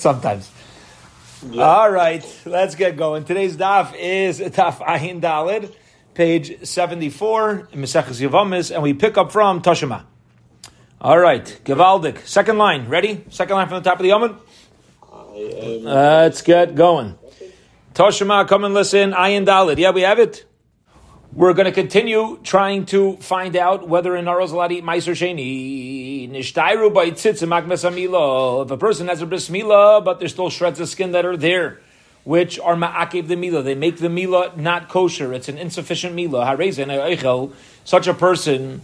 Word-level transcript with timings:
sometimes. 0.00 0.50
Yeah. 1.48 1.62
All 1.62 1.90
right, 1.90 2.24
let's 2.44 2.74
get 2.74 2.96
going. 2.96 3.24
Today's 3.24 3.56
daf 3.56 3.94
is 3.94 4.40
Taf 4.40 4.80
Ahin 4.86 5.20
Dalid, 5.20 5.74
page 6.14 6.66
74 6.66 7.68
in 7.72 7.80
Maseches 7.80 8.20
Yavamis, 8.20 8.70
and 8.70 8.82
we 8.82 8.92
pick 8.92 9.16
up 9.16 9.32
from 9.32 9.62
Toshima. 9.62 10.04
All 11.00 11.18
right, 11.18 11.60
Gevaldik. 11.64 12.26
Second 12.26 12.58
line. 12.58 12.88
Ready? 12.88 13.24
Second 13.30 13.56
line 13.56 13.68
from 13.68 13.82
the 13.82 13.88
top 13.88 14.00
of 14.00 14.02
the 14.02 14.10
Yomid. 14.10 14.36
Let's 15.82 16.42
get 16.42 16.74
going. 16.74 17.16
Toshima, 17.94 18.46
come 18.46 18.64
and 18.64 18.74
listen. 18.74 19.12
Ayin 19.12 19.46
Dalid. 19.46 19.78
Yeah, 19.78 19.92
we 19.92 20.02
have 20.02 20.18
it. 20.18 20.44
We're 21.32 21.52
going 21.52 21.66
to 21.66 21.72
continue 21.72 22.40
trying 22.42 22.86
to 22.86 23.16
find 23.18 23.54
out 23.54 23.86
whether 23.86 24.16
in 24.16 24.26
Aros 24.26 24.50
Ladi 24.50 24.82
Meiser 24.82 25.12
Sheni 25.12 26.28
Nishtairu 26.28 26.92
by 26.92 27.12
Mesamila. 27.12 28.64
If 28.64 28.70
a 28.72 28.76
person 28.76 29.06
has 29.06 29.22
a 29.22 29.26
bris 29.26 29.48
mila, 29.48 30.00
but 30.00 30.18
there's 30.18 30.32
still 30.32 30.50
shreds 30.50 30.80
of 30.80 30.88
skin 30.88 31.12
that 31.12 31.24
are 31.24 31.36
there, 31.36 31.78
which 32.24 32.58
are 32.58 32.74
ma'akev 32.74 33.28
the 33.28 33.36
mila, 33.36 33.62
they 33.62 33.76
make 33.76 33.98
the 33.98 34.08
mila 34.08 34.52
not 34.56 34.88
kosher. 34.88 35.32
It's 35.32 35.48
an 35.48 35.56
insufficient 35.56 36.16
mila. 36.16 36.44
Such 37.84 38.08
a 38.08 38.14
person 38.14 38.80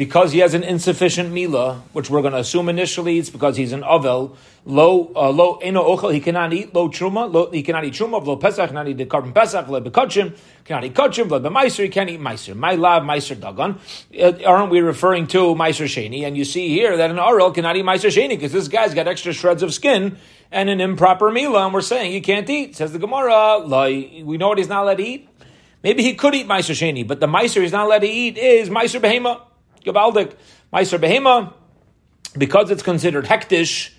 because 0.00 0.32
he 0.32 0.38
has 0.38 0.54
an 0.54 0.62
insufficient 0.62 1.30
mila, 1.30 1.82
which 1.92 2.08
we're 2.08 2.22
going 2.22 2.32
to 2.32 2.38
assume 2.38 2.70
initially, 2.70 3.18
it's 3.18 3.28
because 3.28 3.58
he's 3.58 3.74
an 3.74 3.84
ovel. 3.84 4.34
Low, 4.64 5.12
uh, 5.14 5.28
low, 5.28 5.56
eno 5.56 5.84
ochel, 5.94 6.10
he 6.10 6.20
cannot 6.20 6.54
eat 6.54 6.74
low 6.74 6.88
truma, 6.88 7.30
low, 7.30 7.50
he 7.50 7.62
cannot 7.62 7.84
eat 7.84 7.92
truma, 7.92 8.24
low 8.24 8.36
pesach, 8.36 8.68
cannot 8.68 8.88
eat 8.88 8.96
the 8.96 9.04
korban 9.04 9.34
pesach, 9.34 9.68
low 9.68 9.78
bekachim, 9.78 10.34
cannot 10.64 10.84
eat 10.84 10.94
kachim, 10.94 11.30
low 11.30 11.38
bemeiser, 11.38 11.82
he 11.82 11.90
can't 11.90 12.08
eat 12.08 12.18
meiser. 12.18 12.56
My 12.56 12.76
love, 12.76 13.02
meiser 13.02 13.38
dagon. 13.38 13.78
Uh, 14.18 14.42
aren't 14.46 14.70
we 14.70 14.80
referring 14.80 15.26
to 15.26 15.54
meiser 15.54 15.84
sheni? 15.84 16.26
And 16.26 16.34
you 16.34 16.46
see 16.46 16.70
here 16.70 16.96
that 16.96 17.10
an 17.10 17.18
aral 17.18 17.50
cannot 17.50 17.76
eat 17.76 17.84
meiser 17.84 18.08
sheni 18.08 18.30
because 18.30 18.52
this 18.52 18.68
guy's 18.68 18.94
got 18.94 19.06
extra 19.06 19.34
shreds 19.34 19.62
of 19.62 19.74
skin 19.74 20.16
and 20.50 20.70
an 20.70 20.80
improper 20.80 21.30
mila, 21.30 21.66
and 21.66 21.74
we're 21.74 21.82
saying 21.82 22.12
he 22.12 22.22
can't 22.22 22.48
eat. 22.48 22.74
Says 22.74 22.94
the 22.94 22.98
Gemara, 22.98 23.66
we 24.24 24.38
know 24.38 24.48
what 24.48 24.56
he's 24.56 24.66
not 24.66 24.84
allowed 24.84 24.96
to 24.96 25.04
eat. 25.04 25.28
Maybe 25.82 26.02
he 26.02 26.14
could 26.14 26.34
eat 26.34 26.48
meiser 26.48 26.72
sheni, 26.72 27.06
but 27.06 27.20
the 27.20 27.26
meiser 27.26 27.60
he's 27.60 27.72
not 27.72 27.84
allowed 27.84 27.98
to 27.98 28.08
eat 28.08 28.38
is 28.38 28.70
meiser 28.70 28.98
behema. 28.98 29.42
Gabaldik, 29.84 30.34
Meiser 30.72 30.98
Behema, 30.98 31.52
because 32.36 32.70
it's 32.70 32.82
considered 32.82 33.24
hektish, 33.24 33.92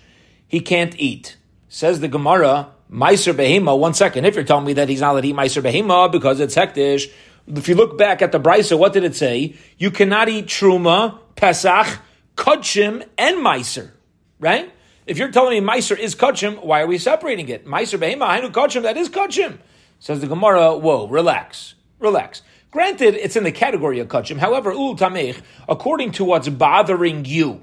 he 0.46 0.60
can't 0.60 0.98
eat. 0.98 1.36
Says 1.68 2.00
the 2.00 2.08
Gemara, 2.08 2.68
Meiser 2.90 3.34
Behema, 3.34 3.78
one 3.78 3.94
second, 3.94 4.24
if 4.24 4.34
you're 4.34 4.44
telling 4.44 4.66
me 4.66 4.74
that 4.74 4.88
he's 4.88 5.00
not 5.00 5.12
allowed 5.12 5.22
to 5.22 5.28
eat 5.28 5.36
Meiser 5.36 5.62
Behema 5.62 6.12
because 6.12 6.40
it's 6.40 6.54
hektish, 6.54 7.10
if 7.46 7.68
you 7.68 7.74
look 7.74 7.98
back 7.98 8.22
at 8.22 8.32
the 8.32 8.38
Brisa, 8.38 8.78
what 8.78 8.92
did 8.92 9.04
it 9.04 9.16
say? 9.16 9.56
You 9.78 9.90
cannot 9.90 10.28
eat 10.28 10.46
Truma, 10.46 11.18
Pesach, 11.34 11.98
Kudshim, 12.36 13.06
and 13.18 13.38
Meiser, 13.38 13.90
right? 14.38 14.72
If 15.06 15.18
you're 15.18 15.30
telling 15.32 15.64
me 15.64 15.72
Meiser 15.72 15.98
is 15.98 16.14
Kudshim, 16.14 16.62
why 16.64 16.82
are 16.82 16.86
we 16.86 16.98
separating 16.98 17.48
it? 17.48 17.66
Meiser 17.66 17.98
Behema, 17.98 18.28
Hainu 18.28 18.52
Kudshim, 18.52 18.82
that 18.82 18.96
is 18.96 19.08
Kudshim. 19.08 19.58
Says 19.98 20.20
the 20.20 20.26
Gemara, 20.26 20.76
whoa, 20.76 21.06
relax, 21.08 21.74
relax. 21.98 22.42
Granted, 22.72 23.16
it's 23.16 23.36
in 23.36 23.44
the 23.44 23.52
category 23.52 23.98
of 23.98 24.08
kachim. 24.08 24.38
However, 24.38 24.72
ul 24.72 24.96
tamech, 24.96 25.38
according 25.68 26.12
to 26.12 26.24
what's 26.24 26.48
bothering 26.48 27.26
you, 27.26 27.62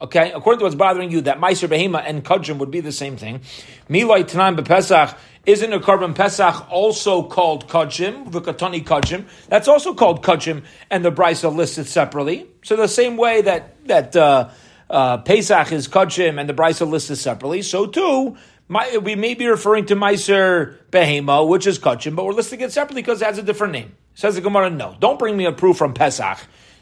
okay, 0.00 0.32
according 0.32 0.58
to 0.58 0.64
what's 0.64 0.74
bothering 0.74 1.12
you, 1.12 1.20
that 1.20 1.38
meiser 1.38 1.68
behema 1.68 2.02
and 2.04 2.24
kachim 2.24 2.58
would 2.58 2.72
be 2.72 2.80
the 2.80 2.90
same 2.90 3.16
thing. 3.16 3.42
Milay 3.88 4.24
tanan 4.24 4.58
bepesach 4.58 5.16
isn't 5.46 5.72
a 5.72 5.78
korban 5.78 6.16
pesach 6.16 6.68
also 6.68 7.22
called 7.22 7.68
kachim, 7.68 8.28
v'katani 8.28 8.82
kachim? 8.82 9.24
That's 9.48 9.68
also 9.68 9.94
called 9.94 10.24
kachim, 10.24 10.64
and 10.90 11.04
the 11.04 11.12
brisa 11.12 11.54
lists 11.54 11.78
it 11.78 11.86
separately. 11.86 12.48
So 12.64 12.74
the 12.74 12.88
same 12.88 13.16
way 13.16 13.42
that 13.42 13.86
that 13.86 14.16
uh, 14.16 14.50
uh, 14.90 15.18
Pesach 15.18 15.70
is 15.70 15.86
kachim 15.86 16.40
and 16.40 16.48
the 16.48 16.54
brisa 16.54 16.90
lists 16.90 17.10
it 17.10 17.16
separately, 17.16 17.62
so 17.62 17.86
too 17.86 18.36
my, 18.74 18.98
we 18.98 19.14
may 19.14 19.34
be 19.34 19.46
referring 19.46 19.86
to 19.86 19.94
Meiser 19.94 20.76
Behema, 20.90 21.46
which 21.46 21.64
is 21.64 21.78
Kachim, 21.78 22.16
but 22.16 22.24
we're 22.26 22.32
listing 22.32 22.60
it 22.60 22.72
separately 22.72 23.02
because 23.02 23.22
it 23.22 23.26
has 23.26 23.38
a 23.38 23.42
different 23.42 23.72
name. 23.72 23.94
Says 24.14 24.34
the 24.34 24.40
Gemara, 24.40 24.68
no. 24.68 24.96
Don't 24.98 25.16
bring 25.16 25.36
me 25.36 25.44
a 25.44 25.52
proof 25.52 25.76
from 25.76 25.94
Pesach 25.94 26.38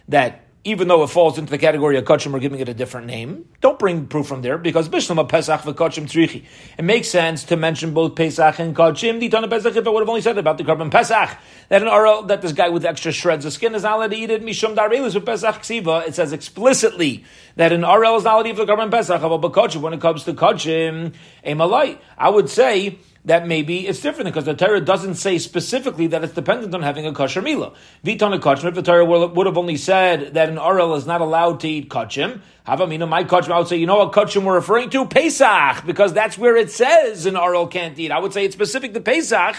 that 0.09 0.47
even 0.65 0.87
though 0.87 1.03
it 1.03 1.09
falls 1.09 1.39
into 1.39 1.51
the 1.51 1.59
category 1.59 1.97
of 1.97 2.05
kachim, 2.05 2.33
we're 2.33 2.39
giving 2.39 2.61
it 2.61 2.69
a 2.69 2.75
different 2.75 3.09
name. 3.09 3.49
Don't 3.61 3.81
bring 3.81 4.07
proof 4.07 4.29
from 4.29 4.43
there 4.43 4.59
because 4.59 4.89
bishlama 4.89 5.29
pesach 5.29 5.63
v'kachim 5.63 6.05
tzrichi. 6.05 6.45
It 6.79 6.85
makes 6.85 7.09
sense 7.09 7.43
to 7.45 7.57
mention 7.57 7.93
both 7.93 8.15
pesach 8.15 8.61
and 8.61 8.75
kachim. 8.75 9.21
Ditana 9.21 9.51
pesach 9.51 9.75
if 9.75 9.85
I 9.85 9.91
would 9.91 10.01
have 10.01 10.09
only 10.09 10.21
said 10.21 10.39
about 10.39 10.59
the 10.59 10.65
korban 10.65 10.91
pesach 10.91 11.37
that 11.69 11.83
an 11.83 11.89
oral 11.89 12.23
that 12.25 12.43
this 12.43 12.53
guy 12.53 12.69
with 12.69 12.85
extra 12.85 13.11
shreds 13.11 13.45
of 13.45 13.53
skin 13.53 13.75
is 13.75 13.83
not 13.83 13.97
allowed 13.97 14.13
to 14.13 14.17
eat 14.17 14.31
it. 14.31 14.45
Mishum 14.45 14.77
darvelus 14.77 15.15
with 15.15 15.27
pesach 15.27 15.57
ksiva. 15.57 16.07
It 16.07 16.15
says 16.15 16.33
explicitly 16.33 17.25
that 17.57 17.73
an 17.73 17.83
oral 17.83 18.17
is 18.17 18.25
not 18.25 18.35
allowed 18.35 18.43
to 18.45 18.49
eat 18.51 18.57
the 18.57 18.65
korban 18.65 18.91
pesach. 18.91 19.21
But 19.21 19.83
when 19.83 19.93
it 19.95 20.01
comes 20.01 20.23
to 20.25 20.33
kachim, 20.33 21.13
a 21.43 21.55
malai, 21.55 21.99
I 22.17 22.29
would 22.29 22.49
say 22.49 22.99
that 23.25 23.47
maybe 23.47 23.87
it's 23.87 24.01
different 24.01 24.27
because 24.27 24.47
the 24.47 24.55
Torah 24.55 24.81
doesn't 24.81 25.15
say 25.15 25.39
specifically 25.39 26.09
that 26.09 26.25
it's 26.25 26.33
dependent 26.33 26.75
on 26.75 26.83
having 26.83 27.07
a 27.07 27.13
kosher 27.13 27.41
mila. 27.41 27.73
Vitan 28.05 28.39
kachim, 28.41 28.65
if 28.65 28.75
the 28.75 28.83
Torah 28.83 29.05
would 29.05 29.47
have 29.47 29.57
only 29.57 29.77
said 29.77 30.35
that 30.35 30.49
an 30.49 30.59
oral 30.59 30.97
is 30.97 31.07
not 31.07 31.21
allowed 31.21 31.61
to 31.61 31.69
eat 31.69 31.89
kachim, 31.89 32.41
havamina 32.67 33.09
my 33.09 33.23
kachim, 33.23 33.53
I 33.53 33.59
would 33.59 33.69
say, 33.69 33.77
you 33.77 33.87
know 33.87 33.99
what 33.99 34.13
kachim 34.13 34.43
we're 34.43 34.55
referring 34.55 34.91
to? 34.91 35.07
Pesach, 35.07 35.87
because 35.87 36.13
that's 36.13 36.37
where 36.37 36.57
it 36.57 36.71
says 36.71 37.25
an 37.27 37.37
oral 37.37 37.69
can't 37.69 37.97
eat. 37.97 38.11
I 38.11 38.19
would 38.19 38.33
say 38.33 38.45
it's 38.45 38.55
specific 38.55 38.93
to 38.95 39.01
Pesach 39.01 39.57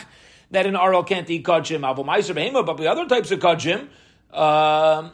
that 0.51 0.65
an 0.65 0.75
oral 0.75 1.03
can't 1.03 1.29
eat 1.29 1.45
kachim. 1.45 1.81
Avo 1.81 2.05
meiser 2.05 2.35
behema, 2.35 2.65
but 2.65 2.75
the 2.75 2.87
other 2.87 3.07
types 3.07 3.31
of 3.31 3.39
kachim, 3.39 3.87
uh, 4.33 5.09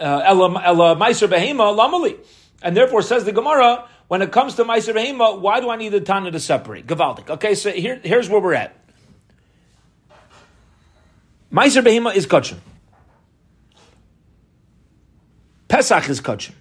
uh, 0.00 0.22
ella 0.24 0.96
meiser 0.96 1.28
behema 1.28 1.72
lamali. 1.76 2.18
And 2.64 2.76
therefore 2.76 3.02
says 3.02 3.24
the 3.24 3.32
Gemara, 3.32 3.88
when 4.12 4.20
it 4.20 4.30
comes 4.30 4.56
to 4.56 4.64
Meiser 4.64 4.94
Behema, 4.94 5.40
why 5.40 5.60
do 5.60 5.70
I 5.70 5.76
need 5.76 5.88
the 5.88 6.00
Tana 6.02 6.30
to 6.30 6.38
separate? 6.38 6.86
Gavaldik. 6.86 7.30
Okay, 7.30 7.54
so 7.54 7.70
here, 7.70 7.98
here's 8.04 8.28
where 8.28 8.42
we're 8.42 8.52
at. 8.52 8.76
Meiser 11.50 11.82
Behema 11.82 12.14
is 12.14 12.26
Kachim. 12.26 12.58
Pesach 15.66 16.10
is 16.10 16.20
Kachim. 16.20 16.52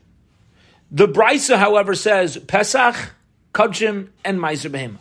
The 0.92 1.10
Brisa, 1.10 1.58
however, 1.58 1.94
says 1.94 2.38
Pesach, 2.38 2.96
Kachim, 3.54 4.08
and 4.24 4.40
Meiser 4.40 4.72
Behema. 4.72 5.00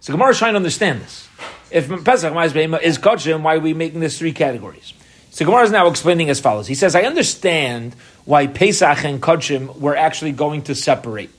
So 0.00 0.12
Gemara 0.12 0.30
is 0.30 0.38
trying 0.38 0.54
to 0.54 0.56
understand 0.56 1.02
this. 1.02 1.28
If 1.70 1.88
Pesach, 2.04 2.32
Meiser 2.32 2.54
Behema 2.54 2.82
is 2.82 2.98
Kachim, 2.98 3.42
why 3.42 3.54
are 3.54 3.60
we 3.60 3.74
making 3.74 4.00
this 4.00 4.18
three 4.18 4.32
categories? 4.32 4.92
So 5.30 5.44
Gemara 5.44 5.62
is 5.62 5.70
now 5.70 5.86
explaining 5.86 6.30
as 6.30 6.40
follows. 6.40 6.66
He 6.66 6.74
says, 6.74 6.96
I 6.96 7.02
understand 7.02 7.94
why 8.28 8.46
Pesach 8.46 9.06
and 9.06 9.22
Kachim 9.22 9.74
were 9.80 9.96
actually 9.96 10.32
going 10.32 10.60
to 10.60 10.74
separate. 10.74 11.30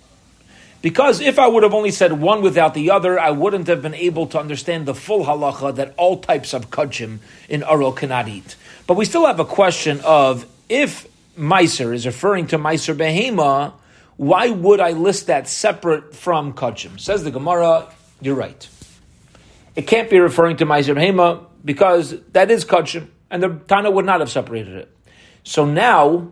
Because 0.81 1.21
if 1.21 1.37
I 1.37 1.45
would 1.45 1.61
have 1.61 1.75
only 1.75 1.91
said 1.91 2.13
one 2.13 2.41
without 2.41 2.73
the 2.73 2.89
other, 2.89 3.19
I 3.19 3.29
wouldn't 3.29 3.67
have 3.67 3.83
been 3.83 3.93
able 3.93 4.25
to 4.25 4.39
understand 4.39 4.87
the 4.87 4.95
full 4.95 5.23
halacha 5.23 5.75
that 5.75 5.93
all 5.97 6.17
types 6.17 6.51
of 6.51 6.71
kachim 6.71 7.19
in 7.47 7.61
Arul 7.61 7.91
cannot 7.91 8.27
eat. 8.27 8.55
But 8.87 8.95
we 8.95 9.05
still 9.05 9.27
have 9.27 9.39
a 9.39 9.45
question 9.45 10.01
of 10.03 10.47
if 10.67 11.07
Meiser 11.37 11.93
is 11.93 12.07
referring 12.07 12.47
to 12.47 12.57
Meiser 12.57 12.95
Behema, 12.97 13.73
why 14.17 14.49
would 14.49 14.79
I 14.79 14.93
list 14.93 15.27
that 15.27 15.47
separate 15.47 16.15
from 16.15 16.53
kachim? 16.53 16.99
Says 16.99 17.23
the 17.23 17.29
Gemara, 17.29 17.85
you're 18.19 18.33
right. 18.33 18.67
It 19.75 19.83
can't 19.83 20.09
be 20.09 20.17
referring 20.17 20.57
to 20.57 20.65
Meiser 20.65 20.95
Behema 20.95 21.45
because 21.63 22.19
that 22.31 22.49
is 22.49 22.65
kachim 22.65 23.09
and 23.29 23.43
the 23.43 23.49
Tana 23.67 23.91
would 23.91 24.05
not 24.05 24.21
have 24.21 24.31
separated 24.31 24.73
it. 24.73 24.97
So 25.43 25.65
now 25.65 26.31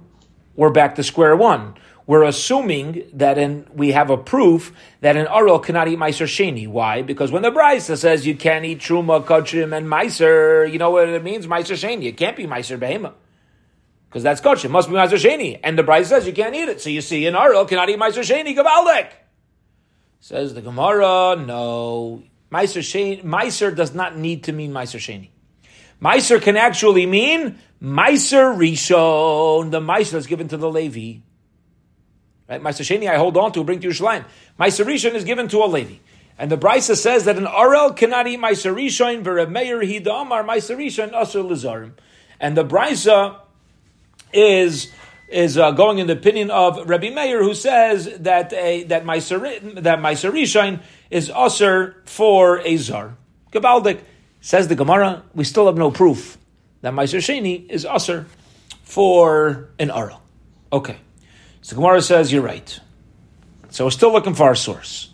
we're 0.58 0.72
back 0.72 0.96
to 0.96 1.04
square 1.04 1.38
one. 1.38 1.76
We're 2.08 2.24
assuming 2.24 3.04
that 3.14 3.38
in, 3.38 3.68
we 3.74 3.92
have 3.92 4.10
a 4.10 4.18
proof 4.18 4.74
that 5.02 5.18
an 5.18 5.28
Arul 5.28 5.60
cannot 5.60 5.88
eat 5.88 6.00
Meiser 6.00 6.26
Sheni. 6.26 6.68
Why? 6.68 7.02
Because 7.02 7.32
when 7.32 7.44
the 7.44 7.52
Brisa 7.52 7.98
says 7.98 8.26
you 8.26 8.36
can't 8.36 8.66
eat 8.66 8.80
Truma, 8.80 9.24
Kachim, 9.24 9.76
and 9.76 9.88
Meiser, 9.88 10.72
you 10.72 10.80
know 10.80 10.90
what 10.90 11.10
it 11.10 11.24
means? 11.24 11.48
Meiser 11.48 11.76
Sheni. 11.76 12.06
It 12.06 12.18
can't 12.18 12.36
be 12.36 12.48
Meiser 12.48 12.80
Behema. 12.80 13.14
Because 14.10 14.24
that's 14.24 14.42
Kachim. 14.42 14.72
Must 14.72 14.90
be 14.90 14.96
Meiser 14.96 15.22
Sheni. 15.22 15.60
And 15.64 15.78
the 15.78 15.84
Brisa 15.84 16.06
says 16.06 16.26
you 16.28 16.34
can't 16.34 16.56
eat 16.56 16.70
it. 16.70 16.82
So 16.82 16.90
you 16.90 17.02
see, 17.02 17.26
an 17.28 17.36
Arul 17.36 17.66
cannot 17.66 17.90
eat 17.90 18.00
Meiser 18.00 18.24
Sheni. 18.24 18.56
Gavaldek. 18.56 19.10
Says 20.22 20.54
the 20.54 20.62
Gemara, 20.62 21.36
no. 21.36 22.24
Meiser 22.52 22.80
Sheni, 22.80 23.22
Meiser 23.24 23.76
does 23.76 23.94
not 23.94 24.18
need 24.18 24.46
to 24.46 24.54
mean 24.54 24.72
Meiser 24.72 24.98
Sheni. 24.98 25.30
Meiser 26.02 26.42
can 26.42 26.58
actually 26.58 27.06
mean 27.06 27.60
Meiser 27.82 28.56
Rishon, 28.56 29.72
the 29.72 29.80
Meiser 29.80 30.12
that's 30.12 30.28
given 30.28 30.48
to 30.50 30.58
the 30.58 30.70
Levi. 30.70 31.22
Right? 32.48 32.62
Meiser 32.62 32.84
Sheni 32.84 33.10
I 33.10 33.18
hold 33.18 33.38
on 33.38 33.52
to, 33.54 33.64
bring 33.64 33.80
to 33.82 33.88
Yerushalayim. 33.88 34.26
Meiser 34.60 34.86
Rishon 34.86 35.14
is 35.16 35.24
given 35.24 35.48
to 35.50 35.64
a 35.64 35.66
Levi. 35.66 35.96
And 36.40 36.52
the 36.52 36.58
Brisa 36.58 36.96
says 36.96 37.26
that 37.26 37.38
an 37.38 37.46
Arel 37.46 37.96
cannot 37.98 38.28
eat 38.28 38.40
Meiser 38.40 38.74
Rishon, 38.74 39.24
Meir 39.50 39.80
Hida 39.82 40.22
Amar 40.22 40.44
Meiser 40.44 40.78
Rishon 40.78 41.12
Asur 41.12 41.44
Lizarim. 41.44 41.94
And 42.40 42.56
the 42.56 42.64
Brisa 42.64 43.40
is 44.32 44.92
is 45.30 45.58
uh, 45.58 45.72
going 45.72 45.98
in 45.98 46.08
the 46.08 46.14
opinion 46.14 46.50
of 46.52 46.88
Rabbi 46.88 47.10
Meir, 47.10 47.44
who 47.44 47.54
says 47.54 48.18
that 48.20 48.54
a 48.54 48.84
that 48.84 49.04
Meiser 49.04 49.82
that 49.82 50.00
Meiser 50.00 50.32
Rishon 50.32 50.82
is 51.10 51.30
Asur 51.30 52.08
for 52.08 52.60
a 52.60 52.78
Zar. 52.78 53.18
Gabaldik. 53.52 54.02
Says 54.42 54.68
the 54.68 54.76
Gemara, 54.76 55.24
we 55.34 55.44
still 55.44 55.66
have 55.66 55.78
no 55.78 55.92
proof 55.92 56.38
that 56.82 56.94
Meiser 56.94 57.20
Sheni 57.20 57.70
is 57.70 57.86
Aser 57.86 58.28
for 58.84 59.70
an 59.80 59.92
Ara. 59.92 60.20
Okay. 60.72 60.98
So 61.62 61.76
Gemara 61.76 62.02
says, 62.02 62.32
you're 62.32 62.44
right. 62.44 62.80
So 63.70 63.86
we're 63.86 63.92
still 63.92 64.12
looking 64.12 64.34
for 64.34 64.44
our 64.44 64.56
source. 64.56 65.10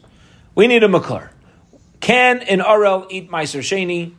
We 0.55 0.67
need 0.67 0.83
a 0.83 0.87
makar. 0.87 1.31
Can 1.99 2.41
an 2.41 2.59
RL 2.59 3.07
eat 3.09 3.31
Meiser 3.31 3.61
Sheni? 3.61 4.13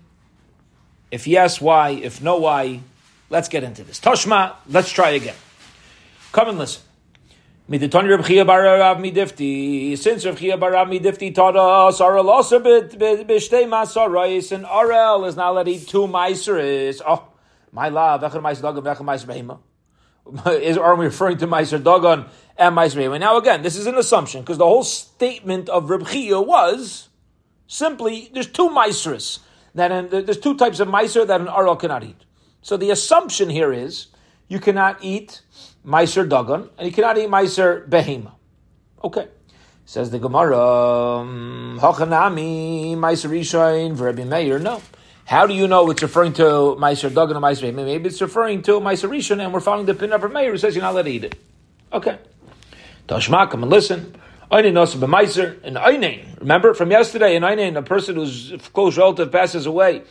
If 1.10 1.26
yes, 1.26 1.60
why? 1.60 1.90
If 1.90 2.20
no, 2.22 2.38
why? 2.38 2.80
Let's 3.30 3.48
get 3.48 3.62
into 3.62 3.84
this. 3.84 4.00
Toshma, 4.00 4.54
let's 4.68 4.90
try 4.90 5.10
again. 5.10 5.36
Come 6.32 6.48
and 6.48 6.58
listen. 6.58 6.82
Miditani 7.66 8.11
Reb 8.11 8.26
Chia 8.26 8.44
bar 8.44 8.62
Rav 8.62 8.99
Midifti. 8.99 9.96
Since 9.96 10.26
Reb 10.26 10.37
Chia 10.37 10.58
bar 10.58 10.72
Rav 10.72 10.87
Midifti 10.87 11.34
taught 11.34 11.56
us 11.56 11.99
Arel 11.99 12.28
also 12.28 12.61
b'shtei 12.61 13.64
masarais, 13.66 14.52
and 14.52 14.66
Arel 14.66 15.26
is 15.26 15.34
not 15.34 15.52
allowed 15.52 15.62
to 15.62 15.70
eat 15.70 15.88
two 15.88 16.06
meiseris. 16.06 17.00
Oh, 17.06 17.26
my 17.72 17.88
love, 17.88 18.20
dagan, 18.20 18.43
v'echad 18.43 18.99
meiser 18.99 19.25
behema. 19.25 20.61
Is 20.61 20.76
are 20.76 20.94
we 20.94 21.06
referring 21.06 21.38
to 21.38 21.46
meiser 21.46 21.82
dagan 21.82 22.28
and 22.58 22.76
meiser 22.76 22.96
behema? 22.96 23.19
Now 23.19 23.38
again, 23.38 23.62
this 23.62 23.76
is 23.76 23.87
an 23.87 23.94
assumption 23.94 24.43
because 24.43 24.58
the 24.58 24.66
whole 24.66 24.84
statement 24.84 25.70
of 25.70 25.88
Reb 25.88 26.06
Chia 26.06 26.43
was 26.43 27.08
simply 27.66 28.28
there's 28.34 28.46
two 28.46 28.69
meiseris 28.69 29.38
that 29.75 29.90
in, 29.90 30.11
there's 30.11 30.38
two 30.38 30.58
types 30.58 30.81
of 30.81 30.88
meiser 30.88 31.26
that 31.26 31.40
an 31.40 31.46
Arel 31.46 31.81
cannot 31.81 32.05
eat. 32.05 32.26
So 32.61 32.76
the 32.76 32.90
assumption 32.90 33.49
here 33.49 33.72
is 33.72 34.08
you 34.49 34.58
cannot 34.58 35.02
eat 35.02 35.40
Meiser 35.86 36.28
Dagon, 36.28 36.70
and 36.78 36.86
you 36.86 36.92
cannot 36.92 37.19
eat 37.19 37.28
Meiser 37.28 37.88
Behema. 37.88 38.32
Okay. 39.02 39.28
Says 39.86 40.10
the 40.10 40.19
Gemara, 40.19 40.58
um, 40.58 41.78
Hachanami, 41.81 42.96
Meiser 42.96 43.28
Rishon, 43.28 43.94
Verbi 43.94 44.26
Meir. 44.26 44.58
No. 44.58 44.81
How 45.26 45.46
do 45.46 45.54
you 45.54 45.69
know 45.69 45.90
it's 45.90 46.02
referring 46.02 46.32
to 46.34 46.42
Meiser 46.42 47.08
Dagon 47.08 47.36
or 47.36 47.40
Meiser 47.40 47.70
Behema? 47.70 47.84
Maybe 47.84 48.08
it's 48.08 48.20
referring 48.20 48.62
to 48.62 48.81
Meiser 48.81 49.08
Rishon, 49.10 49.42
and 49.44 49.52
we're 49.52 49.60
following 49.60 49.86
the 49.86 49.94
pin 49.94 50.12
of 50.12 50.32
Meir 50.32 50.52
who 50.52 50.58
says 50.58 50.75
you're 50.75 50.82
not 50.82 50.92
allowed 50.92 51.02
to 51.02 51.10
eat 51.10 51.25
it. 51.25 51.34
Okay. 51.92 52.19
Tashma, 53.06 53.50
come 53.50 53.62
and 53.62 53.70
listen. 53.70 54.16
Einin 54.50 54.78
also 54.78 54.98
b'meiser, 54.98 55.58
and 55.64 55.76
Einin. 55.76 56.38
Remember 56.40 56.75
from 56.75 56.90
yesterday, 56.90 57.37
in 57.37 57.42
Einin, 57.42 57.76
a 57.76 57.82
person 57.82 58.16
whose 58.16 58.54
close 58.72 58.96
relative 58.96 59.32
passes 59.32 59.66
away, 59.66 60.02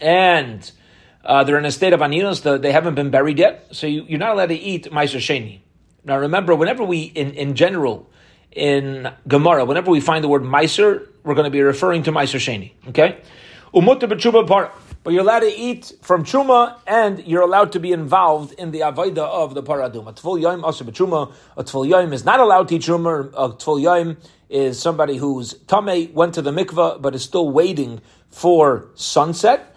and 0.00 0.70
uh, 1.24 1.44
they're 1.44 1.58
in 1.58 1.64
a 1.64 1.72
state 1.72 1.92
of 1.92 2.00
aninus, 2.00 2.60
they 2.60 2.72
haven't 2.72 2.94
been 2.94 3.10
buried 3.10 3.38
yet, 3.38 3.68
so 3.72 3.86
you, 3.86 4.04
are 4.14 4.18
not 4.18 4.32
allowed 4.32 4.50
to 4.50 4.54
eat 4.54 4.84
meiser 4.90 5.18
sheni. 5.18 5.60
Now 6.04 6.18
remember, 6.18 6.54
whenever 6.54 6.84
we, 6.84 7.02
in, 7.02 7.32
in 7.32 7.54
general, 7.54 8.10
in 8.52 9.10
Gemara, 9.26 9.64
whenever 9.64 9.90
we 9.90 10.00
find 10.00 10.22
the 10.22 10.28
word 10.28 10.42
meiser, 10.42 11.08
we're 11.22 11.34
going 11.34 11.46
to 11.46 11.50
be 11.50 11.62
referring 11.62 12.02
to 12.04 12.12
meiser 12.12 12.38
sheni. 12.38 12.72
Okay, 12.88 13.18
Umuta 13.74 14.02
b'tshuba 14.02 14.46
par. 14.46 14.70
but 15.02 15.12
you're 15.12 15.22
allowed 15.22 15.40
to 15.40 15.52
eat 15.52 15.92
from 16.02 16.24
truma, 16.24 16.76
and 16.86 17.26
you're 17.26 17.42
allowed 17.42 17.72
to 17.72 17.80
be 17.80 17.92
involved 17.92 18.52
in 18.52 18.70
the 18.70 18.80
avodah 18.80 19.18
of 19.18 19.54
the 19.54 19.62
paradum. 19.62 20.06
A 20.08 20.12
tful 20.12 20.40
yom 20.40 20.64
also. 20.64 20.84
A 20.84 20.92
tful 21.64 21.88
yom 21.88 22.12
is 22.12 22.24
not 22.24 22.38
allowed 22.38 22.68
to 22.68 22.76
eat 22.76 22.82
truma. 22.82 23.32
A 23.34 23.48
tful 23.48 23.80
yom 23.82 24.18
is 24.50 24.78
somebody 24.78 25.16
who's 25.16 25.54
tame 25.66 26.12
went 26.12 26.34
to 26.34 26.42
the 26.42 26.52
mikvah 26.52 27.00
but 27.00 27.14
is 27.14 27.24
still 27.24 27.50
waiting 27.50 28.00
for 28.30 28.88
sunset 28.94 29.73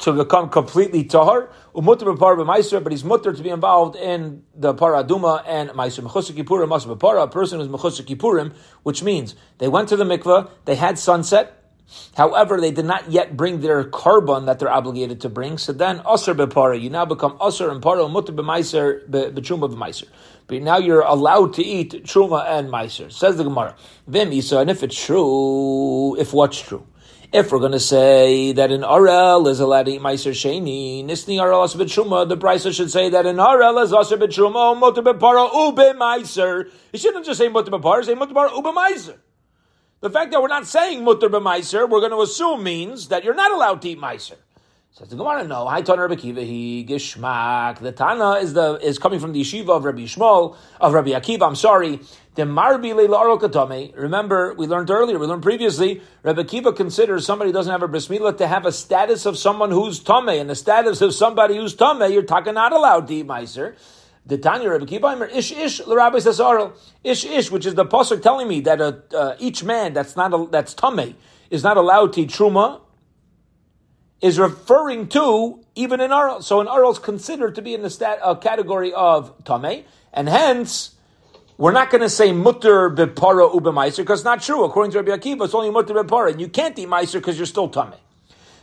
to 0.00 0.12
become 0.12 0.48
completely 0.48 1.04
tahar. 1.04 1.50
Umutter 1.74 2.16
b'par 2.16 2.36
b'maiser, 2.36 2.82
but 2.82 2.92
he's 2.92 3.04
mutter 3.04 3.32
to 3.32 3.42
be 3.42 3.50
involved 3.50 3.96
in 3.96 4.42
the 4.54 4.74
paraduma 4.74 5.42
and 5.46 5.70
maiser. 5.70 6.02
Mechusik 6.02 6.36
Kippurim 6.36 6.68
b'para, 6.68 7.24
a 7.24 7.28
person 7.28 7.60
who's 7.60 7.68
mechusik 7.68 8.52
which 8.82 9.02
means 9.02 9.34
they 9.58 9.68
went 9.68 9.88
to 9.88 9.96
the 9.96 10.04
mikveh, 10.04 10.50
they 10.64 10.74
had 10.74 10.98
sunset, 10.98 11.54
However, 12.16 12.60
they 12.60 12.70
did 12.70 12.84
not 12.84 13.10
yet 13.10 13.36
bring 13.36 13.60
their 13.60 13.82
korban 13.84 14.46
that 14.46 14.58
they're 14.58 14.70
obligated 14.70 15.22
to 15.22 15.28
bring. 15.28 15.56
So 15.56 15.72
then, 15.72 16.02
usher 16.04 16.34
bepara, 16.34 16.80
you 16.80 16.90
now 16.90 17.06
become 17.06 17.36
usher 17.40 17.70
and 17.70 17.82
para 17.82 18.06
mutter 18.08 18.32
b'maiser 18.32 19.08
b'truma 19.08 19.72
b'maiser. 19.72 20.06
But 20.46 20.62
now 20.62 20.78
you're 20.78 21.02
allowed 21.02 21.54
to 21.54 21.64
eat 21.64 21.92
truma 22.04 22.46
and 22.46 22.70
maiser. 22.70 23.12
Says 23.12 23.36
the 23.36 23.44
Gemara, 23.44 23.76
vim 24.06 24.32
isa, 24.32 24.58
and 24.58 24.70
if 24.70 24.82
it's 24.82 25.02
true, 25.02 26.16
if 26.18 26.32
what's 26.32 26.60
true? 26.60 26.86
If 27.30 27.52
we're 27.52 27.58
going 27.58 27.72
to 27.72 27.80
say 27.80 28.52
that 28.52 28.70
an 28.70 28.80
RL 28.80 29.48
is 29.48 29.60
allowed 29.60 29.82
to 29.84 29.92
eat 29.92 30.00
Meiser 30.00 30.32
Sheni, 30.32 31.04
Nisni 31.04 31.38
Asa 31.38 31.76
B'Truma, 31.76 32.26
the 32.26 32.38
Brisa 32.38 32.74
should 32.74 32.90
say 32.90 33.10
that 33.10 33.26
an 33.26 33.36
RL 33.36 33.78
is 33.80 33.92
Asa 33.92 34.16
B'Truma, 34.16 34.78
Mutter 34.78 35.02
B'Para, 35.02 35.52
Ube 35.52 35.94
Meiser. 35.94 36.70
You 36.90 36.98
shouldn't 36.98 37.26
just 37.26 37.36
say 37.36 37.48
Mutter 37.48 37.70
B'Para, 37.70 38.02
say 38.02 38.14
Mutter 38.14 38.32
B'Para, 38.32 38.56
Ube 38.56 38.74
Meiser. 38.74 39.18
The 40.00 40.08
fact 40.08 40.30
that 40.30 40.40
we're 40.40 40.48
not 40.48 40.66
saying 40.66 41.04
Mutter 41.04 41.28
B'Meiser, 41.28 41.86
we're 41.86 42.00
going 42.00 42.12
to 42.12 42.22
assume 42.22 42.62
means 42.62 43.08
that 43.08 43.24
you're 43.24 43.34
not 43.34 43.52
allowed 43.52 43.82
to 43.82 43.90
eat 43.90 44.00
Meiser. 44.00 44.36
Says 44.98 45.10
the 45.10 45.14
Gemara, 45.14 45.46
no. 45.46 45.68
Hi, 45.68 45.80
Tana 45.80 46.02
Rabbi 46.02 46.16
Akiva, 46.16 46.44
he 46.44 46.84
gishmak. 46.84 47.78
The 47.78 47.92
Tana 47.92 48.32
is 48.40 48.54
the 48.54 48.80
is 48.82 48.98
coming 48.98 49.20
from 49.20 49.32
the 49.32 49.42
yeshiva 49.42 49.68
of 49.68 49.84
Rabbi 49.84 50.00
Shmuel 50.00 50.56
of 50.80 50.92
Rabbi 50.92 51.10
Akiva. 51.10 51.46
I'm 51.46 51.54
sorry. 51.54 52.00
The 52.34 52.44
marbi 52.44 52.90
katame. 52.90 53.96
Remember, 53.96 54.54
we 54.54 54.66
learned 54.66 54.90
earlier. 54.90 55.20
We 55.20 55.28
learned 55.28 55.44
previously. 55.44 56.02
Rabbi 56.24 56.42
Akiva 56.42 56.74
considers 56.74 57.24
somebody 57.24 57.50
who 57.50 57.52
doesn't 57.52 57.70
have 57.70 57.84
a 57.84 57.86
bris 57.86 58.08
to 58.08 58.46
have 58.48 58.66
a 58.66 58.72
status 58.72 59.24
of 59.24 59.38
someone 59.38 59.70
who's 59.70 60.00
tame, 60.00 60.30
and 60.30 60.50
the 60.50 60.56
status 60.56 61.00
of 61.00 61.14
somebody 61.14 61.56
who's 61.56 61.76
tame, 61.76 62.02
you're 62.10 62.22
talking 62.22 62.54
not 62.54 62.72
allowed 62.72 63.06
to 63.06 63.24
meiser. 63.24 63.76
The 64.26 64.36
Tanya 64.36 64.68
Rabbi 64.68 64.86
Kiva 64.86 65.28
ish 65.32 65.52
ish 65.52 65.78
l'Rabbi 65.86 66.16
Sasarel 66.16 66.72
ish 67.04 67.24
ish, 67.24 67.52
which 67.52 67.66
is 67.66 67.76
the 67.76 67.86
pasuk 67.86 68.20
telling 68.20 68.48
me 68.48 68.62
that 68.62 68.80
a, 68.80 69.00
uh, 69.16 69.36
each 69.38 69.62
man 69.62 69.92
that's 69.92 70.16
not 70.16 70.34
a, 70.34 70.48
that's 70.50 70.74
tame 70.74 71.14
is 71.50 71.62
not 71.62 71.76
allowed 71.76 72.14
to 72.14 72.22
eat 72.22 72.30
truma 72.30 72.80
is 74.20 74.38
referring 74.38 75.08
to 75.08 75.60
even 75.74 76.00
in 76.00 76.10
Arel. 76.10 76.42
So 76.42 76.60
an 76.60 76.66
Arel 76.66 76.92
is 76.92 76.98
considered 76.98 77.54
to 77.54 77.62
be 77.62 77.74
in 77.74 77.82
the 77.82 77.90
stat, 77.90 78.18
uh, 78.22 78.34
category 78.34 78.92
of 78.92 79.32
Tame, 79.44 79.84
and 80.12 80.28
hence 80.28 80.96
we're 81.56 81.72
not 81.72 81.90
going 81.90 82.02
to 82.02 82.10
say 82.10 82.32
mutter 82.32 82.90
bepara 82.90 83.52
ubemaiser 83.52 83.98
because 83.98 84.20
it's 84.20 84.24
not 84.24 84.42
true. 84.42 84.64
According 84.64 84.92
to 84.92 85.02
Rabbi 85.02 85.16
Akiva, 85.16 85.44
it's 85.44 85.54
only 85.54 85.70
mutter 85.70 85.94
bepara, 85.94 86.32
and 86.32 86.40
you 86.40 86.48
can't 86.48 86.78
eat 86.78 86.88
meiser 86.88 87.14
because 87.14 87.36
you're 87.36 87.46
still 87.46 87.68
Tame. 87.68 87.94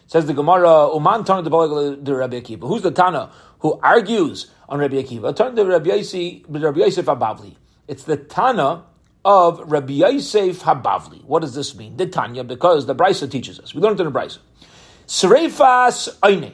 Says 0.08 0.28
the 0.28 0.34
Gemara, 0.34 0.94
Uman 0.94 1.24
Tana 1.24 1.42
de 1.42 1.50
Rabbi 1.50 2.40
Akiva. 2.40 2.68
Who's 2.68 2.84
the 2.84 2.92
Tana 2.92 3.32
who 3.60 3.80
argues 3.82 4.52
on 4.70 4.80
Rabbi 4.80 4.96
Akiva? 4.96 5.68
Rabbi 5.70 5.90
Yosef, 5.90 6.44
Rabbi 6.48 6.80
Yosef 6.80 7.06
Habavli. 7.06 7.56
It's 7.88 8.04
the 8.04 8.18
Tana 8.18 8.84
of 9.24 9.60
Rabbi 9.72 9.94
Yosef 9.94 10.62
Habavli. 10.62 11.24
What 11.24 11.42
does 11.42 11.56
this 11.56 11.76
mean? 11.76 11.98
The 11.98 12.06
Tanya, 12.06 12.44
because 12.44 12.86
the 12.86 12.94
Brisa 12.94 13.30
teaches 13.30 13.60
us. 13.60 13.74
We 13.74 13.82
learned 13.82 14.00
in 14.00 14.06
the 14.06 14.12
Brisa. 14.12 14.38
Sreifas 15.08 16.18
Oinen. 16.20 16.54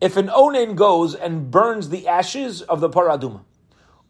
If 0.00 0.16
an 0.16 0.28
Onen 0.28 0.76
goes 0.76 1.14
and 1.14 1.50
burns 1.50 1.88
the 1.88 2.08
ashes 2.08 2.62
of 2.62 2.80
the 2.80 2.88
Paraduma, 2.88 3.42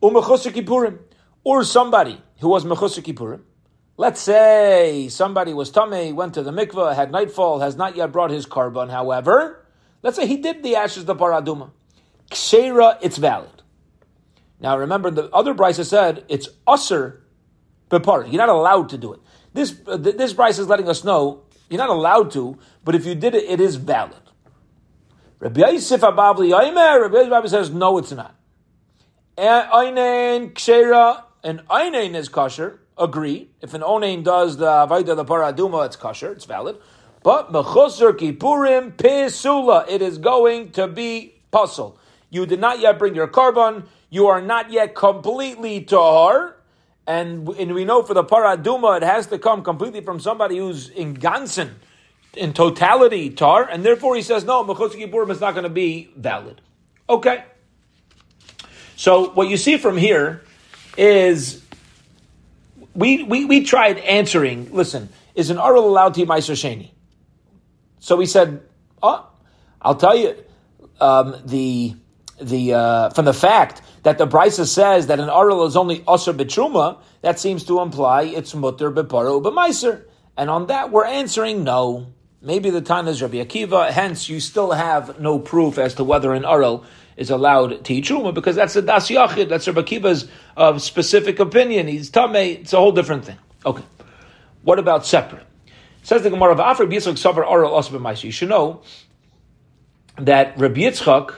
Umechusik 0.02 0.98
or 1.44 1.64
somebody 1.64 2.20
who 2.40 2.48
was 2.48 2.64
Mechusik 2.64 3.04
Kippurim, 3.04 3.40
let's 3.96 4.20
say 4.20 5.08
somebody 5.08 5.54
was 5.54 5.70
Tameh, 5.70 6.14
went 6.14 6.34
to 6.34 6.42
the 6.42 6.50
mikveh, 6.50 6.94
had 6.94 7.10
nightfall, 7.10 7.60
has 7.60 7.76
not 7.76 7.96
yet 7.96 8.12
brought 8.12 8.30
his 8.30 8.46
korban, 8.46 8.90
however, 8.90 9.66
let's 10.02 10.16
say 10.16 10.26
he 10.26 10.36
did 10.36 10.62
the 10.62 10.76
ashes 10.76 10.98
of 10.98 11.06
the 11.06 11.16
Paraduma. 11.16 11.70
Kshera, 12.30 12.98
it's 13.00 13.16
valid. 13.16 13.62
Now 14.60 14.76
remember, 14.76 15.10
the 15.10 15.30
other 15.30 15.54
Brisa 15.54 15.84
said 15.84 16.24
it's 16.28 16.48
usr 16.66 17.18
bepar. 17.90 18.30
You're 18.30 18.44
not 18.44 18.48
allowed 18.48 18.90
to 18.90 18.98
do 18.98 19.12
it. 19.14 19.20
This 19.54 19.74
uh, 19.86 19.96
this 19.96 20.34
Brisa 20.34 20.60
is 20.60 20.68
letting 20.68 20.88
us 20.88 21.04
know 21.04 21.44
you're 21.68 21.78
not 21.78 21.90
allowed 21.90 22.30
to, 22.32 22.58
but 22.84 22.94
if 22.94 23.04
you 23.06 23.14
did 23.14 23.34
it, 23.34 23.44
it 23.44 23.60
is 23.60 23.76
valid. 23.76 24.20
Rabbi 25.40 25.60
Yosef 25.60 26.00
Habavli 26.00 26.52
Rabbi 26.52 27.18
Yosef 27.18 27.50
says, 27.50 27.70
no, 27.70 27.98
it's 27.98 28.12
not. 28.12 28.34
Einen 29.36 30.50
Kshera, 30.50 31.22
and 31.44 31.62
Einen 31.70 32.14
is 32.16 32.28
kosher, 32.28 32.80
agree. 32.96 33.50
If 33.60 33.74
an 33.74 33.82
Onein 33.82 34.24
does 34.24 34.56
the 34.56 34.66
Avaida 34.66 35.14
the 35.14 35.24
Paraduma, 35.24 35.86
it's 35.86 35.96
kosher, 35.96 36.32
it's 36.32 36.44
valid. 36.44 36.76
But 37.22 37.52
Mechusar 37.52 38.12
Kippurim 38.12 38.92
Pesula, 38.96 39.88
it 39.88 40.02
is 40.02 40.18
going 40.18 40.72
to 40.72 40.88
be 40.88 41.40
puzzle. 41.50 41.98
You 42.30 42.46
did 42.46 42.60
not 42.60 42.80
yet 42.80 42.98
bring 42.98 43.14
your 43.14 43.28
korban, 43.28 43.86
you 44.10 44.26
are 44.26 44.40
not 44.40 44.72
yet 44.72 44.94
completely 44.94 45.82
tahar, 45.82 46.56
and, 47.08 47.48
and 47.48 47.74
we 47.74 47.86
know 47.86 48.02
for 48.02 48.12
the 48.12 48.22
paraduma, 48.22 48.98
it 48.98 49.02
has 49.02 49.28
to 49.28 49.38
come 49.38 49.64
completely 49.64 50.02
from 50.02 50.20
somebody 50.20 50.58
who's 50.58 50.90
in 50.90 51.14
gansen, 51.14 51.76
in 52.34 52.52
totality 52.52 53.30
tar, 53.30 53.66
and 53.66 53.82
therefore 53.82 54.14
he 54.14 54.20
says, 54.20 54.44
no, 54.44 54.62
Mechutz 54.62 54.92
Kippurim 54.92 55.30
is 55.30 55.40
not 55.40 55.54
going 55.54 55.64
to 55.64 55.70
be 55.70 56.12
valid. 56.14 56.60
Okay. 57.08 57.44
So 58.96 59.30
what 59.30 59.48
you 59.48 59.56
see 59.56 59.78
from 59.78 59.96
here 59.96 60.42
is 60.98 61.64
we, 62.94 63.22
we, 63.22 63.46
we 63.46 63.64
tried 63.64 63.96
answering, 63.98 64.70
listen, 64.74 65.08
is 65.34 65.48
an 65.48 65.56
Arul 65.56 65.88
allowed 65.88 66.12
to 66.14 66.26
Meiser 66.26 66.52
Sheni? 66.52 66.90
So 68.00 68.16
we 68.16 68.26
said, 68.26 68.60
oh, 69.02 69.26
I'll 69.80 69.94
tell 69.94 70.14
you, 70.14 70.36
um, 71.00 71.36
the, 71.46 71.94
the, 72.38 72.74
uh, 72.74 73.10
from 73.10 73.24
the 73.24 73.32
fact 73.32 73.80
that 74.02 74.18
the 74.18 74.26
Brisa 74.26 74.66
says 74.66 75.06
that 75.08 75.20
an 75.20 75.28
Arul 75.28 75.66
is 75.66 75.76
only 75.76 76.00
Asr 76.00 76.36
Betruma, 76.36 76.98
that 77.22 77.38
seems 77.38 77.64
to 77.64 77.80
imply 77.80 78.22
it's 78.22 78.54
Mutter 78.54 78.90
Beparo 78.90 79.42
B'maiser. 79.42 80.04
And 80.36 80.50
on 80.50 80.66
that, 80.66 80.90
we're 80.90 81.04
answering 81.04 81.64
no. 81.64 82.12
Maybe 82.40 82.70
the 82.70 82.80
time 82.80 83.08
is 83.08 83.20
Rabbi 83.20 83.38
Akiva, 83.38 83.90
hence 83.90 84.28
you 84.28 84.38
still 84.38 84.70
have 84.70 85.18
no 85.18 85.40
proof 85.40 85.76
as 85.76 85.94
to 85.94 86.04
whether 86.04 86.32
an 86.32 86.44
Arul 86.44 86.84
is 87.16 87.30
allowed 87.30 87.84
to 87.84 87.94
eat 87.94 88.04
truma 88.04 88.32
because 88.32 88.54
that's 88.54 88.76
a 88.76 88.82
das 88.82 89.08
yachid. 89.08 89.48
That's 89.48 89.66
Rabbi 89.66 89.82
Akiva's 89.82 90.28
uh, 90.56 90.78
specific 90.78 91.40
opinion. 91.40 91.88
He's 91.88 92.10
tamei. 92.10 92.60
It's 92.60 92.72
a 92.72 92.76
whole 92.76 92.92
different 92.92 93.24
thing. 93.24 93.38
Okay. 93.66 93.82
What 94.62 94.78
about 94.78 95.04
separate? 95.04 95.44
Says 96.02 96.22
the 96.22 96.30
Gemara 96.30 96.52
of 96.52 96.60
Afra 96.60 96.86
Yitzchak 96.86 97.14
Savar 97.14 97.46
Oral 97.46 97.72
Osba 97.72 98.22
You 98.22 98.30
should 98.30 98.48
know 98.48 98.82
that 100.16 100.56
Rabbi 100.58 100.82
Yitzchak, 100.82 101.34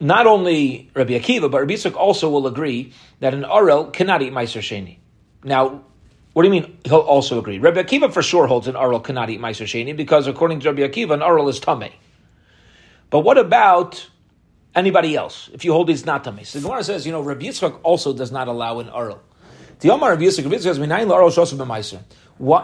not 0.00 0.26
only 0.26 0.90
Rabbi 0.94 1.14
Akiva, 1.14 1.50
but 1.50 1.60
Rabbi 1.60 1.74
Yitzchak 1.74 1.96
also 1.96 2.28
will 2.28 2.46
agree 2.46 2.92
that 3.20 3.34
an 3.34 3.44
Arel 3.44 3.92
cannot 3.92 4.22
eat 4.22 4.32
Meiser 4.32 4.60
Sheni. 4.60 4.98
Now, 5.42 5.82
what 6.32 6.42
do 6.42 6.48
you 6.48 6.52
mean 6.52 6.76
he'll 6.84 6.98
also 6.98 7.38
agree? 7.38 7.58
Rabbi 7.58 7.82
Akiva 7.82 8.12
for 8.12 8.22
sure 8.22 8.46
holds 8.46 8.68
an 8.68 8.74
Arel 8.74 9.02
cannot 9.02 9.30
eat 9.30 9.40
Meiser 9.40 9.64
Sheni 9.64 9.96
because 9.96 10.26
according 10.26 10.60
to 10.60 10.72
Rabbi 10.72 10.82
Akiva, 10.82 11.14
an 11.14 11.20
Arel 11.20 11.48
is 11.48 11.60
Tameh. 11.60 11.92
But 13.08 13.20
what 13.20 13.38
about 13.38 14.06
anybody 14.74 15.16
else? 15.16 15.48
If 15.54 15.64
you 15.64 15.72
hold 15.72 15.88
it's 15.88 16.04
not 16.04 16.24
Tameh. 16.24 16.44
So 16.44 16.58
the 16.58 16.68
Gemara 16.68 16.84
says, 16.84 17.06
you 17.06 17.12
know, 17.12 17.22
Rabbi 17.22 17.46
Yitzchak 17.46 17.80
also 17.82 18.12
does 18.12 18.30
not 18.30 18.48
allow 18.48 18.80
an 18.80 18.88
Arel. 18.88 19.20
The 19.80 19.90
Omar 19.90 20.10
Rabbi 20.10 20.24
Yitzchak, 20.24 20.44
Rabbi 20.44 20.56
Yitzchak 20.56 20.62
says, 20.62 20.78
Minayin 20.78 21.06
Arel 21.06 21.30
Shosam 21.30 21.66
Meiser. 21.66 22.02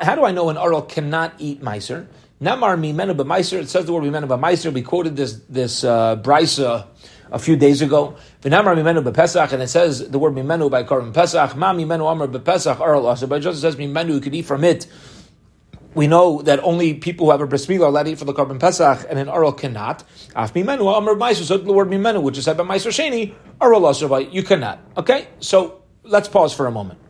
How 0.04 0.14
do 0.14 0.24
I 0.24 0.32
know 0.32 0.50
an 0.50 0.56
Arel 0.56 0.86
cannot 0.86 1.34
eat 1.38 1.62
Meiser? 1.62 2.08
Namar 2.42 2.76
mimenu 2.76 3.14
b'meiser. 3.14 3.60
It 3.60 3.68
says 3.68 3.86
the 3.86 3.92
word 3.92 4.02
mimenu 4.02 4.26
b'meiser. 4.26 4.72
We 4.72 4.82
quoted 4.82 5.14
this 5.14 5.34
this 5.48 5.84
uh, 5.84 6.16
brisa 6.16 6.88
a 7.32 7.38
few 7.38 7.56
days 7.56 7.82
ago. 7.82 8.14
V'namar 8.42 8.76
mimenu 8.76 9.02
b'pesach, 9.02 9.52
and 9.52 9.62
it 9.62 9.68
says 9.68 10.08
the 10.10 10.18
word 10.18 10.34
mimenu 10.34 10.70
by 10.70 10.84
korban 10.84 11.12
pesach. 11.12 11.56
Ma 11.56 11.72
mimenu 11.72 12.10
amar 12.10 12.28
b'pesach 12.28 12.78
aral 12.80 13.06
asa. 13.06 13.26
But 13.26 13.40
it 13.40 13.40
just 13.40 13.60
says 13.60 13.74
mimenu, 13.74 14.14
you 14.14 14.20
could 14.20 14.34
eat 14.34 14.42
from 14.42 14.62
it. 14.62 14.86
We 15.94 16.06
know 16.06 16.40
that 16.42 16.60
only 16.60 16.94
people 16.94 17.26
who 17.26 17.32
have 17.32 17.40
a 17.40 17.46
bris 17.46 17.66
milah 17.66 17.82
are 17.82 17.86
allowed 17.86 18.04
to 18.04 18.10
eat 18.12 18.18
from 18.18 18.26
the 18.26 18.34
korban 18.34 18.60
pesach, 18.60 19.06
and 19.08 19.18
an 19.18 19.28
aral 19.28 19.52
cannot. 19.52 20.04
Af 20.36 20.52
mimenu 20.54 20.96
amar 20.96 21.14
b'meiser. 21.14 21.42
So 21.42 21.56
the 21.56 21.72
word 21.72 21.88
mimenu, 21.88 22.22
which 22.22 22.38
is 22.38 22.44
said 22.44 22.56
by 22.56 22.64
meiser 22.64 22.90
sheni, 22.90 23.34
aral 23.60 23.86
asa. 23.86 24.24
You 24.30 24.42
cannot. 24.42 24.78
Okay, 24.96 25.28
so 25.40 25.82
let's 26.04 26.28
pause 26.28 26.54
for 26.54 26.66
a 26.66 26.70
moment. 26.70 27.00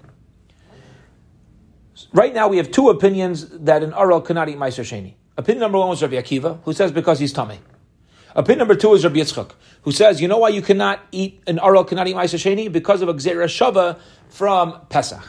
Right 2.12 2.34
now, 2.34 2.48
we 2.48 2.58
have 2.58 2.70
two 2.70 2.90
opinions 2.90 3.48
that 3.48 3.82
an 3.82 3.94
aral 3.94 4.20
cannot 4.20 4.48
eat 4.48 4.58
meiser 4.58 4.84
sheni. 4.84 5.14
Opinion 5.36 5.60
number 5.60 5.78
one 5.78 5.88
was 5.88 6.02
Rabbi 6.02 6.16
Akiva, 6.16 6.60
who 6.64 6.74
says 6.74 6.92
because 6.92 7.18
he's 7.18 7.32
tummy. 7.32 7.58
Opinion 8.34 8.58
number 8.60 8.74
two 8.74 8.92
is 8.94 9.04
Rabbi 9.04 9.16
Yitzchak, 9.16 9.50
who 9.82 9.92
says, 9.92 10.20
you 10.20 10.28
know 10.28 10.38
why 10.38 10.48
you 10.48 10.62
cannot 10.62 11.00
eat, 11.10 11.42
an 11.46 11.58
aral 11.58 11.84
cannot 11.84 12.08
eat 12.08 12.14
Sheni? 12.14 12.70
Because 12.70 13.02
of 13.02 13.08
a 13.08 13.14
Gzera 13.14 13.46
Shava 13.46 13.98
from 14.28 14.80
Pesach. 14.88 15.22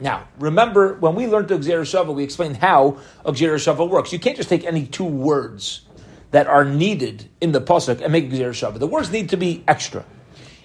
Now, 0.00 0.26
remember, 0.38 0.94
when 0.94 1.14
we 1.14 1.26
learned 1.28 1.48
Gzera 1.48 1.82
Shava, 1.82 2.12
we 2.14 2.24
explained 2.24 2.56
how 2.56 2.98
Gzera 3.24 3.54
Shava 3.56 3.88
works. 3.88 4.12
You 4.12 4.18
can't 4.18 4.36
just 4.36 4.48
take 4.48 4.64
any 4.64 4.86
two 4.86 5.04
words 5.04 5.82
that 6.32 6.48
are 6.48 6.64
needed 6.64 7.28
in 7.40 7.52
the 7.52 7.60
Pasuk 7.60 8.00
and 8.00 8.12
make 8.12 8.30
Gzera 8.30 8.50
Shava. 8.50 8.78
The 8.78 8.86
words 8.86 9.10
need 9.12 9.28
to 9.30 9.36
be 9.36 9.62
extra. 9.68 10.04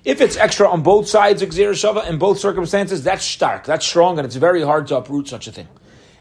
If 0.04 0.22
it's 0.22 0.38
extra 0.38 0.68
on 0.68 0.82
both 0.82 1.08
sides 1.08 1.42
of 1.42 1.50
Gzera 1.50 1.74
Shava, 1.74 2.10
in 2.10 2.18
both 2.18 2.40
circumstances, 2.40 3.04
that's 3.04 3.24
stark, 3.24 3.66
that's 3.66 3.86
strong, 3.86 4.18
and 4.18 4.26
it's 4.26 4.38
very 4.38 4.64
hard 4.64 4.88
to 4.88 4.98
uproot 4.98 5.28
such 5.28 5.48
a 5.48 5.52
thing. 5.52 5.68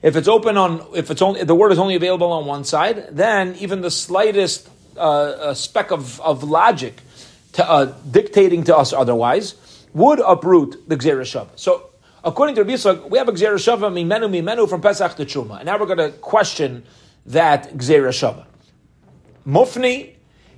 If 0.03 0.17
it's 0.17 0.29
open 0.29 0.59
on, 0.59 0.85
if 0.95 1.11
it's 1.11 1.23
only, 1.23 1.41
if 1.41 1.47
the 1.47 1.55
word 1.55 1.73
is 1.73 1.79
only 1.79 1.95
available 1.95 2.31
on 2.33 2.45
one 2.45 2.65
side, 2.65 3.09
then 3.13 3.55
even 3.57 3.81
the 3.81 3.91
slightest 3.91 4.69
uh, 4.99 5.55
speck 5.55 5.91
of, 5.91 6.21
of 6.21 6.43
logic 6.43 7.01
to, 7.53 7.69
uh, 7.69 7.95
dictating 8.11 8.65
to 8.65 8.77
us 8.77 8.93
otherwise 8.93 9.55
would 9.95 10.21
uproot 10.21 10.89
the 10.89 10.97
Gzera 10.97 11.23
Shav. 11.23 11.49
So, 11.57 11.91
according 12.23 12.55
to 12.57 12.63
Rabbi 12.63 12.75
Yisrael, 12.75 13.09
we 13.09 13.19
have 13.19 13.29
a 13.29 13.33
Gzera 13.33 13.57
Shava, 13.57 13.91
Mimenu, 13.91 14.29
Mimenu, 14.29 14.69
from 14.69 14.83
Pesach 14.83 15.17
to 15.17 15.25
Truma. 15.25 15.57
And 15.57 15.67
now 15.67 15.79
we're 15.79 15.87
going 15.87 16.13
to 16.13 16.19
question 16.19 16.85
that 17.25 17.73
Gzera 17.75 18.11
Shava. 18.11 18.45
Mufni, 19.47 20.13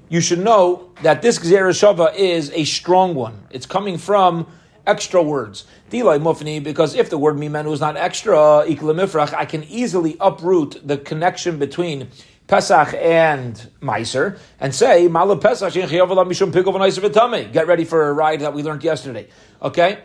you 0.09 0.21
should 0.21 0.41
know 0.41 0.91
that 1.03 1.23
this 1.23 1.39
Gzera 1.39 1.71
Shava 1.71 2.15
is 2.17 2.51
a 2.53 2.65
strong 2.65 3.15
one. 3.15 3.47
It's 3.51 3.67
coming 3.67 3.97
from 3.97 4.49
extra 4.89 5.23
words. 5.23 5.67
Dilay 5.91 6.21
mufni, 6.21 6.63
because 6.63 6.95
if 6.95 7.11
the 7.11 7.19
word 7.19 7.37
mimenu 7.37 7.73
is 7.73 7.81
not 7.81 7.97
extra, 7.97 8.65
I 8.67 9.45
can 9.45 9.65
easily 9.65 10.17
uproot 10.19 10.81
the 10.87 10.97
connection 10.97 11.59
between 11.59 12.09
Pesach 12.49 12.95
and 12.95 13.55
Meiser 13.81 14.39
and 14.59 14.75
say, 14.75 15.07
Mala 15.07 15.37
Pesach, 15.37 15.75
get 15.75 17.67
ready 17.67 17.85
for 17.85 18.09
a 18.09 18.13
ride 18.13 18.41
that 18.41 18.55
we 18.55 18.63
learned 18.63 18.83
yesterday. 18.83 19.29
Okay? 19.63 19.99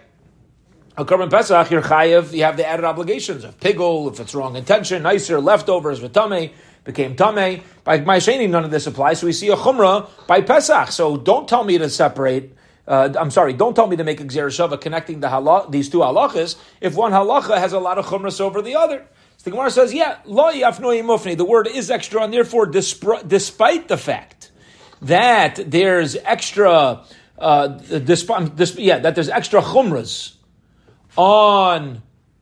A 0.97 1.05
korban 1.05 1.31
Pesach, 1.31 1.71
you're 1.71 1.81
you 1.81 2.43
have 2.43 2.57
the 2.57 2.65
added 2.67 2.85
obligations 2.85 3.43
of 3.45 3.59
pigol, 3.59 4.11
if 4.11 4.19
it's 4.19 4.35
wrong 4.35 4.55
intention, 4.57 5.01
nicer, 5.03 5.39
leftovers, 5.39 6.01
v'tameh, 6.01 6.51
became 6.83 7.15
tameh. 7.15 7.63
By 7.85 7.99
Maisheni, 7.99 8.49
none 8.49 8.65
of 8.65 8.71
this 8.71 8.85
applies. 8.87 9.21
So 9.21 9.27
we 9.27 9.33
see 9.33 9.47
a 9.47 9.55
chumrah 9.55 10.09
by 10.27 10.41
Pesach. 10.41 10.91
So 10.91 11.17
don't 11.17 11.47
tell 11.47 11.63
me 11.63 11.77
to 11.77 11.89
separate 11.89 12.53
uh, 12.85 13.13
I'm 13.17 13.31
sorry, 13.31 13.53
don't 13.53 13.75
tell 13.75 13.87
me 13.87 13.95
to 13.95 14.03
make 14.03 14.19
a 14.19 14.25
Gzereshava 14.25 14.79
connecting 14.81 15.21
the 15.21 15.27
halach, 15.27 15.71
these 15.71 15.89
two 15.89 15.99
halachas 15.99 16.57
if 16.81 16.95
one 16.95 17.13
halacha 17.13 17.57
has 17.57 17.71
a 17.71 17.79
lot 17.79 17.97
of 17.97 18.05
chumras 18.05 18.41
over 18.41 18.61
the 18.61 18.75
other. 18.75 19.07
So 19.43 19.49
the 19.49 19.57
Gemara 19.57 19.71
says, 19.71 19.93
yeah, 19.93 20.19
lo 20.23 20.53
yafnoi 20.53 21.03
mufni, 21.03 21.35
the 21.35 21.43
word 21.43 21.67
is 21.67 21.91
extra, 21.91 22.23
and 22.23 22.33
therefore, 22.33 22.65
despite 22.65 23.89
the 23.89 23.97
fact 23.97 24.51
that 25.01 25.59
there's 25.67 26.15
extra, 26.15 27.03
uh, 27.37 27.79
yeah, 27.89 28.99
that 28.99 29.15
there's 29.15 29.27
extra 29.27 29.61
chumras 29.61 30.35
on 31.17 32.01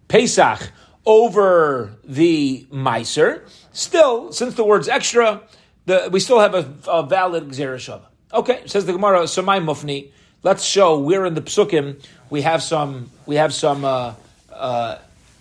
Pesach 0.09 0.71
over 1.03 1.97
the 2.03 2.67
Meiser, 2.71 3.49
still, 3.71 4.31
since 4.31 4.53
the 4.53 4.63
word's 4.63 4.87
extra, 4.87 5.41
the, 5.87 6.07
we 6.11 6.19
still 6.19 6.39
have 6.39 6.53
a, 6.53 6.71
a 6.87 7.01
valid 7.01 7.47
Gzereshava. 7.47 8.05
Okay, 8.31 8.61
says 8.67 8.85
the 8.85 8.93
Gemara, 8.93 9.21
Samai 9.23 9.59
Mufni. 9.59 10.11
Let's 10.43 10.63
show 10.63 10.99
we're 10.99 11.25
in 11.25 11.33
the 11.33 11.41
psukim 11.41 12.03
we 12.29 12.41
have 12.41 12.63
some 12.63 13.11
we 13.25 13.35
have 13.35 13.53
some 13.53 13.85
uh, 13.85 14.13
uh, 14.51 14.97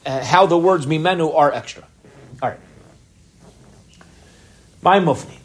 how 0.06 0.46
the 0.46 0.58
words 0.58 0.86
mimenu 0.86 1.34
are 1.34 1.52
extra. 1.52 1.86
All 2.42 2.50
right. 2.50 2.60
My 4.82 4.98
mufni. 4.98 5.36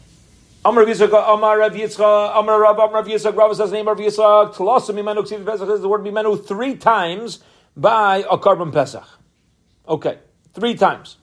Amar 0.64 0.84
Yitzchak, 0.84 1.34
Amar 1.34 1.58
Rav 1.60 1.72
Yitzchak, 1.74 2.36
Amar 2.36 2.60
Rav, 2.60 2.76
Amar 2.76 2.94
Rav 2.94 3.06
Yitzchak, 3.06 3.36
Rav 3.36 3.54
says 3.56 3.70
the 3.70 3.76
name 3.76 3.86
Rav 3.86 3.98
Yitzchak, 3.98 4.54
Tlosa 4.54 4.92
mimenu, 4.92 5.18
Ksiv 5.18 5.46
Pesach 5.46 5.68
is 5.68 5.80
the 5.80 5.88
word 5.88 6.00
mimenu 6.00 6.44
three 6.44 6.74
times 6.74 7.38
by 7.76 8.24
a 8.28 8.36
korban 8.36 8.72
Pesach. 8.72 9.06
Okay, 9.88 10.18
three 10.54 10.74
times. 10.74 11.18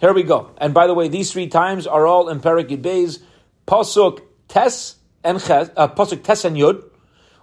Here 0.00 0.14
we 0.14 0.22
go. 0.22 0.52
And 0.58 0.72
by 0.72 0.86
the 0.86 0.94
way, 0.94 1.08
these 1.08 1.32
three 1.32 1.48
times 1.48 1.86
are 1.86 2.06
all 2.06 2.30
in 2.30 2.40
Perik 2.40 2.68
Beis, 2.80 3.20
Pasuk 3.66 4.22
Tes 4.46 4.94
and 5.22 5.38
Ches, 5.38 5.68
uh, 5.76 5.88
Pasuk 5.88 6.22
Tes 6.22 6.44
and 6.46 6.56
Yud, 6.56 6.82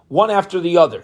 one 0.08 0.32
after 0.32 0.60
the 0.60 0.77
other. 0.77 1.04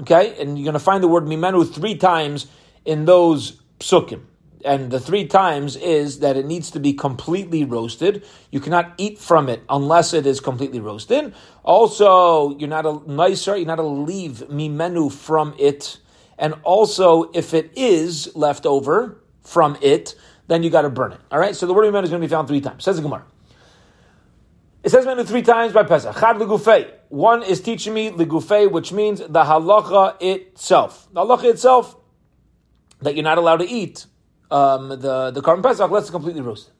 Okay, 0.00 0.38
and 0.38 0.58
you're 0.58 0.64
going 0.64 0.74
to 0.74 0.80
find 0.80 1.02
the 1.02 1.08
word 1.08 1.24
mimenu 1.24 1.66
three 1.72 1.94
times 1.94 2.46
in 2.84 3.04
those 3.06 3.60
psukim. 3.78 4.22
And 4.64 4.90
the 4.90 4.98
three 4.98 5.26
times 5.26 5.76
is 5.76 6.18
that 6.18 6.36
it 6.36 6.44
needs 6.44 6.70
to 6.72 6.80
be 6.80 6.92
completely 6.92 7.64
roasted. 7.64 8.24
You 8.50 8.60
cannot 8.60 8.92
eat 8.98 9.18
from 9.18 9.48
it 9.48 9.62
unless 9.68 10.12
it 10.12 10.26
is 10.26 10.40
completely 10.40 10.80
roasted. 10.80 11.32
Also, 11.62 12.58
you're 12.58 12.68
not 12.68 12.84
a 12.84 13.00
nicer, 13.10 13.56
you're 13.56 13.66
not 13.66 13.76
to 13.76 13.82
leave 13.82 14.44
mimenu 14.50 15.12
from 15.12 15.54
it. 15.58 15.98
And 16.38 16.54
also, 16.64 17.30
if 17.34 17.54
it 17.54 17.70
is 17.76 18.34
left 18.34 18.66
over 18.66 19.22
from 19.42 19.78
it, 19.80 20.14
then 20.48 20.62
you 20.62 20.70
got 20.70 20.82
to 20.82 20.90
burn 20.90 21.12
it. 21.12 21.20
All 21.30 21.38
right. 21.38 21.54
So 21.54 21.66
the 21.66 21.74
word 21.74 21.92
mimenu 21.92 22.04
is 22.04 22.10
going 22.10 22.20
to 22.20 22.26
be 22.26 22.30
found 22.30 22.48
three 22.48 22.60
times. 22.60 22.84
Says 22.84 22.96
the 22.96 23.02
Gemara. 23.02 23.24
It 24.82 24.90
says 24.90 25.04
menu 25.04 25.24
three 25.24 25.42
times 25.42 25.72
by 25.72 25.82
Pesach. 25.82 26.16
Chad 26.18 26.36
legufei. 26.36 26.90
One 27.08 27.42
is 27.42 27.60
teaching 27.60 27.94
me 27.94 28.10
legufei, 28.10 28.70
which 28.70 28.92
means 28.92 29.18
the 29.18 29.44
halacha 29.44 30.16
itself. 30.20 31.08
The 31.12 31.20
halacha 31.20 31.44
itself 31.44 31.96
that 33.00 33.14
you're 33.14 33.24
not 33.24 33.38
allowed 33.38 33.58
to 33.58 33.68
eat 33.68 34.06
um, 34.50 34.88
the 34.88 35.30
the 35.30 35.42
korban 35.42 35.62
Pesach 35.62 35.90
it's 35.92 36.10
completely 36.10 36.40
roasted. 36.40 36.72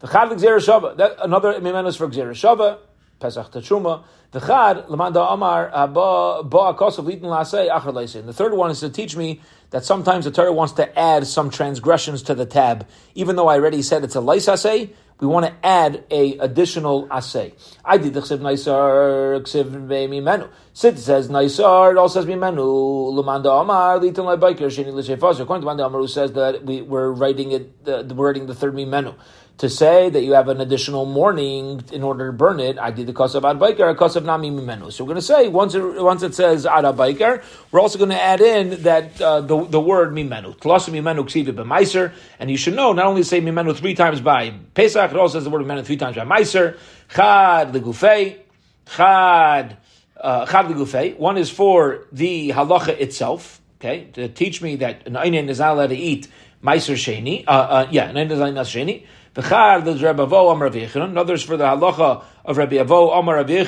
The 0.00 0.08
chad 0.08 0.28
legzera 0.28 0.58
shava. 0.58 1.22
Another 1.22 1.54
mimenus 1.60 1.96
for 1.96 2.08
gzera 2.08 2.32
shava. 2.32 2.78
Pesach 3.20 3.52
tachuma. 3.52 4.04
The 4.32 4.40
chad 4.40 4.86
lamanda 4.88 5.32
amar 5.32 5.70
ba 5.88 6.42
akosav 6.42 7.06
litin 7.06 7.22
lasei 7.22 7.70
achar 7.70 8.14
And 8.18 8.28
the 8.28 8.32
third 8.32 8.54
one 8.54 8.70
is 8.70 8.80
to 8.80 8.90
teach 8.90 9.16
me 9.16 9.40
that 9.70 9.84
sometimes 9.84 10.24
the 10.24 10.30
Torah 10.30 10.52
wants 10.52 10.74
to 10.74 10.98
add 10.98 11.26
some 11.26 11.50
transgressions 11.50 12.22
to 12.24 12.34
the 12.34 12.46
tab, 12.46 12.86
even 13.14 13.36
though 13.36 13.48
I 13.48 13.54
already 13.54 13.82
said 13.82 14.04
it's 14.04 14.16
a 14.16 14.20
leisasei 14.20 14.94
we 15.20 15.28
want 15.28 15.46
to 15.46 15.54
add 15.64 16.04
a 16.10 16.38
additional 16.38 17.06
asay. 17.06 17.54
I 17.84 17.98
did 17.98 18.14
the 18.14 18.20
chsiv 18.20 18.38
naisar 18.38 19.40
chsiv 19.42 19.70
mimenu. 19.70 20.50
Sid 20.72 20.98
says 20.98 21.28
naisar. 21.28 21.92
It 21.92 21.98
also 21.98 22.20
says 22.20 22.28
mimenu. 22.28 23.12
Lamanda 23.14 23.60
amar 23.60 24.00
litan 24.00 24.38
biker 24.38 24.66
sheni 24.66 24.92
l'shefaz. 24.92 25.38
According 25.38 25.62
to 25.62 25.66
Manda 25.66 25.86
Amar, 25.86 26.00
who 26.00 26.08
says 26.08 26.32
that 26.32 26.64
we, 26.64 26.82
we're 26.82 27.10
writing 27.10 27.52
it, 27.52 27.84
the, 27.84 28.04
writing 28.14 28.46
the 28.46 28.54
third 28.54 28.74
mimenu 28.74 29.14
to 29.58 29.68
say 29.68 30.10
that 30.10 30.22
you 30.22 30.32
have 30.32 30.48
an 30.48 30.60
additional 30.60 31.06
morning 31.06 31.82
in 31.92 32.02
order 32.02 32.26
to 32.26 32.32
burn 32.32 32.58
it, 32.58 32.76
I 32.78 32.90
did 32.90 33.06
the 33.06 33.12
cost 33.12 33.36
of 33.36 33.44
ad 33.44 33.58
biker, 33.58 33.88
a 33.88 33.94
cost 33.94 34.20
nami 34.20 34.50
mimenu. 34.50 34.92
So 34.92 35.04
we're 35.04 35.08
going 35.08 35.16
to 35.16 35.22
say 35.22 35.48
once 35.48 35.74
it, 35.74 35.80
once 36.02 36.22
it 36.24 36.34
says 36.34 36.66
ad 36.66 36.84
biker, 36.84 37.42
we're 37.70 37.80
also 37.80 37.98
going 37.98 38.10
to 38.10 38.20
add 38.20 38.40
in 38.40 38.82
that 38.82 39.20
uh, 39.20 39.40
the, 39.42 39.64
the 39.64 39.80
word 39.80 40.12
mimenu. 40.12 40.56
Tlos 40.58 40.88
mimenu 40.90 41.24
ksiva 41.24 41.54
b'meiser, 41.54 42.12
and 42.40 42.50
you 42.50 42.56
should 42.56 42.74
know 42.74 42.92
not 42.92 43.06
only 43.06 43.22
say 43.22 43.40
mimenu 43.40 43.76
three 43.76 43.94
times 43.94 44.20
by 44.20 44.50
Pesach, 44.74 45.10
it 45.10 45.16
also 45.16 45.38
says 45.38 45.44
the 45.44 45.50
word 45.50 45.64
mimenu 45.64 45.84
three 45.84 45.96
times 45.96 46.16
by 46.16 46.24
meiser. 46.24 46.76
Chad 47.14 47.72
legufei, 47.72 48.38
chad 48.86 49.76
uh, 50.16 51.14
one 51.16 51.36
is 51.36 51.50
for 51.50 52.06
the 52.10 52.50
halacha 52.50 52.98
itself, 52.98 53.60
okay, 53.80 54.08
to 54.14 54.28
teach 54.28 54.62
me 54.62 54.76
that 54.76 55.06
an 55.06 55.14
einin 55.14 55.48
is 55.48 55.58
not 55.58 55.74
allowed 55.74 55.88
to 55.88 55.96
eat 55.96 56.28
meiser 56.62 56.94
sheni, 56.94 57.44
uh, 57.46 57.50
uh, 57.50 57.88
yeah, 57.90 58.08
an 58.08 58.16
einin 58.16 58.30
is 58.32 58.38
not 58.38 58.48
allowed 58.48 58.66
sheni. 58.66 59.06
V'char 59.34 59.84
the 59.84 59.94
Rebbe 59.94 60.24
Avo 60.24 60.52
Amar 60.52 60.68
Rabbi 60.68 60.86
Others 61.18 61.42
for 61.42 61.56
the 61.56 61.64
halacha 61.64 62.22
of 62.44 62.56
Rabbi 62.56 62.76
Avo 62.76 63.18
Amar 63.18 63.38
Rabbi 63.38 63.64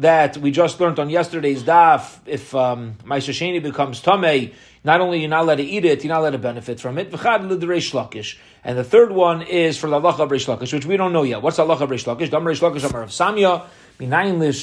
that 0.00 0.36
we 0.36 0.50
just 0.50 0.78
learned 0.78 0.98
on 0.98 1.08
yesterday's 1.08 1.62
daf. 1.62 2.18
If 2.26 2.54
um, 2.54 2.96
sheni 3.02 3.62
becomes 3.62 4.02
tamei, 4.02 4.52
not 4.84 5.00
only 5.00 5.20
you're 5.20 5.30
not 5.30 5.44
allowed 5.44 5.54
to 5.54 5.62
eat 5.62 5.86
it, 5.86 6.04
you're 6.04 6.12
not 6.12 6.20
allowed 6.20 6.32
to 6.32 6.38
benefit 6.38 6.80
from 6.80 6.98
it. 6.98 7.06
And 7.14 8.78
the 8.78 8.84
third 8.84 9.10
one 9.10 9.40
is 9.40 9.78
for 9.78 9.88
the 9.88 9.98
halacha 9.98 10.18
of 10.18 10.28
Reish 10.28 10.54
Lakish, 10.54 10.74
which 10.74 10.84
we 10.84 10.98
don't 10.98 11.14
know 11.14 11.22
yet. 11.22 11.40
What's 11.40 11.56
the 11.56 11.64
halacha 11.64 11.80
of 11.80 11.88
Reish 11.88 12.04
Lakish? 12.04 12.30
Dam 12.30 12.44
Reish 12.44 12.60
Lakish 12.60 12.86
Amar 12.86 13.04
of 13.04 13.08
Samya. 13.08 13.64
I 13.98 14.04
know 14.04 14.42
if 14.42 14.54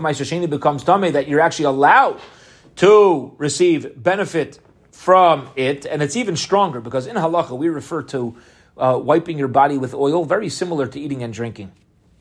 sheni 0.00 0.48
becomes 0.48 0.84
tummy 0.84 1.10
that 1.10 1.28
you're 1.28 1.40
actually 1.40 1.66
allowed 1.66 2.18
to 2.76 3.34
receive 3.36 4.02
benefit 4.02 4.58
from 5.00 5.48
it, 5.56 5.86
and 5.86 6.02
it's 6.02 6.14
even 6.14 6.36
stronger 6.36 6.78
because 6.78 7.06
in 7.06 7.16
halacha 7.16 7.56
we 7.56 7.70
refer 7.70 8.02
to 8.02 8.36
uh, 8.76 9.00
wiping 9.02 9.38
your 9.38 9.48
body 9.48 9.78
with 9.78 9.94
oil, 9.94 10.26
very 10.26 10.50
similar 10.50 10.86
to 10.86 11.00
eating 11.00 11.22
and 11.22 11.32
drinking. 11.32 11.72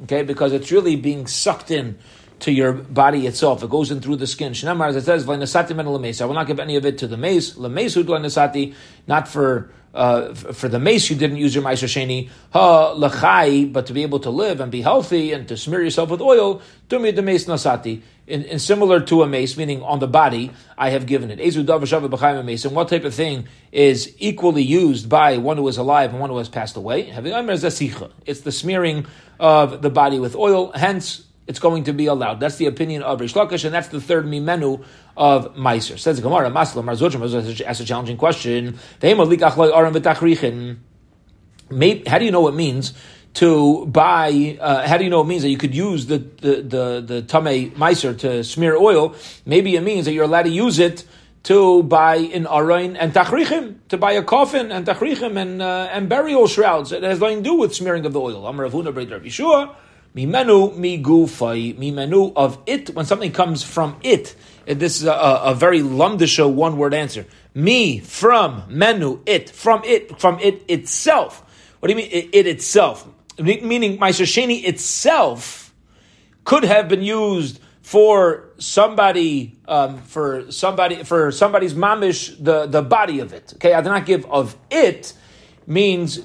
Okay, 0.04 0.24
because 0.24 0.54
it's 0.54 0.72
really 0.72 0.96
being 0.96 1.28
sucked 1.28 1.72
in 1.72 2.00
to 2.40 2.54
your 2.54 2.72
body 2.72 3.28
itself. 3.28 3.64
It 3.64 3.70
goes 3.70 3.92
in 3.92 4.00
through 4.00 4.16
the 4.16 4.28
skin. 4.28 4.54
Shinamar, 4.54 4.88
as 4.88 4.96
it 4.96 5.04
says, 5.04 5.28
I 5.28 6.26
will 6.26 6.34
not 6.34 6.48
give 6.48 6.58
any 6.58 6.78
of 6.78 6.86
it 6.86 7.00
to 7.00 7.08
the 7.08 7.18
mace. 7.18 7.56
Lemesud 7.56 8.74
not 9.08 9.28
for 9.28 9.74
uh, 9.94 10.34
for 10.34 10.68
the 10.68 10.80
mace, 10.80 11.10
you 11.10 11.16
didn't 11.16 11.38
use 11.38 11.56
your 11.56 11.64
meiser 11.64 11.88
sheni 11.88 12.30
ha 12.52 12.94
lachai, 12.96 13.72
but 13.72 13.88
to 13.88 13.94
be 13.94 14.04
able 14.04 14.20
to 14.20 14.30
live 14.30 14.60
and 14.60 14.72
be 14.72 14.82
healthy 14.82 15.34
and 15.34 15.48
to 15.48 15.58
smear 15.58 15.82
yourself 15.82 16.10
with 16.10 16.22
oil, 16.22 16.62
tumi 16.90 17.16
the 17.16 17.22
mace 17.22 17.46
nasati. 17.46 18.02
In, 18.28 18.44
in, 18.44 18.60
similar 18.60 19.00
to 19.00 19.24
a 19.24 19.28
mace, 19.28 19.58
meaning 19.58 19.82
on 19.82 19.98
the 19.98 20.08
body, 20.08 20.52
I 20.78 20.92
have 20.92 21.08
given 21.08 21.32
it. 21.32 21.40
Ezu 21.40 21.66
dav 21.66 21.82
mace. 22.46 22.66
And 22.66 22.76
what 22.76 22.90
type 22.90 23.04
of 23.04 23.16
thing 23.16 23.48
is 23.72 24.14
equally 24.20 24.62
used 24.62 25.10
by 25.10 25.38
one 25.38 25.58
who 25.58 25.68
is 25.68 25.78
alive 25.78 26.12
and 26.12 26.20
one 26.20 26.30
who 26.30 26.38
has 26.38 26.50
passed 26.50 26.78
away? 26.78 27.10
It's 27.10 28.42
the 28.42 28.52
smearing 28.52 29.08
of 29.40 29.82
the 29.82 29.90
body 29.90 30.20
with 30.20 30.36
oil. 30.36 30.72
Hence, 30.74 31.26
it's 31.50 31.60
going 31.60 31.84
to 31.86 31.94
be 31.94 32.06
allowed. 32.06 32.40
That's 32.40 32.58
the 32.58 32.68
opinion 32.68 33.02
of 33.02 33.20
Reish 33.20 33.34
Lakish, 33.34 33.66
and 33.66 33.74
that's 33.74 33.88
the 33.88 34.00
third 34.00 34.26
mimenu 34.26 34.86
of 35.18 35.56
Meiser. 35.56 35.98
Says 35.98 36.18
the 36.18 36.22
Gemara, 36.22 36.52
Masla 36.52 36.84
Marzochim 36.84 37.66
asks 37.66 37.82
a 37.82 37.86
challenging 37.86 38.18
question. 38.18 38.78
How 39.02 39.26
do 42.20 42.26
you 42.26 42.32
know 42.32 42.42
what 42.42 42.54
it 42.54 42.56
means 42.56 42.94
to 43.34 43.86
buy? 43.88 44.60
Uh, 44.62 44.88
how 44.88 44.98
do 44.98 45.04
you 45.04 45.10
know 45.10 45.22
it 45.22 45.26
means 45.26 45.42
that 45.42 45.50
you 45.50 45.58
could 45.58 45.74
use 45.74 46.06
the 46.06 46.20
the 46.20 46.62
the, 46.62 47.02
the 47.02 47.24
tame 47.24 47.72
meiser 47.72 48.16
to 48.20 48.44
smear 48.44 48.78
oil? 48.78 49.16
Maybe 49.44 49.76
it 49.76 49.82
means 49.82 50.06
that 50.06 50.14
you're 50.14 50.26
allowed 50.26 50.44
to 50.44 50.52
use 50.52 50.78
it 50.78 51.04
to 51.44 51.82
buy 51.82 52.18
an 52.18 52.46
arain 52.46 52.96
and 52.96 53.12
tachrichim, 53.12 53.78
to 53.88 53.98
buy 53.98 54.12
a 54.12 54.22
coffin 54.22 54.72
and 54.72 54.86
tachrichim 54.86 55.36
and 55.36 55.64
uh, 55.64 55.90
and 55.92 56.10
burial 56.10 56.48
shrouds. 56.48 56.92
It 56.92 57.02
has 57.02 57.20
nothing 57.20 57.38
to 57.38 57.44
do 57.44 57.56
with 57.56 57.74
smearing 57.74 58.06
of 58.06 58.14
the 58.14 58.20
oil. 58.20 58.46
Amar 58.46 58.68
Avuna 58.68 58.94
Breder 58.94 59.20
Yeshua. 59.20 59.76
Mimenu 60.16 60.76
migufai. 60.76 61.78
Mimenu 61.78 62.34
of 62.36 62.60
it, 62.66 62.90
when 62.96 63.06
something 63.06 63.32
comes 63.32 63.64
from 63.64 63.98
it. 64.04 64.36
This 64.66 65.02
is 65.02 65.08
a, 65.08 65.14
a 65.14 65.56
very 65.56 65.82
lumdisha 65.82 66.52
one 66.52 66.78
word 66.78 66.94
answer. 66.94 67.26
Me, 67.54 68.00
from, 68.00 68.64
menu, 68.68 69.22
it, 69.26 69.50
from 69.50 69.84
it, 69.84 70.20
from 70.20 70.40
it 70.40 70.64
itself. 70.68 71.44
What 71.80 71.88
do 71.88 71.94
you 71.94 71.98
mean, 71.98 72.12
it, 72.12 72.30
it 72.34 72.48
itself? 72.48 73.08
Meaning, 73.40 73.98
my 74.00 74.12
Sheni 74.12 74.64
itself 74.66 75.74
could 76.44 76.64
have 76.64 76.88
been 76.88 77.02
used 77.02 77.60
for 77.82 78.50
somebody, 78.60 79.58
um, 79.68 79.98
for 80.04 80.52
somebody, 80.52 81.04
for 81.04 81.32
somebody's 81.32 81.74
mamish, 81.74 82.36
the, 82.44 82.68
the 82.68 82.84
body 82.84 83.20
of 83.20 83.34
it. 83.34 83.54
Okay, 83.56 83.74
I 83.74 83.82
do 83.82 83.90
not 83.90 84.06
give 84.06 84.26
of 84.28 84.56
it 84.70 85.14
means 85.66 86.18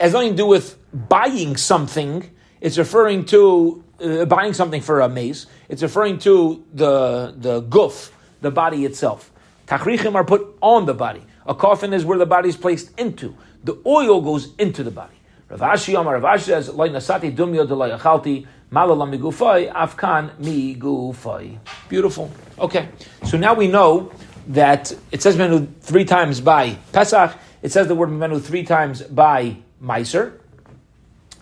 has 0.00 0.12
nothing 0.12 0.30
to 0.30 0.36
do 0.36 0.46
with 0.46 0.76
buying 0.92 1.56
something 1.56 2.28
it's 2.60 2.78
referring 2.78 3.24
to 3.26 3.82
uh, 4.02 4.24
buying 4.24 4.52
something 4.52 4.80
for 4.80 5.00
a 5.00 5.08
mace. 5.08 5.46
It's 5.68 5.82
referring 5.82 6.18
to 6.20 6.64
the 6.72 7.34
the 7.36 7.62
guf, 7.62 8.10
the 8.40 8.50
body 8.50 8.84
itself. 8.84 9.30
Tachrichim 9.66 10.14
are 10.14 10.24
put 10.24 10.56
on 10.60 10.86
the 10.86 10.94
body. 10.94 11.22
A 11.46 11.54
coffin 11.54 11.92
is 11.92 12.04
where 12.04 12.18
the 12.18 12.26
body 12.26 12.48
is 12.48 12.56
placed 12.56 12.98
into. 12.98 13.34
The 13.64 13.78
oil 13.86 14.20
goes 14.20 14.54
into 14.58 14.82
the 14.82 14.90
body. 14.90 15.14
Rav 15.48 15.60
Ashi 15.60 15.98
Amar 15.98 16.18
Rav 16.18 16.38
Ashi 16.38 16.44
says, 16.44 16.68
"Loy 16.68 16.88
nasati 16.88 17.34
dumyo 17.34 17.66
delay 17.66 17.90
achalti 17.90 18.46
malalam 18.72 19.16
migufay 19.16 19.72
afkan 19.72 20.30
migufay." 20.36 21.58
Beautiful. 21.88 22.30
Okay, 22.58 22.88
so 23.24 23.36
now 23.36 23.54
we 23.54 23.68
know 23.68 24.12
that 24.48 24.92
it 25.10 25.22
says 25.22 25.36
menu 25.36 25.66
three 25.80 26.04
times 26.04 26.40
by 26.40 26.76
Pesach. 26.92 27.36
It 27.62 27.72
says 27.72 27.88
the 27.88 27.94
word 27.94 28.10
menu 28.10 28.38
three 28.38 28.64
times 28.64 29.02
by 29.02 29.56
Meiser 29.82 30.32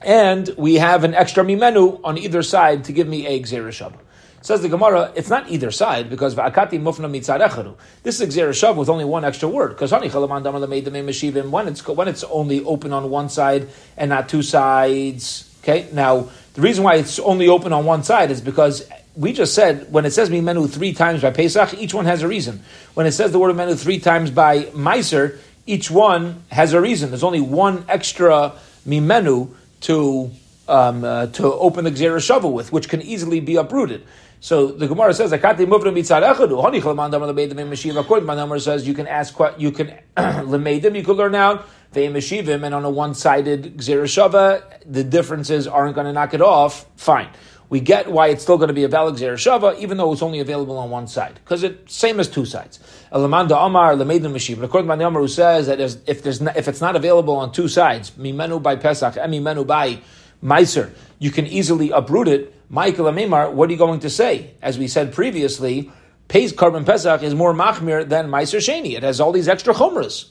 and 0.03 0.49
we 0.57 0.77
have 0.77 1.05
an 1.05 1.15
extra 1.15 1.45
mimenu 1.45 2.01
on 2.05 2.19
either 2.19 2.43
side 2.43 2.85
to 2.85 2.93
give 2.93 3.09
me 3.09 3.27
a 3.27 3.41
gzerah 3.41 3.93
Says 4.41 4.63
the 4.63 4.69
Gemara, 4.69 5.13
it's 5.17 5.29
not 5.29 5.51
either 5.51 5.73
side 5.73 6.09
because 6.09 6.37
va'akati 6.37 6.81
mufna 6.81 7.11
mitzarecharu. 7.11 7.75
This 8.05 8.21
is 8.21 8.35
gzerah 8.35 8.77
with 8.77 8.89
only 8.89 9.05
one 9.05 9.25
extra 9.25 9.49
word 9.49 9.71
because 9.71 9.91
hani 9.91 10.11
chalaman 10.11 10.43
damala 10.45 10.69
made 10.69 10.85
the 10.85 10.91
mashivim 10.93 11.51
when 11.51 11.67
it's 11.67 11.87
when 11.87 12.07
it's 12.07 12.23
only 12.25 12.65
open 12.65 12.93
on 12.93 13.11
one 13.11 13.29
side 13.29 13.69
and 13.97 14.11
not 14.11 14.29
two 14.29 14.43
sides. 14.43 15.45
Okay, 15.63 15.89
now 15.93 16.29
the 16.55 16.61
reason 16.61 16.85
why 16.85 16.95
it's 16.95 17.19
only 17.19 17.49
open 17.49 17.73
on 17.73 17.85
one 17.85 18.05
side 18.05 18.31
is 18.31 18.41
because 18.41 18.89
we 19.17 19.33
just 19.33 19.55
said 19.55 19.93
when 19.93 20.07
it 20.07 20.13
says 20.13 20.31
mimenu 20.31 20.71
three 20.71 20.93
times 20.93 21.23
by 21.23 21.33
Pesach, 21.33 21.75
each 21.75 21.93
one 21.93 22.05
has 22.05 22.23
a 22.23 22.29
reason. 22.29 22.63
When 22.95 23.07
it 23.07 23.13
says 23.13 23.33
the 23.33 23.41
word 23.41 23.51
of 23.51 23.57
menu 23.57 23.75
three 23.75 23.99
times 23.99 24.31
by 24.31 24.65
Meiser, 24.67 25.39
each 25.67 25.91
one 25.91 26.45
has 26.51 26.73
a 26.73 26.81
reason. 26.81 27.11
There's 27.11 27.25
only 27.25 27.41
one 27.41 27.85
extra 27.89 28.55
mimenu 28.87 29.51
to 29.83 30.31
um, 30.69 31.05
uh, 31.05 31.27
to 31.29 31.53
open 31.53 31.85
the 31.85 31.91
Gzera 31.91 32.23
shovel 32.25 32.53
with, 32.53 32.73
which 32.73 32.89
can 32.89 33.01
easily 33.03 33.41
be 33.41 33.57
uprooted. 33.57 34.05
So 34.41 34.69
the 34.69 34.87
Gemara 34.87 35.15
says, 35.15 35.33
"Akati 35.33 35.67
muvra 35.67 35.93
mitzad 35.93 36.23
echadu." 36.23 36.61
Honi 36.61 36.81
chalaman 36.81 37.11
damar 37.11 37.29
lebeidim 37.33 37.59
in 37.59 37.71
Mashiva. 37.71 38.01
According 38.01 38.25
to 38.25 38.27
my 38.27 38.37
number, 38.37 38.59
says 38.59 38.87
you 38.87 38.95
can 38.95 39.07
ask, 39.07 39.37
you 39.57 39.73
can 39.73 39.99
lemeidim, 40.17 40.95
you 40.95 41.03
can 41.03 41.15
learn 41.15 41.35
out 41.35 41.67
ve'im 41.95 42.13
meshivim, 42.13 42.65
and 42.65 42.75
on 42.75 42.85
a 42.85 42.91
one-sided 42.91 43.79
shava, 43.79 44.63
the 44.87 45.03
differences 45.05 45.67
aren't 45.67 45.95
going 45.95 46.07
to 46.07 46.13
knock 46.13 46.35
it 46.35 46.43
off. 46.43 46.87
Fine. 46.97 47.29
We 47.71 47.81
get 47.81 48.11
why 48.11 48.29
it's 48.29 48.43
still 48.43 48.57
going 48.57 48.69
to 48.69 48.75
be 48.75 48.85
a 48.85 48.89
valid 48.89 49.17
shava, 49.17 49.79
even 49.79 49.99
though 49.99 50.13
it's 50.13 50.23
only 50.23 50.41
available 50.41 50.79
on 50.79 50.89
one 50.89 51.07
side, 51.07 51.35
because 51.35 51.63
it's 51.63 51.95
same 51.95 52.19
as 52.19 52.29
two 52.29 52.47
sides. 52.47 52.79
Elamanda 53.13 53.63
Amar 53.67 53.95
lemeidim 53.95 54.33
Mashiva. 54.33 54.63
According 54.63 54.99
to 54.99 55.11
who 55.11 55.29
says 55.29 55.67
that 55.67 55.79
if 55.81 56.23
there's 56.23 56.41
if 56.41 56.67
it's 56.67 56.81
not 56.81 56.97
available 56.97 57.37
on 57.37 57.53
two 57.53 57.69
sides, 57.69 58.11
mimenu 58.13 58.63
by 58.63 58.77
Pesach 58.77 59.17
and 59.19 59.33
mimenu 59.33 59.67
by 59.67 60.01
Meiser, 60.43 60.93
you 61.19 61.31
can 61.31 61.47
easily 61.47 61.91
uproot 61.91 62.29
it. 62.29 62.55
Michael 62.71 63.07
Amimar, 63.07 63.53
what 63.53 63.69
are 63.69 63.73
you 63.73 63.79
going 63.79 64.01
to 64.01 64.11
say? 64.11 64.55
As 64.63 64.79
we 64.79 64.89
said 64.89 65.13
previously, 65.13 65.91
Pays 66.29 66.53
Korban 66.53 66.85
Pesach 66.85 67.23
is 67.23 67.35
more 67.35 67.55
machmir 67.55 68.09
than 68.09 68.29
Meiser 68.29 68.59
Sheni. 68.59 68.97
It 68.97 69.03
has 69.03 69.21
all 69.21 69.33
these 69.33 69.49
extra 69.49 69.75
chumras, 69.75 70.29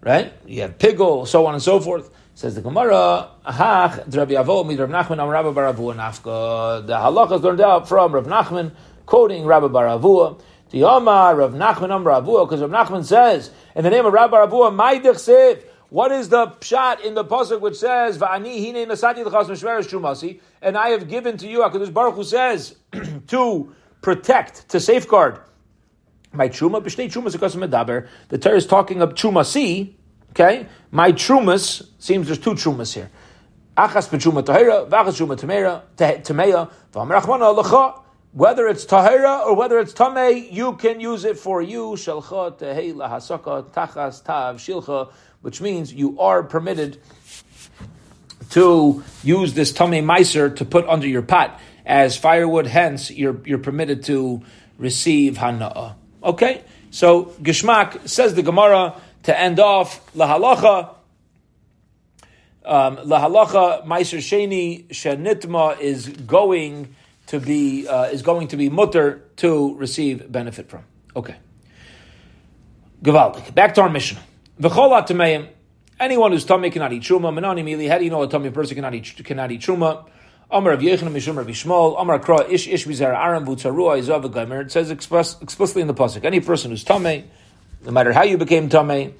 right? 0.00 0.32
You 0.46 0.62
have 0.62 0.78
pigel, 0.78 1.26
so 1.26 1.46
on 1.46 1.54
and 1.54 1.62
so 1.62 1.78
forth. 1.80 2.10
Says 2.36 2.54
the 2.54 2.60
Gemara, 2.60 3.30
Ahach, 3.46 4.14
Rabbi 4.14 4.34
Avo, 4.34 4.66
Mid 4.66 4.78
Rav 4.78 4.90
Nachman, 4.90 5.22
Am 5.22 5.28
Rabbi 5.30 5.58
Baravua 5.58 5.96
Nafka. 5.96 6.86
The 6.86 6.92
halachas 6.92 7.40
learned 7.40 7.62
out 7.62 7.88
from 7.88 8.12
Rav 8.12 8.26
Nachman, 8.26 8.72
quoting 9.06 9.46
Rabbi 9.46 9.68
Baravua. 9.68 10.38
The 10.68 10.84
Omar, 10.84 11.34
Rav 11.34 11.54
Nachman, 11.54 11.90
Am 11.90 12.04
Baravua, 12.04 12.46
because 12.46 12.60
Rav 12.60 12.68
Nachman 12.68 13.06
says, 13.06 13.50
in 13.74 13.84
the 13.84 13.88
name 13.88 14.04
of 14.04 14.12
Rabbi 14.12 14.36
Baravua, 14.36 14.70
Maidich 14.70 15.14
Siv, 15.14 15.62
what 15.88 16.12
is 16.12 16.28
the 16.28 16.48
pshat 16.48 17.00
in 17.00 17.14
the 17.14 17.24
pasuk 17.24 17.62
which 17.62 17.76
says 17.76 18.18
"Va'ani 18.18 18.62
hine 18.62 18.86
nasati 18.86 19.24
l'chas 19.24 19.46
mishmeres 19.46 19.88
trumasi," 19.88 20.40
and 20.60 20.76
I 20.76 20.90
have 20.90 21.08
given 21.08 21.38
to 21.38 21.48
you, 21.48 21.60
Hakadosh 21.60 21.90
Baruch 21.90 22.16
Hu 22.16 22.24
says, 22.24 22.76
to 23.28 23.74
protect, 24.02 24.68
to 24.68 24.78
safeguard 24.78 25.40
my 26.32 26.50
truma. 26.50 26.82
B'shnei 26.82 27.10
trumas 27.10 27.34
akasim 27.34 27.66
medaber. 27.66 28.08
The 28.28 28.36
Torah 28.36 28.56
is 28.56 28.66
talking 28.66 29.00
of 29.00 29.14
trumasi. 29.14 29.94
Okay, 30.38 30.66
my 30.90 31.12
trumas 31.12 31.88
seems 31.98 32.26
there's 32.26 32.38
two 32.38 32.50
trumas 32.50 32.92
here. 32.92 33.10
Achas 33.74 34.06
b'truma 34.10 34.44
tahira, 34.44 34.86
v'achas 34.86 35.16
truma 35.16 35.34
tamera, 35.34 35.82
tameya, 35.96 36.70
v'amrachmana 36.92 37.56
lecha. 37.56 38.02
Whether 38.32 38.68
it's 38.68 38.84
tahira 38.84 39.46
or 39.46 39.56
whether 39.56 39.78
it's 39.78 39.94
tamei, 39.94 40.52
you 40.52 40.74
can 40.74 41.00
use 41.00 41.24
it 41.24 41.38
for 41.38 41.62
you. 41.62 41.92
Shalcha 41.92 42.58
tehei 42.58 42.92
lahasaka 42.92 43.70
tachas 43.72 44.22
tav 44.22 44.56
shilcha 44.56 45.10
which 45.40 45.62
means 45.62 45.94
you 45.94 46.20
are 46.20 46.42
permitted 46.42 46.98
to 48.50 49.02
use 49.22 49.54
this 49.54 49.72
tummy 49.72 50.02
miser 50.02 50.50
to 50.50 50.64
put 50.66 50.86
under 50.86 51.06
your 51.06 51.22
pot 51.22 51.58
as 51.86 52.16
firewood. 52.16 52.66
Hence, 52.66 53.10
you're 53.10 53.40
you're 53.46 53.56
permitted 53.56 54.04
to 54.04 54.42
receive 54.76 55.36
hana'ah. 55.36 55.94
Okay, 56.22 56.62
so 56.90 57.26
Gishmak 57.40 58.06
says 58.06 58.34
the 58.34 58.42
Gemara 58.42 59.00
to 59.26 59.38
end 59.38 59.60
off 59.60 60.12
lahalacha. 60.14 60.94
Um, 62.64 62.96
lahalacha 62.96 63.84
meiser 63.84 64.18
sheni 64.18 64.86
shenitma 64.88 65.78
is 65.80 66.08
going 66.08 66.94
to 67.26 67.40
be 67.40 67.86
uh, 67.86 68.04
is 68.04 68.22
going 68.22 68.48
to 68.48 68.56
be 68.56 68.70
mutter 68.70 69.24
to 69.36 69.76
receive 69.76 70.30
benefit 70.30 70.68
from. 70.68 70.84
Okay. 71.14 71.36
Gavaldik. 73.02 73.54
Back 73.54 73.74
to 73.74 73.82
our 73.82 73.90
mission. 73.90 74.18
V'chol 74.60 75.48
Anyone 75.98 76.32
who's 76.32 76.44
tummy 76.44 76.70
cannot 76.70 76.92
eat 76.92 77.02
truma. 77.02 77.32
Menani 77.32 77.64
mili. 77.64 77.88
How 77.88 77.98
do 77.98 78.04
you 78.04 78.10
know 78.10 78.22
a 78.22 78.28
tummy 78.28 78.50
person 78.50 78.74
cannot 78.76 78.94
eat 78.94 79.24
cannot 79.24 79.50
eat 79.50 79.60
truma? 79.60 80.08
Amar 80.48 80.74
of 80.74 80.80
Yechon 80.80 81.10
Mishum 81.10 81.36
Rabbi 81.36 81.50
Shmuel. 81.50 82.00
Amar 82.00 82.20
Kra 82.20 82.48
Ish 82.48 82.68
Ish 82.68 82.86
Bizar 82.86 83.12
Aram 83.12 83.44
Vutzarua 83.44 83.98
Izav 83.98 84.22
Gaimer. 84.32 84.66
It 84.66 84.70
says 84.70 84.90
explicitly 84.90 85.82
in 85.82 85.88
the 85.88 85.94
pasuk. 85.94 86.24
Any 86.24 86.38
person 86.38 86.70
who's 86.70 86.84
tummy, 86.84 87.28
no 87.86 87.92
matter 87.92 88.12
how 88.12 88.24
you 88.24 88.36
became 88.36 88.68
tummy, 88.68 89.14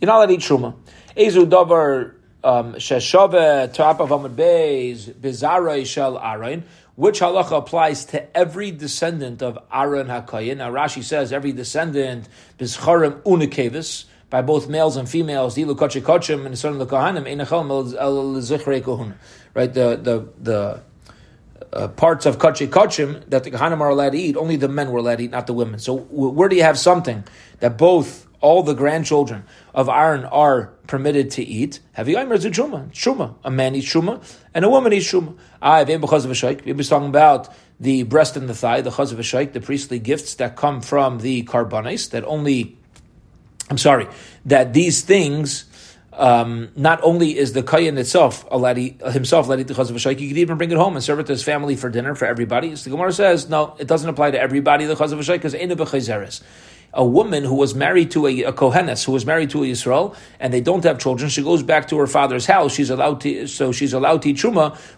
you're 0.00 0.06
not 0.06 0.16
allowed 0.16 0.26
to 0.26 0.34
eat 0.34 0.40
truma. 0.40 0.74
Ezu 1.16 1.48
Davar 1.48 2.14
um, 2.44 2.74
Sheshove 2.74 3.72
Top 3.72 4.00
of 4.00 4.10
Amad 4.10 4.36
Beis 4.36 5.86
Shel 5.86 6.18
Arain. 6.18 6.62
Which 6.96 7.20
halacha 7.20 7.56
applies 7.56 8.04
to 8.06 8.36
every 8.36 8.70
descendant 8.72 9.42
of 9.42 9.58
Aaron 9.72 10.08
Hakayin? 10.08 10.58
Now 10.58 10.70
Rashi 10.70 11.02
says 11.02 11.32
every 11.32 11.52
descendant 11.52 12.28
Bizcharim 12.58 13.22
Unikevis 13.22 14.04
by 14.28 14.42
both 14.42 14.68
males 14.68 14.96
and 14.96 15.08
females, 15.08 15.56
dilu 15.56 15.74
kochim 15.74 16.46
and 16.46 16.58
son 16.58 16.74
of 16.74 16.78
the 16.78 16.86
kohanim 16.86 17.24
einachel. 17.24 19.14
Right, 19.54 19.74
the 19.74 19.96
the 19.96 20.28
the 20.38 20.82
uh, 21.72 21.88
parts 21.88 22.26
of 22.26 22.38
koche 22.38 22.66
kochim 22.68 23.28
that 23.28 23.44
the 23.44 23.50
kohanim 23.50 23.80
are 23.80 23.90
allowed 23.90 24.10
to 24.10 24.18
eat, 24.18 24.36
only 24.36 24.56
the 24.56 24.68
men 24.68 24.90
were 24.90 24.98
allowed 24.98 25.16
to 25.16 25.24
eat, 25.24 25.30
not 25.30 25.46
the 25.46 25.52
women. 25.52 25.78
So 25.78 25.96
where 25.96 26.48
do 26.48 26.56
you 26.56 26.62
have 26.62 26.78
something 26.78 27.24
that 27.60 27.78
both 27.78 28.26
all 28.40 28.62
the 28.62 28.74
grandchildren 28.74 29.44
of 29.74 29.88
Aaron 29.88 30.24
are 30.24 30.72
permitted 30.86 31.30
to 31.32 31.42
eat. 31.42 31.80
Have 31.92 32.08
you 32.08 32.18
Aimer 32.18 32.38
Truma? 32.38 32.90
Truma. 32.90 33.34
A 33.44 33.50
man 33.50 33.74
eats 33.74 33.92
Truma, 33.92 34.22
and 34.54 34.64
a 34.64 34.70
woman 34.70 34.92
eats 34.92 35.12
Truma. 35.12 35.36
I 35.60 35.84
because 35.84 36.24
of 36.24 36.30
a 36.30 36.34
shaykh. 36.34 36.64
Been 36.64 36.78
talking 36.78 37.08
about 37.08 37.48
the 37.78 38.02
breast 38.04 38.36
and 38.36 38.48
the 38.48 38.54
thigh, 38.54 38.80
the 38.80 38.90
chaz 38.90 39.12
of 39.12 39.18
a 39.18 39.22
shaykh, 39.22 39.52
the 39.52 39.60
priestly 39.60 39.98
gifts 39.98 40.34
that 40.36 40.56
come 40.56 40.80
from 40.80 41.18
the 41.18 41.44
karbanis 41.44 42.10
that 42.10 42.24
only 42.24 42.76
I'm 43.70 43.78
sorry, 43.78 44.08
that 44.46 44.72
these 44.72 45.02
things, 45.02 45.64
um, 46.20 46.68
not 46.76 47.00
only 47.02 47.36
is 47.36 47.54
the 47.54 47.62
kayan 47.62 47.96
itself 47.96 48.46
allowed 48.50 48.76
himself 48.76 49.46
allowed 49.46 49.66
to 49.66 49.74
chaz 49.74 49.90
of 49.90 50.18
he 50.18 50.28
could 50.28 50.36
even 50.36 50.58
bring 50.58 50.70
it 50.70 50.76
home 50.76 50.94
and 50.94 51.02
serve 51.02 51.18
it 51.18 51.26
to 51.26 51.32
his 51.32 51.42
family 51.42 51.76
for 51.76 51.88
dinner 51.88 52.14
for 52.14 52.26
everybody. 52.26 52.76
So 52.76 52.84
the 52.84 52.90
Gemara 52.90 53.12
says, 53.12 53.48
no, 53.48 53.74
it 53.78 53.88
doesn't 53.88 54.08
apply 54.08 54.32
to 54.32 54.40
everybody, 54.40 54.84
the 54.84 54.94
chaz 54.94 55.12
of 55.12 55.18
because 55.18 55.54
ain't 55.54 55.72
a 56.92 57.04
woman 57.04 57.44
who 57.44 57.54
was 57.54 57.74
married 57.74 58.10
to 58.10 58.26
a, 58.26 58.42
a 58.42 58.52
Kohenes, 58.52 59.04
who 59.04 59.12
was 59.12 59.24
married 59.24 59.50
to 59.50 59.62
a 59.62 59.66
Yisrael, 59.66 60.16
and 60.40 60.52
they 60.52 60.60
don't 60.60 60.82
have 60.84 60.98
children, 60.98 61.30
she 61.30 61.42
goes 61.42 61.62
back 61.62 61.88
to 61.88 61.96
her 61.98 62.06
father's 62.06 62.46
house. 62.46 62.74
She's 62.74 62.90
allowed 62.90 63.20
to, 63.22 63.46
so 63.46 63.72
she's 63.72 63.92
allowed 63.92 64.22
to 64.22 64.30
eat 64.30 64.44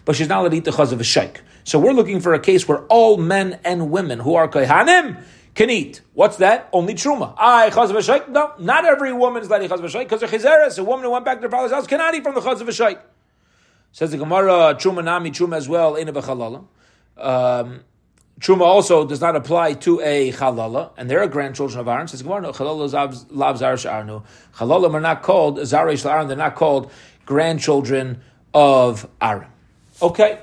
but 0.03 0.15
she's 0.15 0.27
not 0.27 0.41
allowed 0.41 0.49
to 0.49 0.57
eat 0.57 0.65
the 0.65 0.71
chaz. 0.71 1.37
So 1.63 1.79
we're 1.79 1.93
looking 1.93 2.19
for 2.19 2.33
a 2.33 2.39
case 2.39 2.67
where 2.67 2.79
all 2.87 3.17
men 3.17 3.59
and 3.63 3.91
women 3.91 4.19
who 4.19 4.35
are 4.35 4.47
kohanim 4.49 5.23
can 5.55 5.69
eat. 5.69 6.01
What's 6.13 6.37
that? 6.37 6.69
Only 6.73 6.95
truma. 6.95 7.35
I 7.37 7.69
chaz 7.69 8.01
sheikh? 8.03 8.29
No, 8.29 8.53
not 8.57 8.85
every 8.85 9.13
woman 9.13 9.43
is 9.43 9.49
letting 9.49 9.69
chaz 9.69 9.87
sheikh 9.89 10.09
because 10.09 10.23
a 10.23 10.27
chizeres, 10.27 10.79
a 10.79 10.83
woman 10.83 11.05
who 11.05 11.11
went 11.11 11.25
back 11.25 11.37
to 11.37 11.43
her 11.43 11.49
father's 11.49 11.71
house, 11.71 11.87
cannot 11.87 12.15
eat 12.15 12.23
from 12.23 12.35
the 12.35 12.41
chaz 12.41 12.71
sheikh. 12.71 12.97
Says 13.91 14.09
the 14.09 14.17
Gemara, 14.17 14.75
truma 14.75 15.03
nami 15.03 15.29
truma 15.29 15.55
as 15.55 15.69
well, 15.69 15.95
in 15.95 16.09
a 16.09 16.13
bechalala. 16.13 16.65
Um, 17.15 17.81
truma 18.39 18.61
also 18.61 19.05
does 19.05 19.21
not 19.21 19.35
apply 19.35 19.73
to 19.73 20.01
a 20.01 20.31
chalala, 20.31 20.91
and 20.97 21.09
they're 21.09 21.27
grandchildren 21.27 21.79
of 21.79 21.87
Aaron. 21.87 22.07
Says 22.07 22.23
Gemara, 22.23 22.51
chalala 22.51 23.25
lav 23.29 23.59
zarish 23.59 23.89
arnu. 23.89 24.23
Chalalim 24.55 24.95
are 24.95 25.01
not 25.01 25.21
called 25.21 25.59
zarish 25.59 26.09
Aaron. 26.09 26.27
They're 26.27 26.35
not 26.35 26.55
called 26.55 26.91
grandchildren 27.27 28.21
of 28.55 29.07
Aaron. 29.21 29.49
Okay. 30.01 30.39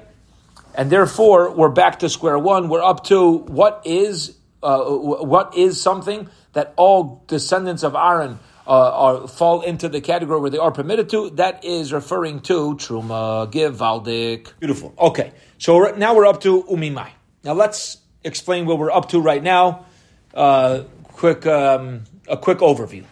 And 0.77 0.89
therefore, 0.89 1.51
we're 1.51 1.69
back 1.69 1.99
to 1.99 2.09
square 2.09 2.39
one. 2.39 2.69
We're 2.69 2.85
up 2.85 3.03
to 3.07 3.39
what 3.39 3.83
is 3.85 4.37
uh, 4.63 4.85
what 4.85 5.57
is 5.57 5.81
something 5.81 6.29
that 6.53 6.75
all 6.77 7.25
descendants 7.27 7.83
of 7.83 7.95
Aaron 7.95 8.39
uh, 8.67 8.71
are, 8.71 9.29
fall 9.29 9.63
into 9.63 9.89
the 9.89 10.01
category 10.01 10.41
where 10.41 10.51
they 10.51 10.59
are 10.59 10.71
permitted 10.71 11.09
to. 11.11 11.31
That 11.31 11.65
is 11.65 11.93
referring 11.93 12.41
to 12.43 12.77
Truma, 12.77 13.51
Givaldik. 13.51 14.59
Beautiful. 14.61 14.95
Okay, 14.99 15.33
so 15.59 15.95
now 15.97 16.15
we're 16.15 16.27
up 16.27 16.41
to 16.43 16.63
Umimai. 16.65 17.09
Now 17.43 17.55
let's 17.55 17.99
explain 18.23 18.67
what 18.67 18.79
we're 18.79 18.91
up 18.91 19.09
to 19.11 19.21
right 19.21 19.43
now. 19.43 19.87
Uh, 20.33 20.85
quick, 21.05 21.47
um, 21.47 22.05
a 22.29 22.37
quick 22.37 22.59
overview. 22.59 23.05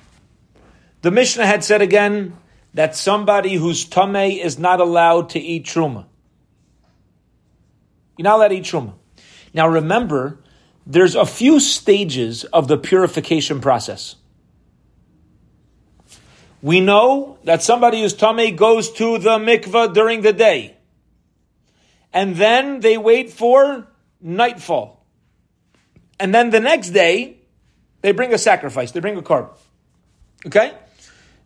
The 1.03 1.11
Mishnah 1.11 1.47
had 1.47 1.65
said 1.65 1.83
again 1.83 2.37
that 2.75 2.95
somebody 2.95 3.55
whose 3.55 3.85
tame 3.85 4.15
is 4.15 4.59
not 4.59 4.81
allowed 4.81 5.31
to 5.31 5.41
eat 5.41 5.65
truma. 5.65 6.07
You're 8.17 8.25
not 8.25 8.37
allowed 8.37 8.49
to 8.49 8.57
eat 8.57 8.65
truma. 8.65 8.95
Now 9.55 9.69
remember 9.69 10.39
there's 10.89 11.15
a 11.15 11.27
few 11.27 11.61
stages 11.61 12.45
of 12.45 12.67
the 12.67 12.79
purification 12.79 13.61
process. 13.61 14.17
We 16.63 16.81
know 16.81 17.39
that 17.45 17.63
somebody 17.63 18.01
who's 18.01 18.15
tummy 18.15 18.51
goes 18.51 18.91
to 18.93 19.19
the 19.19 19.39
mikvah 19.39 19.93
during 19.93 20.23
the 20.23 20.33
day. 20.33 20.77
And 22.11 22.37
then 22.37 22.81
they 22.81 22.97
wait 22.97 23.31
for 23.31 23.87
nightfall. 24.23 25.05
And 26.19 26.35
then 26.35 26.51
the 26.51 26.59
next 26.59 26.91
day, 26.91 27.37
they 28.01 28.13
bring 28.13 28.33
a 28.33 28.39
sacrifice, 28.39 28.91
they 28.91 29.01
bring 29.01 29.19
a 29.19 29.23
carb. 29.23 29.51
Okay? 30.47 30.73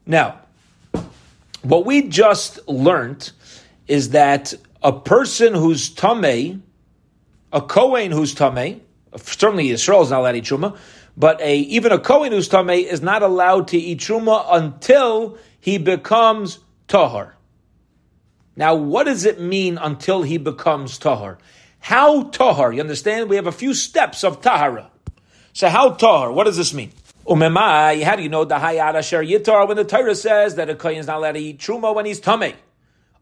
Now, 0.07 0.38
what 1.62 1.85
we 1.85 2.09
just 2.09 2.66
learned 2.68 3.33
is 3.88 4.11
that 4.11 4.55
a 4.83 4.92
person 4.92 5.52
who's 5.52 5.90
tame, 5.90 6.62
a 7.52 7.61
Kohen 7.61 8.12
who's 8.12 8.35
tame, 8.35 8.83
certainly 9.16 9.70
Israel 9.70 10.03
is 10.03 10.11
not 10.11 10.20
allowed 10.20 10.33
to 10.33 10.38
eat 10.38 10.44
truma, 10.44 10.77
but 11.16 11.40
a 11.40 11.59
even 11.59 11.92
a 11.92 11.98
Kohen 11.98 12.33
who's 12.33 12.48
tamei 12.48 12.85
is 12.85 13.03
not 13.03 13.22
allowed 13.22 13.68
to 13.68 13.79
eat 13.79 14.01
truma 14.01 14.46
until 14.51 15.38
he 15.61 15.79
becomes 15.79 16.59
tahar. 16.88 17.37
Now, 18.57 18.75
what 18.75 19.05
does 19.05 19.25
it 19.25 19.40
mean 19.40 19.79
until 19.79 20.22
he 20.22 20.37
becomes 20.37 20.98
tahar? 20.98 21.38
How 21.79 22.25
tahar? 22.25 22.72
You 22.72 22.81
understand? 22.81 23.31
We 23.31 23.37
have 23.37 23.46
a 23.46 23.53
few 23.53 23.75
steps 23.75 24.25
of 24.25 24.40
tahara. 24.40 24.90
So 25.53 25.68
how 25.68 25.90
tahar? 25.90 26.33
What 26.33 26.44
does 26.44 26.57
this 26.57 26.75
mean? 26.75 26.92
Umemai, 27.27 28.03
how 28.03 28.16
do 28.16 28.22
you 28.22 28.29
know 28.29 28.44
the 28.44 28.57
hayat 28.57 28.94
asher 28.94 29.22
yitar 29.22 29.66
when 29.68 29.77
the 29.77 29.85
Torah 29.85 30.14
says 30.14 30.57
that 30.57 30.68
a 30.68 30.75
kohen 30.75 30.98
is 30.98 31.07
not 31.07 31.18
allowed 31.18 31.33
to 31.33 31.40
eat 31.40 31.59
truma 31.59 31.94
when 31.94 32.05
he's 32.05 32.20
tamei 32.20 32.55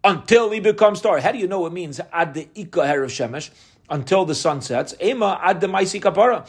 until 0.03 0.51
he 0.51 0.61
becomes 0.61 1.01
tahar? 1.01 1.21
How 1.21 1.33
do 1.33 1.39
you 1.39 1.47
know 1.47 1.67
it 1.67 1.73
means 1.73 2.01
ad 2.13 2.35
the 2.35 2.49
ika 2.55 2.81
of 2.81 3.11
shemesh? 3.11 3.51
Until 3.91 4.25
the 4.25 4.35
sun 4.35 4.61
sets. 4.61 4.95
Ema 5.03 5.41
ad 5.43 5.61
kapara. 5.61 6.49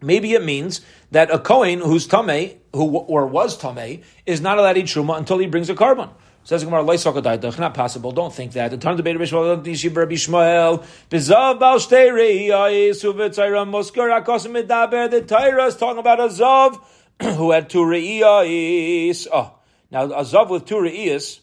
Maybe 0.00 0.32
it 0.32 0.44
means 0.44 0.80
that 1.12 1.30
a 1.30 1.38
Kohen 1.38 1.80
who's 1.80 2.06
tame, 2.06 2.58
who 2.72 2.96
or 2.96 3.26
was 3.26 3.56
tame, 3.56 4.02
is 4.26 4.40
not 4.40 4.58
allowed 4.58 4.74
to 4.74 4.80
eat 4.80 4.86
truma 4.86 5.16
until 5.16 5.38
he 5.38 5.46
brings 5.46 5.70
a 5.70 5.74
korban. 5.74 6.10
Says 6.44 6.62
Gemara, 6.62 6.84
not 6.84 7.72
possible. 7.72 8.12
Don't 8.12 8.32
think 8.32 8.52
that. 8.52 8.70
The 8.70 8.76
turn 8.76 8.98
debate 8.98 9.18
Rabbi 9.18 9.24
Shmuel, 9.24 10.84
Bizav 11.08 11.58
Bal 11.58 11.78
Shtei 11.78 12.10
Reiyais, 12.10 13.02
Uvetzayra 13.02 13.66
Muskar. 13.66 15.10
The 15.10 15.22
Torah 15.22 15.64
is 15.64 15.76
talking 15.76 15.98
about 15.98 16.20
a 16.20 16.24
Zav 16.24 16.78
who 17.36 17.50
had 17.50 17.70
two 17.70 17.78
Reiyais. 17.78 19.26
Oh, 19.32 19.58
now 19.90 20.04
a 20.04 20.20
Zav 20.22 20.50
with 20.50 20.66
two 20.66 20.74
Reiyais 20.74 21.40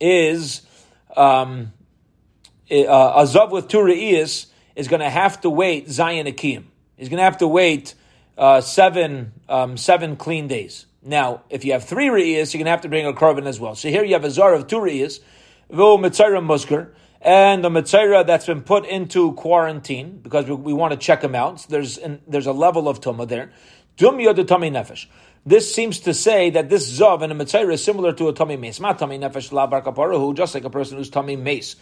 is 0.00 0.62
um, 1.14 1.72
uh, 2.70 3.22
Azav 3.22 3.50
with 3.50 3.68
two 3.68 3.78
Re'iyas 3.78 4.46
is 4.74 4.88
going 4.88 5.00
to 5.00 5.10
have 5.10 5.40
to 5.42 5.50
wait 5.50 5.88
Zion 5.88 6.26
Akim. 6.26 6.70
He's 6.96 7.08
going 7.08 7.18
to 7.18 7.24
have 7.24 7.38
to 7.38 7.48
wait 7.48 7.94
uh, 8.36 8.60
seven 8.60 9.32
um, 9.48 9.76
seven 9.76 10.16
clean 10.16 10.48
days. 10.48 10.86
Now, 11.02 11.42
if 11.50 11.64
you 11.64 11.72
have 11.72 11.84
three 11.84 12.06
Re'iyas, 12.06 12.52
you're 12.52 12.58
going 12.58 12.66
to 12.66 12.70
have 12.70 12.80
to 12.82 12.88
bring 12.88 13.06
a 13.06 13.12
korban 13.12 13.46
as 13.46 13.60
well. 13.60 13.74
So 13.74 13.88
here 13.88 14.04
you 14.04 14.14
have 14.14 14.24
a 14.24 14.30
Zar 14.30 14.54
of 14.54 14.66
two 14.66 14.76
Re'iyas, 14.76 15.20
Vo 15.70 15.96
Mitzayra 15.96 16.44
Musker, 16.44 16.90
and 17.20 17.64
the 17.64 17.70
Mitzayra 17.70 18.26
that's 18.26 18.46
been 18.46 18.62
put 18.62 18.84
into 18.86 19.32
quarantine 19.34 20.18
because 20.22 20.46
we, 20.46 20.54
we 20.54 20.72
want 20.72 20.92
to 20.92 20.98
check 20.98 21.22
him 21.22 21.34
out. 21.34 21.60
So 21.60 21.66
there's, 21.70 21.98
an, 21.98 22.20
there's 22.26 22.46
a 22.46 22.52
level 22.52 22.88
of 22.88 23.00
Tumah 23.00 23.28
there. 23.28 23.52
Dum 23.96 24.18
Yod 24.20 24.36
Nefesh. 24.36 25.06
This 25.46 25.72
seems 25.72 26.00
to 26.00 26.12
say 26.12 26.50
that 26.50 26.68
this 26.68 26.98
Zav 26.98 27.22
and 27.22 27.32
a 27.32 27.36
Mitzayra 27.36 27.74
is 27.74 27.84
similar 27.84 28.12
to 28.14 28.28
a 28.28 28.32
tummy 28.32 28.56
mace. 28.56 28.80
Ma 28.80 28.92
tummy 28.92 29.16
nefesh 29.16 29.52
la 29.52 29.68
bar 29.68 30.34
just 30.34 30.54
like 30.54 30.64
a 30.64 30.70
person 30.70 30.98
who's 30.98 31.08
tummy 31.08 31.36
mace 31.36 31.76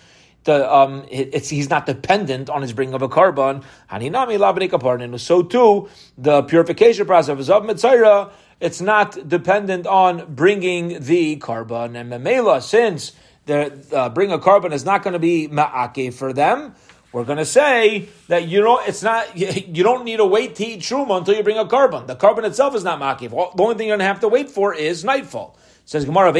the, 0.45 0.73
um, 0.73 1.07
he's 1.09 1.71
not 1.71 1.87
dependent 1.87 2.51
on 2.51 2.63
his 2.63 2.73
bringing 2.73 2.95
of 2.95 3.03
a 3.03 3.09
labnik 3.09 5.21
So 5.21 5.43
too, 5.43 5.89
the 6.17 6.43
purification 6.43 7.07
process 7.07 7.49
of 7.49 7.63
Mitzayra, 7.65 8.31
it's 8.61 8.81
not 8.81 9.29
dependent 9.29 9.87
on 9.87 10.35
bringing 10.35 11.03
the 11.03 11.39
korban 11.39 11.99
And 11.99 12.13
Memela, 12.13 12.63
since 12.63 13.13
the 13.47 13.85
uh, 13.93 14.09
bring 14.11 14.33
a 14.33 14.39
korban 14.39 14.73
is 14.73 14.85
not 14.85 15.03
going 15.03 15.15
to 15.15 15.19
be 15.19 15.49
ma'ake 15.49 16.15
for 16.15 16.33
them, 16.33 16.75
we're 17.13 17.25
going 17.25 17.39
to 17.39 17.45
say 17.45 18.09
that 18.29 18.49
you 18.49 18.61
know 18.61 18.81
it's 18.81 19.03
not 19.03 19.37
you 19.37 19.83
don't 19.83 20.05
need 20.05 20.17
to 20.17 20.27
wait 20.27 20.57
to 20.57 20.67
eat 20.67 20.81
truma 20.81 21.19
until 21.19 21.35
you 21.35 21.43
bring 21.43 21.59
a 21.59 21.65
korban. 21.65 22.07
The 22.07 22.17
korban 22.17 22.45
itself 22.45 22.75
is 22.75 22.85
not 22.85 23.01
makiv. 23.01 23.31
The 23.31 23.63
only 23.63 23.77
thing 23.77 23.89
you're 23.89 23.97
going 23.97 24.01
to 24.01 24.13
have 24.13 24.21
to 24.21 24.29
wait 24.29 24.51
for 24.51 24.75
is 24.75 25.05
nightfall. 25.05 25.57
Says 25.87 26.07
Gemara, 26.07 26.33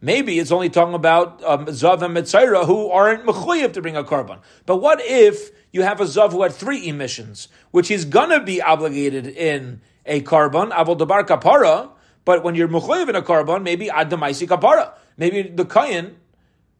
maybe 0.00 0.38
it's 0.38 0.50
only 0.50 0.68
talking 0.68 0.94
about 0.94 1.44
um, 1.44 1.66
Zav 1.66 2.02
and 2.02 2.16
Mitzayra 2.16 2.66
who 2.66 2.90
aren't 2.90 3.24
mechuyev 3.24 3.72
to 3.74 3.82
bring 3.82 3.96
a 3.96 4.02
korban. 4.02 4.40
But 4.66 4.78
what 4.78 5.00
if 5.00 5.50
you 5.72 5.82
have 5.82 6.00
a 6.00 6.04
Zav 6.04 6.32
who 6.32 6.42
had 6.42 6.52
three 6.52 6.88
emissions, 6.88 7.48
which 7.70 7.90
is 7.90 8.04
gonna 8.04 8.42
be 8.42 8.60
obligated 8.60 9.28
in 9.28 9.80
a 10.04 10.22
korban, 10.22 10.72
avol 10.72 10.98
dabar 10.98 11.24
kapara, 11.24 11.90
but 12.24 12.42
when 12.42 12.56
you're 12.56 12.68
mechuyev 12.68 13.08
in 13.08 13.14
a 13.14 13.22
korban, 13.22 13.62
maybe 13.62 13.86
adamaisi 13.86 14.48
kapara. 14.48 14.94
Maybe 15.16 15.42
the 15.42 15.64
kayan 15.64 16.16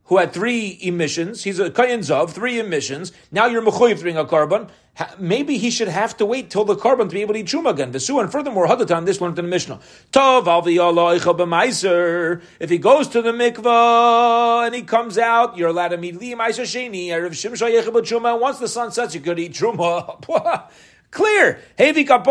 who 0.08 0.16
had 0.16 0.32
three 0.32 0.78
emissions, 0.80 1.44
he's 1.44 1.58
a 1.58 1.70
kayan 1.70 2.00
zav, 2.00 2.30
three 2.30 2.58
emissions. 2.58 3.12
Now 3.30 3.46
you're 3.46 3.62
mechuyev 3.62 3.96
to 3.96 4.02
bring 4.02 4.16
a 4.16 4.24
korban. 4.24 4.68
maybe 5.18 5.58
he 5.58 5.70
should 5.70 5.88
have 5.88 6.16
to 6.16 6.26
wait 6.26 6.50
till 6.50 6.64
the 6.64 6.74
korban 6.74 7.08
to 7.08 7.14
be 7.14 7.20
able 7.20 7.34
to 7.34 7.40
eat 7.40 7.46
truma 7.46 7.70
again. 7.70 7.92
Vesu, 7.92 8.20
and 8.20 8.32
furthermore, 8.32 8.66
Hadatan, 8.66 9.04
this 9.04 9.20
learned 9.20 9.38
in 9.38 9.44
the 9.44 9.50
Mishnah. 9.50 9.80
Tov 10.12 10.46
If 12.58 12.70
he 12.70 12.78
goes 12.78 13.08
to 13.08 13.22
the 13.22 13.32
mikvah 13.32 14.66
and 14.66 14.74
he 14.74 14.82
comes 14.82 15.18
out, 15.18 15.56
you're 15.56 15.68
allowed 15.68 15.88
to 15.88 15.98
meet 15.98 16.18
li 16.18 16.34
meiser 16.34 16.64
sheni. 16.64 17.08
Erev 17.08 17.30
shimsha 17.30 17.70
yechab 17.70 17.92
truma. 18.02 18.40
Once 18.40 18.58
the 18.58 18.68
sun 18.68 18.90
sets, 18.90 19.14
you 19.14 19.20
could 19.20 19.38
eat 19.38 19.52
truma. 19.52 20.68
Clear. 21.10 21.60
Echab 21.78 22.24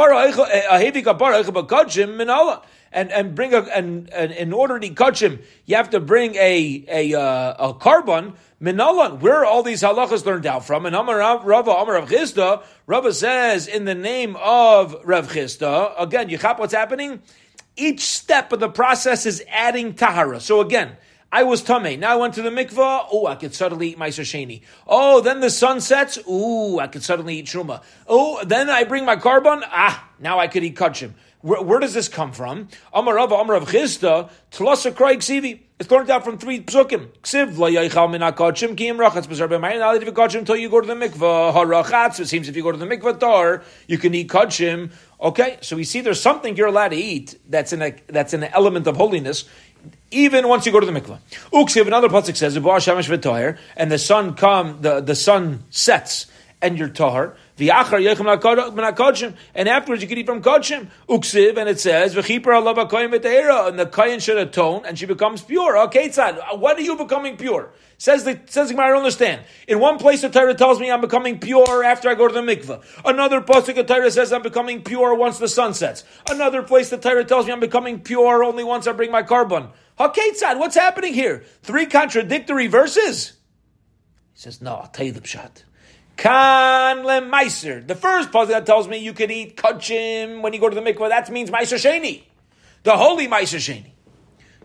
minala 2.16 2.64
and 2.92 3.12
and 3.12 3.36
bring 3.36 3.54
a 3.54 3.62
and, 3.62 4.10
and 4.12 4.32
in 4.32 4.54
order 4.54 4.80
to 4.80 4.90
catch 4.90 5.22
him, 5.22 5.40
you 5.66 5.76
have 5.76 5.90
to 5.92 6.00
bring 6.00 6.36
a 6.36 6.86
a 6.88 7.14
uh, 7.14 7.70
a 7.70 7.74
korban 7.74 8.36
Minalan, 8.62 9.20
where 9.20 9.36
are 9.36 9.46
all 9.46 9.62
these 9.62 9.84
halachas 9.84 10.26
learned 10.26 10.48
out 10.48 10.66
from? 10.66 10.88
And 10.88 10.96
Amar 10.96 11.18
Rava, 11.18 11.70
Amar 11.70 11.94
Rav 11.94 12.10
Chisda, 12.10 12.64
Rava 12.88 13.14
says 13.14 13.68
in 13.68 13.86
the 13.86 13.94
name 13.94 14.36
of 14.38 14.96
Rav 15.04 15.32
Chisda, 15.32 15.94
again, 16.02 16.30
you 16.30 16.40
what's 16.40 16.74
happening? 16.74 17.22
Each 17.76 18.02
step 18.02 18.52
of 18.52 18.60
the 18.60 18.70
process 18.70 19.28
is 19.28 19.44
adding 19.48 19.94
tahara. 19.94 20.40
So 20.40 20.62
again, 20.62 20.98
I 21.32 21.44
was 21.44 21.62
tame. 21.62 22.00
Now 22.00 22.14
I 22.14 22.16
went 22.16 22.36
to 22.36 22.42
the 22.42 22.50
mikvah. 22.50 23.08
Oh, 23.12 23.28
I 23.28 23.36
could 23.36 23.54
suddenly 23.54 23.90
eat 23.90 23.98
my 23.98 24.10
sasheni. 24.10 24.62
Oh, 24.88 25.20
then 25.20 25.42
the 25.42 25.50
sun 25.50 25.82
sets. 25.82 26.18
Ooh, 26.30 26.80
I 26.80 26.88
could 26.88 27.04
suddenly 27.04 27.40
eat 27.40 27.48
truma. 27.48 27.84
Oh, 28.08 28.44
then 28.46 28.70
I 28.70 28.86
bring 28.86 29.04
my 29.04 29.18
korban. 29.18 29.62
Ah, 29.66 30.10
now 30.20 30.40
I 30.40 30.48
could 30.48 30.64
eat 30.64 30.76
kachim. 30.76 31.14
Where, 31.42 31.62
where, 31.62 31.80
does 31.80 31.94
this 31.94 32.08
come 32.10 32.32
from? 32.32 32.70
Amar 32.94 33.16
Rava, 33.16 33.36
Amar 33.36 33.58
Rav 33.58 33.70
Chisda, 33.70 34.30
Tlasa 34.52 34.92
Kroy 34.94 35.18
Ksivi. 35.18 35.62
It's 35.80 35.92
learned 35.92 36.10
out 36.10 36.24
from 36.24 36.40
three 36.40 36.62
psukim. 36.62 37.10
Ksiv 37.22 37.58
la 37.60 37.68
yaichal 37.68 38.10
min 38.10 38.22
hakachim 38.22 38.76
ki 38.76 38.88
im 38.88 38.98
rachatz 38.98 39.28
b'zar 39.28 39.48
b'mayin 39.48 39.80
alid 39.80 40.02
v'kachim 40.02 40.40
until 40.40 40.56
you 40.56 40.70
go 40.70 40.82
to 40.82 40.88
the 40.88 40.96
mikvah. 40.96 41.54
Harachatz, 41.54 42.20
it 42.20 42.28
seems 42.28 42.50
if 42.50 42.56
you 42.56 42.64
go 42.64 42.72
to 42.72 42.78
the 42.78 42.88
mikvah 42.88 43.20
tar, 43.20 43.64
you 43.88 44.00
can 44.00 44.16
eat 44.16 44.30
kachim. 44.30 44.92
Okay, 45.22 45.58
so 45.62 45.76
we 45.76 45.84
see 45.84 46.02
there's 46.02 46.22
something 46.22 46.56
you're 46.58 46.68
allowed 46.68 46.90
to 46.90 46.96
eat 46.96 47.40
that's 47.48 47.74
in 47.74 47.84
a, 47.84 47.96
that's 48.08 48.34
an 48.34 48.46
element 48.46 48.88
of 48.88 48.98
holiness 48.98 49.46
even 50.12 50.48
once 50.48 50.66
you 50.66 50.72
go 50.72 50.80
to 50.80 50.86
the 50.86 50.92
mikvah. 50.92 51.20
Uksiv, 51.52 51.88
another 51.88 52.10
pasuk 52.10 52.36
says, 52.36 52.56
and 53.76 53.92
the 53.92 54.00
sun 54.00 54.36
come, 54.36 54.82
the, 54.82 55.02
the 55.02 55.16
sun 55.16 55.64
sets, 55.70 56.28
and 56.62 56.78
you're 56.78 56.90
tahar. 56.90 57.36
And 57.60 57.70
afterwards 57.70 58.06
you 60.02 60.08
can 60.08 60.18
eat 60.18 60.26
from 60.26 60.42
kodshim. 60.42 60.88
Uksiv, 61.10 61.58
and 61.58 61.70
it 61.70 61.80
says, 61.80 62.16
and 62.16 63.80
the 63.80 63.86
kohen 63.86 64.20
should 64.20 64.38
atone, 64.38 64.86
and 64.86 64.98
she 64.98 65.06
becomes 65.06 65.42
pure. 65.42 65.78
Okay, 65.86 66.10
tzad, 66.10 66.60
what 66.60 66.78
are 66.78 66.82
you 66.82 66.96
becoming 66.96 67.38
pure? 67.38 67.70
Says 68.00 68.26
the 68.26 68.40
says 68.46 68.72
I 68.72 68.76
don't 68.76 68.98
understand. 68.98 69.42
In 69.68 69.80
one 69.80 69.98
place, 69.98 70.22
the 70.22 70.30
Torah 70.30 70.54
tells 70.54 70.80
me 70.80 70.92
I'm 70.92 71.02
becoming 71.02 71.40
pure 71.40 71.84
after 71.84 72.10
I 72.10 72.14
go 72.14 72.28
to 72.28 72.34
the 72.34 72.42
mikveh. 72.42 72.84
Another 73.04 73.42
pasuk, 73.42 73.74
the 73.74 73.84
Torah 73.84 74.12
says 74.12 74.32
I'm 74.32 74.44
becoming 74.44 74.84
pure 74.84 75.16
once 75.16 75.40
the 75.40 75.48
sun 75.48 75.74
sets. 75.74 76.04
Another 76.30 76.62
place, 76.62 76.92
the 76.92 77.00
Torah 77.00 77.26
tells 77.26 77.48
me 77.48 77.54
I'm 77.54 77.60
becoming 77.60 78.02
pure 78.02 78.44
only 78.44 78.64
once 78.64 78.86
I 78.86 78.92
bring 78.92 79.12
my 79.12 79.24
korban. 79.24 79.72
Haketzad, 80.00 80.60
what's 80.60 80.76
happening 80.76 81.14
here? 81.14 81.44
Three 81.64 81.88
contradictory 81.88 82.68
verses. 82.68 83.34
He 84.34 84.40
says, 84.42 84.62
No, 84.62 84.76
I'll 84.76 84.88
tell 84.88 85.08
you 85.08 85.12
the 85.12 85.22
pshat. 85.22 85.64
Kan 86.18 86.98
meiser. 87.32 87.86
The 87.86 87.96
first 87.96 88.32
pasuk 88.32 88.50
that 88.50 88.66
tells 88.66 88.88
me 88.88 88.98
you 88.98 89.14
can 89.14 89.32
eat 89.32 89.56
kachim 89.58 90.42
when 90.42 90.54
you 90.54 90.60
go 90.60 90.70
to 90.70 90.76
the 90.76 90.82
mikvah, 90.82 91.10
that 91.10 91.30
means 91.32 91.50
meiser 91.50 91.78
sheni, 91.78 92.24
the 92.84 92.96
holy 92.96 93.28
meiser 93.28 93.58
sheni. 93.58 93.92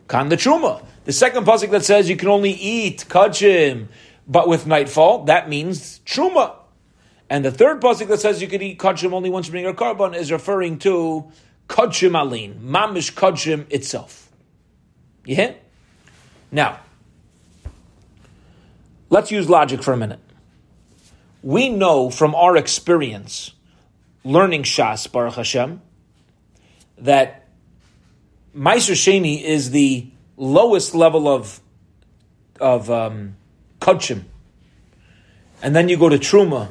Kan 0.08 0.28
the 0.28 0.36
truma. 0.36 0.84
The 1.04 1.12
second 1.12 1.46
pasuk 1.46 1.70
that 1.70 1.84
says 1.84 2.10
you 2.10 2.16
can 2.16 2.28
only 2.28 2.52
eat 2.52 3.06
kachim, 3.08 3.88
but 4.26 4.48
with 4.48 4.66
nightfall, 4.66 5.24
that 5.24 5.48
means 5.48 6.00
truma. 6.00 6.56
And 7.30 7.44
the 7.44 7.50
third 7.50 7.80
pasuk 7.80 8.08
that 8.08 8.20
says 8.20 8.42
you 8.42 8.48
can 8.48 8.60
eat 8.60 8.78
kachim 8.78 9.12
only 9.12 9.30
once 9.30 9.46
you 9.46 9.52
bring 9.52 9.64
your 9.64 9.74
korban 9.74 10.14
is 10.14 10.30
referring 10.30 10.78
to 10.80 11.30
kachim 11.68 12.12
alin, 12.12 12.60
mamish 12.60 13.14
kachim 13.14 13.66
itself. 13.70 14.21
Yeah. 15.24 15.54
Now, 16.50 16.80
let's 19.10 19.30
use 19.30 19.48
logic 19.48 19.82
for 19.82 19.92
a 19.92 19.96
minute 19.96 20.20
we 21.42 21.68
know 21.68 22.08
from 22.08 22.34
our 22.34 22.56
experience 22.56 23.52
learning 24.24 24.62
Shas, 24.62 25.10
Baruch 25.10 25.34
Hashem, 25.34 25.82
that 26.98 27.48
Meiser 28.56 28.94
Sheni 28.94 29.42
is 29.42 29.70
the 29.72 30.08
lowest 30.36 30.94
level 30.94 31.28
of 31.28 31.60
of 32.60 32.90
um, 32.90 33.36
Kudshim. 33.80 34.22
And 35.62 35.74
then 35.74 35.88
you 35.88 35.96
go 35.96 36.08
to 36.08 36.18
Truma, 36.18 36.68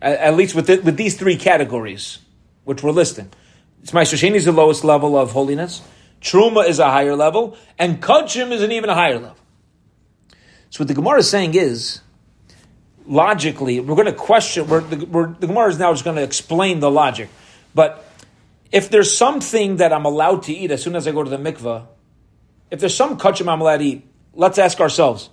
at, 0.00 0.18
at 0.18 0.36
least 0.36 0.54
with, 0.54 0.66
the, 0.66 0.78
with 0.80 0.96
these 0.96 1.16
three 1.16 1.36
categories, 1.36 2.18
which 2.64 2.82
we're 2.82 2.92
listing. 2.92 3.30
It's 3.82 3.90
Meiser 3.90 4.14
Sheni 4.14 4.36
is 4.36 4.44
the 4.44 4.52
lowest 4.52 4.84
level 4.84 5.16
of 5.16 5.32
holiness, 5.32 5.82
Truma 6.26 6.66
is 6.66 6.80
a 6.80 6.90
higher 6.90 7.14
level, 7.14 7.56
and 7.78 8.02
Kudshim 8.02 8.50
is 8.50 8.60
an 8.60 8.72
even 8.72 8.90
higher 8.90 9.14
level. 9.14 9.36
So 10.70 10.80
what 10.80 10.88
the 10.88 10.94
Gemara 10.94 11.20
is 11.20 11.30
saying 11.30 11.54
is, 11.54 12.00
logically, 13.06 13.78
we're 13.78 13.94
going 13.94 14.06
to 14.06 14.12
question, 14.12 14.66
we're, 14.66 14.80
the, 14.80 15.06
we're, 15.06 15.28
the 15.28 15.46
Gemara 15.46 15.68
is 15.68 15.78
now 15.78 15.92
just 15.92 16.02
going 16.02 16.16
to 16.16 16.24
explain 16.24 16.80
the 16.80 16.90
logic. 16.90 17.28
But 17.76 18.04
if 18.72 18.90
there's 18.90 19.16
something 19.16 19.76
that 19.76 19.92
I'm 19.92 20.04
allowed 20.04 20.42
to 20.44 20.52
eat 20.52 20.72
as 20.72 20.82
soon 20.82 20.96
as 20.96 21.06
I 21.06 21.12
go 21.12 21.22
to 21.22 21.30
the 21.30 21.38
mikveh, 21.38 21.86
if 22.72 22.80
there's 22.80 22.96
some 22.96 23.16
kachim 23.18 23.46
I'm 23.50 23.60
allowed 23.60 23.78
to 23.78 23.84
eat, 23.84 24.10
let's 24.34 24.58
ask 24.58 24.80
ourselves, 24.80 25.30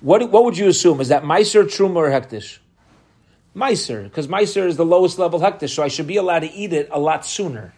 what, 0.00 0.28
what 0.32 0.44
would 0.44 0.58
you 0.58 0.66
assume? 0.66 1.00
Is 1.00 1.10
that 1.10 1.22
Meiser, 1.22 1.62
Truma, 1.62 1.94
or 1.94 2.10
Hektish? 2.10 2.58
Meiser, 3.54 4.02
because 4.02 4.26
Meiser 4.26 4.66
is 4.66 4.76
the 4.76 4.84
lowest 4.84 5.16
level 5.16 5.38
Hektish, 5.38 5.76
so 5.76 5.84
I 5.84 5.88
should 5.88 6.08
be 6.08 6.16
allowed 6.16 6.40
to 6.40 6.52
eat 6.52 6.72
it 6.72 6.88
a 6.90 6.98
lot 6.98 7.24
sooner. 7.24 7.72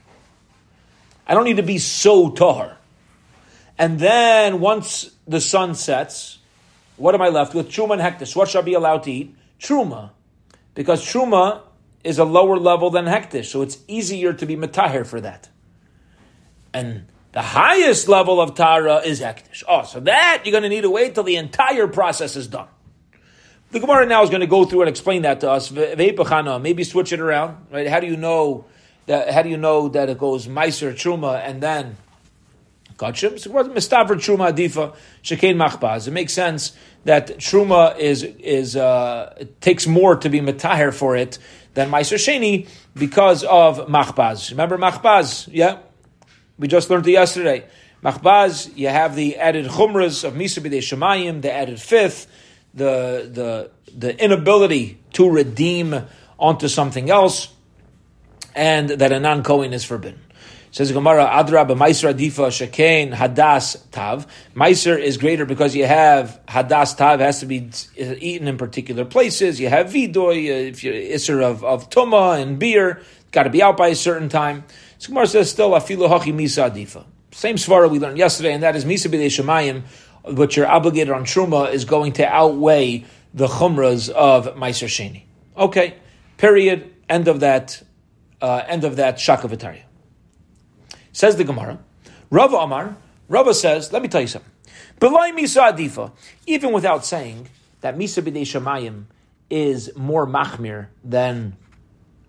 I 1.30 1.34
don't 1.34 1.44
need 1.44 1.58
to 1.58 1.62
be 1.62 1.78
so 1.78 2.28
tahar. 2.28 2.76
And 3.78 4.00
then 4.00 4.58
once 4.58 5.10
the 5.28 5.40
sun 5.40 5.76
sets, 5.76 6.38
what 6.96 7.14
am 7.14 7.22
I 7.22 7.28
left 7.28 7.54
with? 7.54 7.70
Truma 7.70 7.92
and 7.92 8.02
hektish. 8.02 8.34
What 8.34 8.48
shall 8.48 8.62
I 8.62 8.64
be 8.64 8.74
allowed 8.74 9.04
to 9.04 9.12
eat? 9.12 9.36
Truma. 9.60 10.10
Because 10.74 11.04
truma 11.04 11.62
is 12.02 12.18
a 12.18 12.24
lower 12.24 12.56
level 12.56 12.90
than 12.90 13.04
hektish, 13.04 13.44
so 13.44 13.62
it's 13.62 13.78
easier 13.86 14.32
to 14.32 14.44
be 14.44 14.56
metahir 14.56 15.06
for 15.06 15.20
that. 15.20 15.48
And 16.74 17.06
the 17.30 17.42
highest 17.42 18.08
level 18.08 18.40
of 18.40 18.56
tara 18.56 18.96
is 18.96 19.20
hektish. 19.20 19.62
Oh, 19.68 19.84
so 19.84 20.00
that 20.00 20.42
you're 20.44 20.50
going 20.50 20.64
to 20.64 20.68
need 20.68 20.80
to 20.80 20.90
wait 20.90 21.14
till 21.14 21.22
the 21.22 21.36
entire 21.36 21.86
process 21.86 22.34
is 22.34 22.48
done. 22.48 22.66
The 23.70 23.78
Gemara 23.78 24.04
now 24.06 24.24
is 24.24 24.30
going 24.30 24.40
to 24.40 24.48
go 24.48 24.64
through 24.64 24.80
and 24.80 24.88
explain 24.88 25.22
that 25.22 25.42
to 25.42 25.50
us. 25.50 25.70
Maybe 25.70 26.82
switch 26.82 27.12
it 27.12 27.20
around. 27.20 27.66
Right? 27.70 27.86
How 27.86 28.00
do 28.00 28.08
you 28.08 28.16
know 28.16 28.64
that? 29.10 29.32
How 29.34 29.42
do 29.42 29.48
you 29.48 29.56
know 29.56 29.88
that 29.88 30.08
it 30.08 30.18
goes 30.18 30.46
meiser 30.46 30.92
truma 30.92 31.40
and 31.44 31.62
then 31.62 31.96
kachim? 32.96 33.38
So 33.38 33.50
mistaver 33.50 34.16
truma 34.16 34.52
adifa 34.52 34.94
shekain 35.22 35.56
machbaz. 35.56 36.08
It 36.08 36.12
makes 36.12 36.32
sense 36.32 36.72
that 37.04 37.38
truma 37.38 37.98
is 37.98 38.22
is 38.22 38.76
uh, 38.76 39.44
takes 39.60 39.86
more 39.86 40.16
to 40.16 40.28
be 40.28 40.40
metaher 40.40 40.94
for 40.94 41.16
it 41.16 41.38
than 41.74 41.90
meiser 41.90 42.18
sheni 42.18 42.68
because 42.94 43.44
of 43.44 43.86
machbaz. 43.88 44.50
Remember 44.50 44.78
machbaz? 44.78 45.48
Yeah, 45.52 45.78
we 46.58 46.68
just 46.68 46.88
learned 46.90 47.06
it 47.06 47.12
yesterday. 47.12 47.64
Machbaz, 48.02 48.74
you 48.78 48.88
have 48.88 49.14
the 49.14 49.36
added 49.36 49.66
chumras 49.66 50.24
of 50.24 50.32
misa 50.32 50.62
b'dei 50.64 50.78
shemayim, 50.78 51.42
the 51.42 51.52
added 51.52 51.80
fifth, 51.80 52.26
the 52.72 53.28
the 53.30 53.70
the 53.94 54.22
inability 54.22 54.98
to 55.12 55.28
redeem 55.28 56.06
onto 56.38 56.68
something 56.68 57.10
else, 57.10 57.48
and 58.54 58.90
that 58.90 59.12
a 59.12 59.20
non 59.20 59.42
kohen 59.42 59.72
is 59.72 59.84
forbidden. 59.84 60.20
Says 60.72 60.92
Gemara, 60.92 61.26
Adra 61.26 61.66
Meiser 61.68 62.14
Adifa 62.14 62.46
Shekain 62.48 63.12
Hadas 63.12 63.76
Tav. 63.90 64.26
Meiser 64.54 64.96
is 64.96 65.16
greater 65.16 65.44
because 65.44 65.74
you 65.74 65.84
have 65.84 66.40
Hadas 66.46 66.96
Tav 66.96 67.18
has 67.18 67.40
to 67.40 67.46
be 67.46 67.70
eaten 67.96 68.46
in 68.46 68.56
particular 68.56 69.04
places. 69.04 69.58
You 69.58 69.68
have 69.68 69.88
Vidoy, 69.88 70.68
if 70.68 70.84
you 70.84 70.92
Isser 70.92 71.42
of, 71.42 71.64
of 71.64 71.90
Tuma 71.90 72.40
and 72.40 72.60
beer, 72.60 73.02
got 73.32 73.44
to 73.44 73.50
be 73.50 73.62
out 73.62 73.76
by 73.76 73.88
a 73.88 73.96
certain 73.96 74.28
time. 74.28 74.62
So 74.98 75.08
Gemara 75.08 75.26
says 75.26 75.50
still 75.50 75.70
Afilu 75.70 76.08
Hachi 76.08 76.32
Misa 76.32 76.70
Adifa. 76.70 77.04
Same 77.32 77.56
svara 77.56 77.90
we 77.90 77.98
learned 77.98 78.18
yesterday, 78.18 78.52
and 78.52 78.62
that 78.62 78.76
is 78.76 78.84
Misa 78.84 79.10
B'dei 79.10 79.26
Shemayim, 79.26 79.82
which 80.36 80.56
you're 80.56 80.68
obligated 80.68 81.12
on 81.12 81.24
Truma, 81.24 81.72
is 81.72 81.84
going 81.84 82.12
to 82.14 82.26
outweigh 82.26 83.04
the 83.34 83.48
chumras 83.48 84.08
of 84.08 84.54
Meiser 84.54 84.86
Sheni. 84.86 85.24
Okay, 85.56 85.96
period. 86.36 86.94
End 87.08 87.26
of 87.26 87.40
that. 87.40 87.82
Uh, 88.40 88.64
end 88.66 88.84
of 88.84 88.96
that 88.96 89.16
shakavitaria. 89.16 89.82
Says 91.12 91.36
the 91.36 91.44
Gemara. 91.44 91.78
Rava 92.30 92.56
Amar. 92.56 92.96
Rava 93.28 93.54
says, 93.54 93.92
let 93.92 94.02
me 94.02 94.08
tell 94.08 94.20
you 94.20 94.26
something. 94.26 94.50
Misa 95.00 95.72
adifa. 95.72 96.12
Even 96.46 96.72
without 96.72 97.04
saying 97.04 97.48
that 97.80 97.96
misa 97.96 98.22
b'dei 98.22 98.42
shamayim 98.42 99.04
is 99.48 99.94
more 99.96 100.26
machmir 100.26 100.88
than 101.04 101.56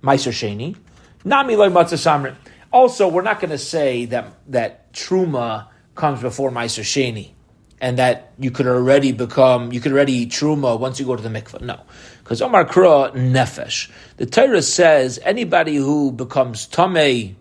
Meiser 0.04 0.32
Sheni. 0.32 0.76
Nami 1.24 1.56
loy 1.56 1.70
matzah 1.70 2.36
Also, 2.72 3.08
we're 3.08 3.22
not 3.22 3.40
going 3.40 3.52
to 3.52 3.58
say 3.58 4.06
that 4.06 4.34
that 4.48 4.92
truma 4.94 5.68
comes 5.94 6.22
before 6.22 6.52
Meiser 6.52 6.84
Sheni, 6.84 7.32
and 7.82 7.98
that 7.98 8.32
you 8.38 8.52
could 8.52 8.68
already 8.68 9.12
become, 9.12 9.74
you 9.74 9.82
could 9.82 9.92
already 9.92 10.28
truma 10.28 10.80
once 10.80 11.00
you 11.00 11.06
go 11.06 11.16
to 11.16 11.22
the 11.22 11.30
mikvah. 11.30 11.62
No, 11.62 11.82
because 12.20 12.42
Omar 12.42 12.66
Kra 12.66 13.12
nefesh. 13.14 13.90
The 14.18 14.28
Torah 14.28 14.62
says 14.62 15.20
anybody 15.24 15.76
who 15.76 16.12
becomes 16.12 16.68
tamei 16.68 17.34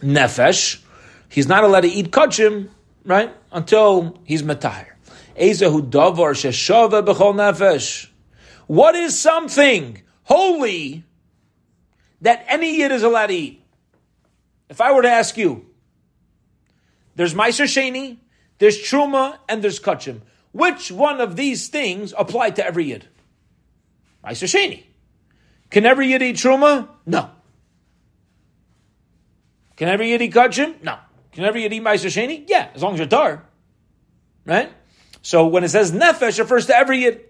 nefesh, 0.00 0.80
he's 1.28 1.46
not 1.46 1.64
allowed 1.64 1.82
to 1.82 1.88
eat 1.88 2.10
kachim, 2.10 2.70
right, 3.04 3.32
until 3.52 4.18
he's 4.24 4.42
matahir. 4.42 4.94
Ezahu 5.38 5.90
davar 5.90 6.32
sheshava 6.32 7.04
b'chol 7.04 7.34
nefesh. 7.34 8.08
What 8.66 8.94
is 8.94 9.20
something 9.20 10.02
holy 10.24 11.04
that 12.22 12.46
any 12.48 12.78
yid 12.78 12.90
is 12.90 13.02
allowed 13.02 13.26
to 13.26 13.34
eat? 13.34 13.62
If 14.70 14.80
I 14.80 14.92
were 14.92 15.02
to 15.02 15.10
ask 15.10 15.36
you, 15.36 15.66
there's 17.14 17.34
Meiser 17.34 17.66
Sheni, 17.66 18.16
there's 18.58 18.78
Truma, 18.78 19.38
and 19.48 19.62
there's 19.62 19.80
Kachim. 19.80 20.22
Which 20.52 20.90
one 20.90 21.20
of 21.20 21.36
these 21.36 21.68
things 21.68 22.14
apply 22.16 22.50
to 22.50 22.66
every 22.66 22.86
Yid? 22.86 23.06
Sheni. 24.24 24.84
Can 25.70 25.84
every 25.86 26.08
Yid 26.08 26.22
eat 26.22 26.36
Truma? 26.36 26.88
No. 27.04 27.30
Can 29.76 29.88
every 29.88 30.10
Yid 30.10 30.22
eat 30.22 30.32
Kachim? 30.32 30.82
No. 30.82 30.98
Can 31.32 31.44
every 31.44 31.62
Yid 31.62 31.72
eat 31.72 31.82
Sheni? 31.82 32.44
Yeah, 32.46 32.70
as 32.74 32.82
long 32.82 32.94
as 32.94 32.98
you're 32.98 33.08
tar. 33.08 33.44
Right? 34.44 34.72
So 35.22 35.46
when 35.46 35.64
it 35.64 35.68
says 35.68 35.92
Nefesh, 35.92 36.38
it 36.38 36.42
refers 36.42 36.66
to 36.66 36.76
every 36.76 37.02
Yid. 37.02 37.20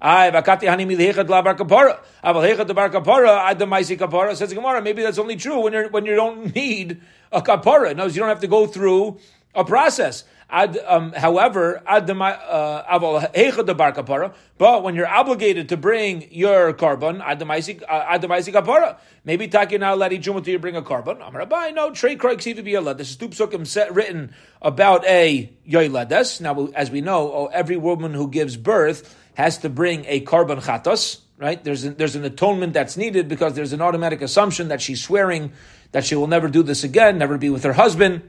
Bar 0.00 0.42
kapara. 0.42 2.00
Kapara, 2.22 3.38
ad 3.44 3.58
maisi 3.60 3.98
kapara. 3.98 4.36
Says 4.36 4.52
Gemara, 4.52 4.82
maybe 4.82 5.02
that's 5.02 5.18
only 5.18 5.36
true 5.36 5.60
when 5.60 5.72
you 5.72 5.88
when 5.90 6.04
you 6.04 6.14
don't 6.14 6.54
need 6.54 7.00
a 7.32 7.40
kapara. 7.40 7.96
No, 7.96 8.06
you 8.06 8.20
don't 8.20 8.28
have 8.28 8.40
to 8.40 8.46
go 8.46 8.66
through 8.66 9.18
a 9.54 9.64
process. 9.64 10.24
Ad, 10.48 10.78
um, 10.86 11.12
however, 11.12 11.82
ad 11.86 12.06
kapara. 12.06 14.32
But 14.58 14.82
when 14.84 14.94
you're 14.94 15.08
obligated 15.08 15.68
to 15.70 15.76
bring 15.76 16.28
your 16.30 16.72
korban, 16.72 17.20
uh. 17.20 18.96
Maybe 19.24 19.48
taki 19.48 19.78
now 19.78 19.94
let 19.94 20.12
juma 20.20 20.40
to 20.40 20.50
you 20.52 20.60
bring 20.60 20.76
a 20.76 20.82
korban. 20.82 21.26
Amar 21.26 21.46
abai 21.46 21.74
no 21.74 21.90
trey 21.90 22.14
kroik 22.14 22.46
even 22.46 22.64
be 22.64 22.76
a 22.76 22.94
This 22.94 23.10
is 23.10 23.16
two 23.16 23.30
psukim 23.30 23.92
written 23.92 24.32
about 24.62 25.04
a 25.06 25.50
yoyledes. 25.68 26.40
Now, 26.40 26.68
as 26.76 26.92
we 26.92 27.00
know, 27.00 27.32
oh, 27.32 27.46
every 27.46 27.76
woman 27.76 28.14
who 28.14 28.28
gives 28.28 28.56
birth 28.56 29.16
has 29.34 29.58
to 29.58 29.68
bring 29.68 30.04
a 30.06 30.20
korban 30.20 30.62
chatos, 30.62 31.22
right? 31.38 31.62
There's, 31.62 31.82
there's 31.82 32.14
an 32.14 32.24
atonement 32.24 32.72
that's 32.72 32.96
needed 32.96 33.26
because 33.26 33.54
there's 33.54 33.72
an 33.72 33.82
automatic 33.82 34.22
assumption 34.22 34.68
that 34.68 34.80
she's 34.80 35.02
swearing 35.02 35.52
that 35.90 36.04
she 36.04 36.14
will 36.14 36.28
never 36.28 36.48
do 36.48 36.62
this 36.62 36.84
again, 36.84 37.18
never 37.18 37.36
be 37.36 37.50
with 37.50 37.64
her 37.64 37.72
husband. 37.72 38.22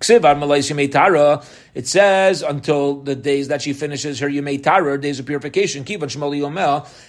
It 0.00 1.86
says 1.86 2.42
until 2.42 3.00
the 3.00 3.16
days 3.16 3.48
that 3.48 3.62
she 3.62 3.72
finishes 3.72 4.20
her 4.20 4.28
Yemei 4.28 4.62
Tara, 4.62 5.00
days 5.00 5.18
of 5.18 5.26
purification. 5.26 5.84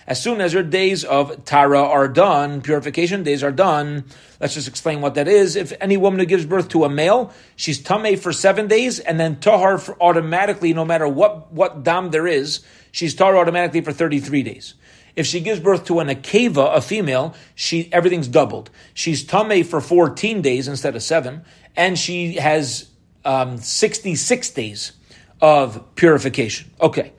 As 0.07 0.23
soon 0.23 0.41
as 0.41 0.53
her 0.53 0.63
days 0.63 1.03
of 1.03 1.45
Tara 1.45 1.81
are 1.81 2.07
done, 2.07 2.61
purification 2.61 3.21
days 3.21 3.43
are 3.43 3.51
done. 3.51 4.05
Let's 4.39 4.55
just 4.55 4.67
explain 4.67 5.01
what 5.01 5.15
that 5.15 5.27
is. 5.27 5.55
If 5.55 5.71
any 5.79 5.97
woman 5.97 6.19
who 6.19 6.25
gives 6.25 6.45
birth 6.45 6.69
to 6.69 6.83
a 6.83 6.89
male, 6.89 7.31
she's 7.55 7.79
Tameh 7.79 8.17
for 8.17 8.33
seven 8.33 8.67
days 8.67 8.99
and 8.99 9.19
then 9.19 9.39
Tahar 9.39 9.79
automatically, 10.01 10.73
no 10.73 10.85
matter 10.85 11.07
what, 11.07 11.51
what 11.51 11.83
dam 11.83 12.09
there 12.09 12.25
is, 12.27 12.61
she's 12.91 13.13
Tahar 13.13 13.37
automatically 13.37 13.81
for 13.81 13.93
33 13.93 14.41
days. 14.41 14.73
If 15.15 15.25
she 15.25 15.39
gives 15.39 15.59
birth 15.59 15.85
to 15.85 15.99
an 15.99 16.07
akeva, 16.07 16.75
a 16.75 16.81
female, 16.81 17.35
she 17.55 17.91
everything's 17.91 18.27
doubled. 18.27 18.69
She's 18.93 19.23
tame 19.23 19.63
for 19.63 19.81
14 19.81 20.41
days 20.41 20.67
instead 20.67 20.95
of 20.95 21.03
seven, 21.03 21.43
and 21.75 21.97
she 21.97 22.33
has 22.33 22.89
um, 23.25 23.57
66 23.57 24.49
days 24.51 24.93
of 25.41 25.95
purification. 25.95 26.71
Okay. 26.81 27.13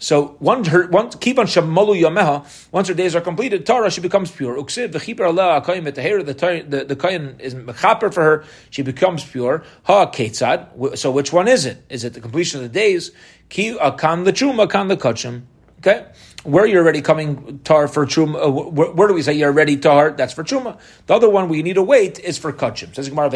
So 0.00 0.36
once 0.38 0.68
her 0.68 0.86
keep 1.18 1.38
on 1.38 1.46
shamalu 1.46 2.00
yameha, 2.00 2.68
once 2.70 2.88
her 2.88 2.94
days 2.94 3.16
are 3.16 3.20
completed, 3.20 3.66
Torah 3.66 3.90
she 3.90 4.00
becomes 4.00 4.30
pure. 4.30 4.56
Uksiv 4.56 4.92
akayim 4.92 5.84
the 5.84 6.62
the 6.68 6.84
the 6.84 6.96
kayin 6.96 7.40
is 7.40 7.54
mechaper 7.54 8.12
for 8.12 8.22
her. 8.22 8.44
She 8.70 8.82
becomes 8.82 9.24
pure. 9.24 9.64
Ha 9.84 10.10
ketzad. 10.10 10.96
So 10.96 11.10
which 11.10 11.32
one 11.32 11.48
is 11.48 11.66
it? 11.66 11.84
Is 11.88 12.04
it 12.04 12.14
the 12.14 12.20
completion 12.20 12.62
of 12.62 12.72
the 12.72 12.78
days? 12.78 13.10
Ki 13.48 13.76
akan 13.76 14.24
the 14.24 14.32
truma, 14.32 14.68
akan 14.68 14.88
the 14.88 14.96
kachim. 14.96 15.42
Okay, 15.80 16.06
where 16.48 16.64
you're 16.66 16.82
already 16.82 17.02
coming 17.02 17.60
tar 17.62 17.88
for 17.88 18.06
truma. 18.06 18.46
Uh, 18.46 18.50
where, 18.50 18.90
where, 18.90 19.08
do 19.08 19.14
we 19.14 19.22
say 19.22 19.34
you're 19.34 19.52
ready 19.52 19.76
tar? 19.76 20.12
That's 20.12 20.32
for 20.32 20.42
truma. 20.42 20.78
The 21.06 21.14
other 21.14 21.28
one 21.28 21.48
we 21.48 21.62
need 21.62 21.74
to 21.74 21.82
wait 21.82 22.18
is 22.18 22.38
for 22.38 22.52
kachim. 22.52 22.94
Says 22.94 23.08
Gemara 23.08 23.30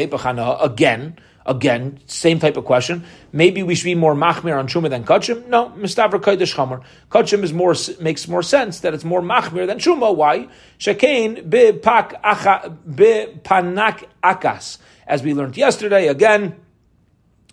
again. 0.61 1.18
Again, 1.44 1.98
same 2.07 2.38
type 2.38 2.57
of 2.57 2.64
question. 2.64 3.05
Maybe 3.33 3.64
we 3.64 3.75
should 3.75 3.87
be 3.87 3.96
more 3.96 4.14
machmir 4.14 4.57
on 4.57 4.68
truma 4.68 4.88
than 4.88 5.05
kachim. 5.05 5.46
No, 5.48 5.70
mistavra 5.70 6.20
kodesh 6.20 6.55
chamer. 6.55 6.85
Kachim 7.11 7.42
is 7.42 7.53
more 7.53 7.75
makes 8.01 8.29
more 8.29 8.44
sense 8.44 8.81
that 8.81 8.94
it's 8.94 9.05
more 9.05 9.20
machmir 9.20 9.66
than 9.66 9.79
truma. 9.79 10.14
Why? 10.14 10.48
Shekain 10.79 11.51
be 11.51 11.72
pak 11.72 12.22
acha 12.22 12.77
be 12.87 13.27
panak 13.42 14.05
akas. 14.22 14.79
As 15.05 15.25
we 15.25 15.35
learned 15.35 15.57
yesterday, 15.57 16.07
again, 16.07 16.55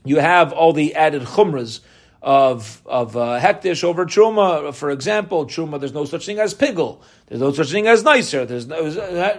you 0.05 0.17
have 0.17 0.53
all 0.53 0.71
the 0.71 0.93
added 0.93 1.23
chumras 1.23 1.79
of 2.21 2.81
of 2.85 3.15
uh, 3.15 3.39
hektish 3.39 3.83
over 3.83 4.05
truma. 4.05 4.73
For 4.73 4.91
example, 4.91 5.45
truma. 5.45 5.79
There's 5.79 5.93
no 5.93 6.05
such 6.05 6.25
thing 6.25 6.39
as 6.39 6.53
pigel. 6.53 7.01
There's 7.27 7.41
no 7.41 7.51
such 7.51 7.71
thing 7.71 7.87
as 7.87 8.03
nicer. 8.03 8.45
There's 8.45 8.67
no 8.67 8.77
uh, 8.77 9.37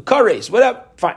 kares. 0.00 0.50
Whatever. 0.50 0.84
Fine. 0.96 1.16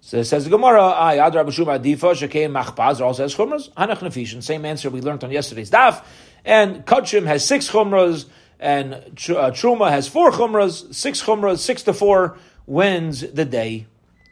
So 0.00 0.22
says 0.22 0.44
the 0.44 0.50
Gemara, 0.50 0.82
"I 0.82 1.16
adra 1.16 1.44
b'shuma 1.44 1.78
adifa 1.78 2.14
shekein 2.14 2.52
machpaz." 2.52 3.00
Also 3.00 3.22
has 3.24 3.34
chumras. 3.34 3.70
Hanach 3.74 3.98
nefishin. 3.98 4.42
Same 4.42 4.64
answer 4.64 4.90
we 4.90 5.00
learned 5.00 5.24
on 5.24 5.30
yesterday's 5.30 5.70
daf. 5.70 6.04
And 6.44 6.86
kachim 6.86 7.26
has 7.26 7.44
six 7.44 7.68
chumras, 7.68 8.26
and 8.58 8.94
uh, 8.94 9.50
truma 9.50 9.90
has 9.90 10.08
four 10.08 10.30
chumras. 10.30 10.94
Six 10.94 11.22
chumras, 11.22 11.58
six 11.58 11.82
to 11.82 11.92
four 11.92 12.38
wins 12.66 13.20
the 13.20 13.44
day. 13.44 13.86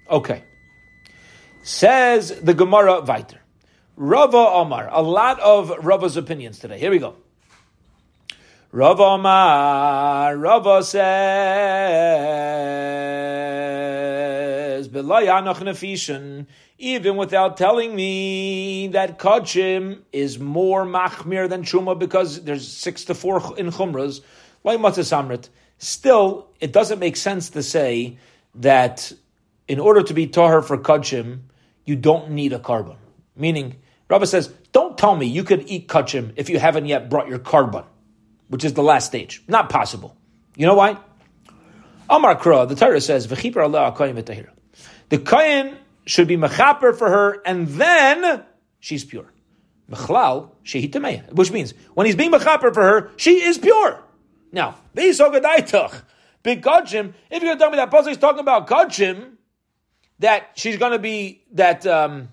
Okay. 0.09 0.45
Says 1.63 2.41
the 2.41 2.55
Gemara 2.55 3.01
weiter. 3.01 3.41
Rava 3.99 4.37
Omar, 4.37 4.91
a 4.93 5.01
lot 5.01 5.41
of 5.41 5.71
Rava's 5.83 6.19
opinions 6.19 6.59
today. 6.59 6.79
Here 6.79 6.91
we 6.91 6.99
go. 6.99 7.17
Rava 8.71 9.03
Omar, 9.03 10.37
Rava 10.37 10.83
says, 10.83 11.07
even 16.79 17.17
without 17.17 17.57
telling 17.57 17.97
me 17.97 18.89
that 18.89 19.19
Kachim 19.19 20.01
is 20.13 20.39
more 20.39 20.85
machmir 20.85 21.49
than 21.49 21.63
Truma 21.63 21.99
because 21.99 22.45
there's 22.45 22.69
six 22.69 23.07
to 23.07 23.15
four 23.15 23.39
in 23.57 23.71
Chumras, 23.71 24.21
like 24.63 24.79
Matzah 24.79 25.49
still, 25.79 26.49
it 26.61 26.71
doesn't 26.73 26.99
make 26.99 27.17
sense 27.17 27.49
to 27.51 27.63
say 27.63 28.19
that 28.57 29.11
in 29.69 29.81
order 29.81 30.03
to 30.03 30.13
be 30.13 30.27
Tahar 30.27 30.61
for 30.61 30.77
Kachim, 30.77 31.39
you 31.87 31.97
don't 31.97 32.33
need 32.33 32.53
a 32.53 32.59
korban. 32.59 32.97
Meaning, 33.35 33.77
Rabbi 34.09 34.25
says, 34.25 34.49
don't 34.73 34.97
tell 34.97 35.17
me 35.17 35.27
you 35.27 35.43
could 35.43 35.69
eat 35.69 35.89
kachim 35.89 36.33
if 36.37 36.49
you 36.49 36.59
haven't 36.59 36.87
yet 36.87 37.11
brought 37.11 37.29
your 37.29 37.39
korban, 37.39 37.85
which 38.49 38.65
is 38.65 38.75
the 38.75 38.83
last 38.83 39.07
stage. 39.07 39.43
Not 39.49 39.69
possible. 39.69 40.17
You 40.55 40.67
know 40.67 40.75
why? 40.75 40.99
Amar 42.09 42.37
Kra, 42.37 42.69
the 42.69 42.77
Torah 42.77 43.01
says, 43.01 43.27
V'chipar 43.27 43.65
Allah 43.65 43.93
akayim 43.93 44.49
The 45.09 45.19
kayin 45.19 45.77
should 46.07 46.29
be 46.29 46.37
mechaper 46.37 46.97
for 46.97 47.11
her, 47.11 47.43
and 47.45 47.67
then 47.67 48.45
she's 48.79 49.05
pure. 49.05 49.33
Mechlal 49.91 50.51
shehi 50.65 51.33
which 51.33 51.51
means 51.51 51.75
when 51.95 52.07
he's 52.07 52.17
being 52.17 52.33
mechaper 52.33 52.73
for 52.73 52.83
her, 52.83 53.11
she 53.17 53.43
is 53.43 53.59
pure. 53.59 54.03
Now, 54.53 54.77
big 54.95 55.15
kachim. 55.15 57.13
If 57.31 57.31
you're 57.31 57.41
going 57.41 57.41
to 57.41 57.59
tell 57.59 57.71
me 57.71 57.77
that 57.77 57.91
Pasuk 57.91 58.13
is 58.13 58.19
talking 58.19 58.41
about 58.41 58.69
kachim, 58.69 59.33
that 60.21 60.51
she's 60.55 60.77
going 60.77 60.93
to 60.93 60.99
be 60.99 61.43
that 61.53 61.87
um, 61.87 62.29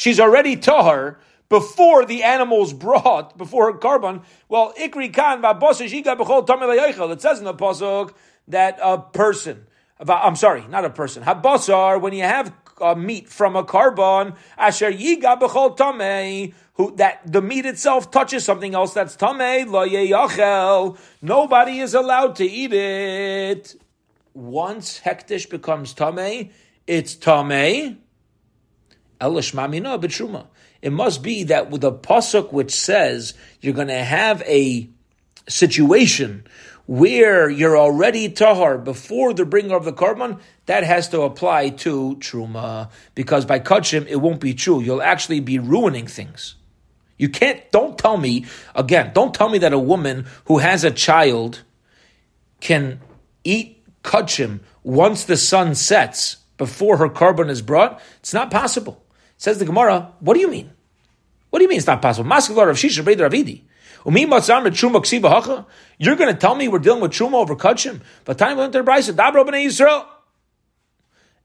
she's 0.00 0.18
already 0.18 0.56
tahar 0.56 1.18
before 1.50 2.06
the 2.06 2.22
animal's 2.22 2.72
brought, 2.72 3.36
before 3.36 3.70
her 3.70 3.78
korban. 3.78 4.22
Well, 4.48 4.72
ikri 4.80 5.12
kan 5.12 5.44
It 5.44 7.20
says 7.20 7.38
in 7.38 7.44
the 7.44 7.54
pasuk 7.54 8.14
that 8.48 8.78
a 8.82 8.98
person, 8.98 9.66
I'm 10.08 10.36
sorry, 10.36 10.66
not 10.68 10.86
a 10.86 10.90
person, 10.90 11.22
habasar, 11.24 12.00
when 12.00 12.14
you 12.14 12.22
have 12.22 12.52
uh, 12.80 12.94
meat 12.94 13.28
from 13.28 13.56
a 13.56 13.64
korban, 13.64 14.36
asher 14.56 14.90
yiga 14.90 15.38
b'chol 15.38 15.76
tamei, 15.76 16.54
who 16.74 16.96
that 16.96 17.20
the 17.30 17.42
meat 17.42 17.66
itself 17.66 18.10
touches 18.10 18.42
something 18.42 18.74
else 18.74 18.94
that's 18.94 19.16
tamei 19.16 19.66
lo 19.66 19.86
yeyachel. 19.86 20.96
Nobody 21.20 21.80
is 21.80 21.92
allowed 21.92 22.36
to 22.36 22.44
eat 22.44 22.72
it. 22.72 23.76
Once 24.32 25.00
hektish 25.00 25.50
becomes 25.50 25.92
tamei, 25.94 26.52
it's 26.86 27.14
tamei. 27.16 27.98
It 29.20 30.92
must 30.92 31.22
be 31.22 31.44
that 31.44 31.70
with 31.70 31.84
a 31.84 31.92
pasuk 31.92 32.52
which 32.52 32.72
says 32.72 33.34
you're 33.60 33.74
going 33.74 33.88
to 33.88 34.04
have 34.04 34.42
a 34.42 34.88
situation 35.48 36.44
where 36.86 37.48
you're 37.48 37.78
already 37.78 38.28
tahar 38.30 38.76
before 38.78 39.32
the 39.32 39.44
bringer 39.44 39.76
of 39.76 39.84
the 39.84 39.92
korban, 39.92 40.40
that 40.66 40.82
has 40.82 41.08
to 41.10 41.20
apply 41.22 41.68
to 41.68 42.16
truma 42.18 42.90
because 43.14 43.44
by 43.44 43.60
kachim 43.60 44.06
it 44.08 44.16
won't 44.16 44.40
be 44.40 44.54
true. 44.54 44.80
You'll 44.80 45.02
actually 45.02 45.40
be 45.40 45.58
ruining 45.58 46.06
things. 46.06 46.56
You 47.16 47.28
can't. 47.28 47.60
Don't 47.70 47.98
tell 47.98 48.16
me 48.16 48.46
again. 48.74 49.12
Don't 49.14 49.34
tell 49.34 49.48
me 49.48 49.58
that 49.58 49.72
a 49.72 49.78
woman 49.78 50.26
who 50.46 50.58
has 50.58 50.82
a 50.82 50.90
child 50.90 51.62
can 52.60 53.00
eat 53.44 53.84
kachim 54.02 54.60
once 54.82 55.24
the 55.24 55.36
sun 55.36 55.74
sets 55.74 56.38
before 56.56 56.96
her 56.96 57.08
korban 57.08 57.50
is 57.50 57.62
brought. 57.62 58.00
It's 58.20 58.34
not 58.34 58.50
possible. 58.50 59.04
Says 59.40 59.56
the 59.56 59.64
Gemara. 59.64 60.12
What 60.20 60.34
do 60.34 60.40
you 60.40 60.50
mean? 60.50 60.70
What 61.48 61.60
do 61.60 61.62
you 61.62 61.68
mean 61.70 61.78
it's 61.78 61.86
not 61.86 62.02
possible? 62.02 62.28
Maskal 62.28 62.68
of 62.68 62.76
Shisha 62.76 63.02
Breder 63.02 63.26
Avidi. 63.26 63.62
You're 65.98 66.16
going 66.16 66.32
to 66.34 66.38
tell 66.38 66.54
me 66.54 66.68
we're 66.68 66.78
dealing 66.78 67.00
with 67.00 67.12
truma 67.12 67.34
over 67.34 67.56
kachim? 67.56 68.02
But 68.26 68.36
time 68.36 68.58
went 68.58 68.74
to 68.74 68.82
the 68.82 68.90
brisa. 68.90 69.14
Dabro 69.14 69.46
b'nei 69.46 69.64
Yisrael. 69.64 70.04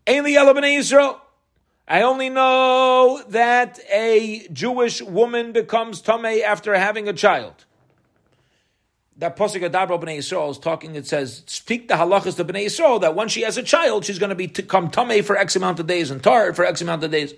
Yellow 0.08 0.54
b'nei 0.54 0.78
Yisrael. 0.78 1.22
I 1.88 2.02
only 2.02 2.30
know 2.30 3.24
that 3.30 3.80
a 3.90 4.46
Jewish 4.52 5.02
woman 5.02 5.54
becomes 5.54 6.02
tamei 6.02 6.44
after 6.44 6.76
having 6.76 7.08
a 7.08 7.14
child. 7.14 7.64
That 9.16 9.38
pasuk 9.38 9.70
Dabro 9.70 10.04
b'nei 10.04 10.18
Yisrael 10.18 10.52
is 10.52 10.58
talking. 10.58 10.96
It 10.96 11.08
says, 11.08 11.44
"Speak 11.46 11.88
the 11.88 11.94
halachas 11.94 12.36
to 12.36 12.44
b'nei 12.44 12.66
Yisrael 12.66 13.00
that 13.00 13.16
once 13.16 13.32
she 13.32 13.44
has 13.44 13.58
a 13.58 13.64
child, 13.64 14.04
she's 14.04 14.20
going 14.20 14.32
to 14.32 14.36
be 14.36 14.50
come 14.50 14.92
tamei 14.92 15.24
for 15.24 15.38
X 15.38 15.56
amount 15.56 15.80
of 15.80 15.88
days 15.88 16.12
and 16.12 16.22
tar 16.22 16.54
for 16.54 16.66
X 16.66 16.82
amount 16.82 17.02
of 17.02 17.12
days." 17.12 17.34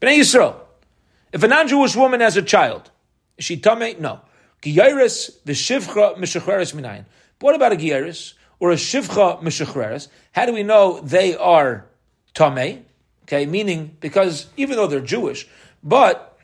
B'nei 0.00 0.18
Yisrael. 0.18 0.56
If 1.32 1.42
a 1.42 1.48
non-Jewish 1.48 1.96
woman 1.96 2.20
has 2.20 2.36
a 2.36 2.42
child, 2.42 2.90
is 3.36 3.44
she 3.44 3.56
tamei? 3.56 3.98
No. 3.98 4.20
Giyaris 4.62 5.38
v'shivcha 5.44 6.16
mishacheres 6.16 6.74
minayin. 6.74 7.04
What 7.40 7.54
about 7.54 7.72
a 7.72 7.76
giyaris 7.76 8.34
or 8.58 8.72
a 8.72 8.76
shivcha 8.76 9.40
mishacheres? 9.42 10.08
How 10.32 10.46
do 10.46 10.52
we 10.52 10.62
know 10.62 11.00
they 11.00 11.36
are 11.36 11.86
tamei? 12.34 12.82
Okay, 13.24 13.46
meaning 13.46 13.96
because 14.00 14.46
even 14.56 14.76
though 14.76 14.86
they're 14.86 15.00
Jewish, 15.00 15.46
but 15.82 16.36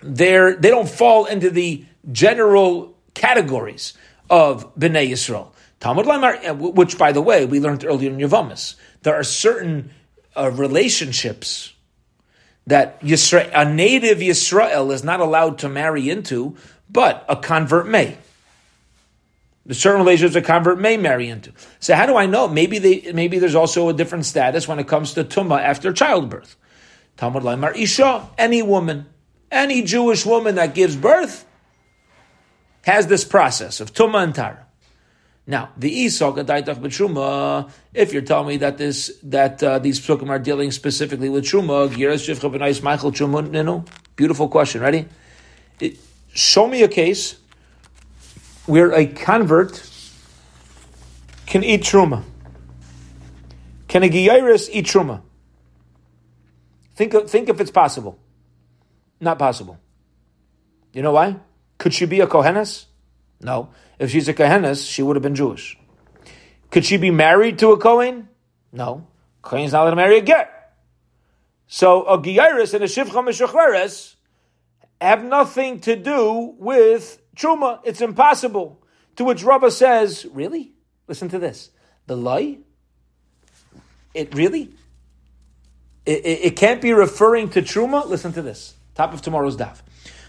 they're 0.00 0.54
they 0.56 0.70
don't 0.70 0.88
fall 0.88 1.26
into 1.26 1.50
the 1.50 1.84
general 2.12 2.96
categories 3.14 3.94
of 4.30 4.74
bnei 4.76 5.10
Yisrael. 5.10 5.48
Talmud 5.80 6.06
Lamar, 6.06 6.38
which 6.54 6.96
by 6.96 7.12
the 7.12 7.20
way 7.20 7.44
we 7.44 7.60
learned 7.60 7.84
earlier 7.84 8.10
in 8.10 8.16
Yavamis, 8.16 8.76
there 9.02 9.14
are 9.14 9.24
certain 9.24 9.90
uh, 10.34 10.50
relationships 10.50 11.73
that 12.66 13.00
Yisrael, 13.02 13.50
a 13.54 13.70
native 13.70 14.18
Yisrael 14.18 14.92
is 14.92 15.04
not 15.04 15.20
allowed 15.20 15.58
to 15.58 15.68
marry 15.68 16.08
into 16.08 16.56
but 16.88 17.24
a 17.28 17.36
convert 17.36 17.88
may. 17.88 18.16
The 19.66 19.74
certain 19.74 20.00
relationships 20.00 20.36
a 20.36 20.42
convert 20.42 20.78
may 20.78 20.96
marry 20.96 21.28
into. 21.28 21.52
So 21.80 21.94
how 21.94 22.06
do 22.06 22.16
I 22.16 22.26
know? 22.26 22.48
Maybe 22.48 22.78
they, 22.78 23.12
maybe 23.12 23.38
there's 23.38 23.54
also 23.54 23.88
a 23.88 23.94
different 23.94 24.26
status 24.26 24.68
when 24.68 24.78
it 24.78 24.86
comes 24.86 25.14
to 25.14 25.24
tumah 25.24 25.60
after 25.60 25.92
childbirth. 25.92 26.56
Talmud 27.16 27.42
Laimar 27.42 27.74
Isha, 27.76 28.28
any 28.36 28.62
woman, 28.62 29.06
any 29.50 29.82
Jewish 29.82 30.26
woman 30.26 30.56
that 30.56 30.74
gives 30.74 30.96
birth 30.96 31.46
has 32.82 33.06
this 33.06 33.24
process 33.24 33.80
of 33.80 33.94
tumah 33.94 34.24
and 34.24 34.34
tara. 34.34 34.63
Now, 35.46 35.70
the 35.76 36.06
Isok 36.06 36.42
Adaitach 36.42 36.76
B'Truma, 36.76 37.70
if 37.92 38.12
you're 38.12 38.22
telling 38.22 38.48
me 38.48 38.56
that 38.58 38.78
this 38.78 39.12
that 39.24 39.62
uh, 39.62 39.78
these 39.78 40.00
psukim 40.00 40.30
are 40.30 40.38
dealing 40.38 40.70
specifically 40.70 41.28
with 41.28 41.44
Truma, 41.44 41.90
Michael 42.82 43.12
Truma, 43.12 43.88
beautiful 44.16 44.48
question. 44.48 44.80
Ready? 44.80 45.06
It, 45.80 45.98
show 46.32 46.66
me 46.66 46.82
a 46.82 46.88
case 46.88 47.36
where 48.66 48.92
a 48.92 49.06
convert 49.06 49.90
can 51.46 51.62
eat 51.62 51.82
truma. 51.82 52.22
Can 53.88 54.02
a 54.02 54.08
giyaris 54.08 54.68
eat 54.72 54.86
truma? 54.86 55.20
Think, 56.94 57.28
think 57.28 57.48
if 57.48 57.60
it's 57.60 57.70
possible. 57.70 58.18
Not 59.20 59.38
possible. 59.38 59.78
You 60.92 61.02
know 61.02 61.12
why? 61.12 61.36
Could 61.78 61.92
she 61.92 62.06
be 62.06 62.20
a 62.20 62.26
Kohenes? 62.26 62.86
No. 63.40 63.70
If 63.98 64.10
she's 64.10 64.28
a 64.28 64.34
Kohenes, 64.34 64.88
she 64.88 65.02
would 65.02 65.16
have 65.16 65.22
been 65.22 65.34
Jewish. 65.34 65.78
Could 66.70 66.84
she 66.84 66.96
be 66.96 67.10
married 67.10 67.58
to 67.60 67.72
a 67.72 67.78
Kohen? 67.78 68.28
No. 68.72 69.06
Kohen's 69.42 69.72
not 69.72 69.82
allowed 69.82 69.90
to 69.90 69.96
marry 69.96 70.18
a 70.18 70.22
get. 70.22 70.50
So 71.66 72.04
a 72.04 72.18
Giyaris 72.18 72.74
and 72.74 72.84
a 72.84 72.86
Shivcha 72.86 74.14
have 75.00 75.24
nothing 75.24 75.80
to 75.80 75.96
do 75.96 76.54
with 76.58 77.20
truma. 77.36 77.80
It's 77.84 78.00
impossible. 78.00 78.80
To 79.16 79.24
which 79.24 79.44
Rabbah 79.44 79.70
says, 79.70 80.26
really? 80.32 80.72
Listen 81.06 81.28
to 81.28 81.38
this. 81.38 81.70
The 82.06 82.16
lie? 82.16 82.58
It 84.12 84.34
really? 84.34 84.70
It, 86.06 86.24
it, 86.24 86.44
it, 86.44 86.56
can't 86.56 86.80
be 86.80 86.92
referring 86.92 87.50
to 87.50 87.62
truma? 87.62 88.06
Listen 88.06 88.32
to 88.32 88.42
this. 88.42 88.74
Top 88.94 89.12
of 89.12 89.22
tomorrow's 89.22 89.56
daf. 89.56 89.80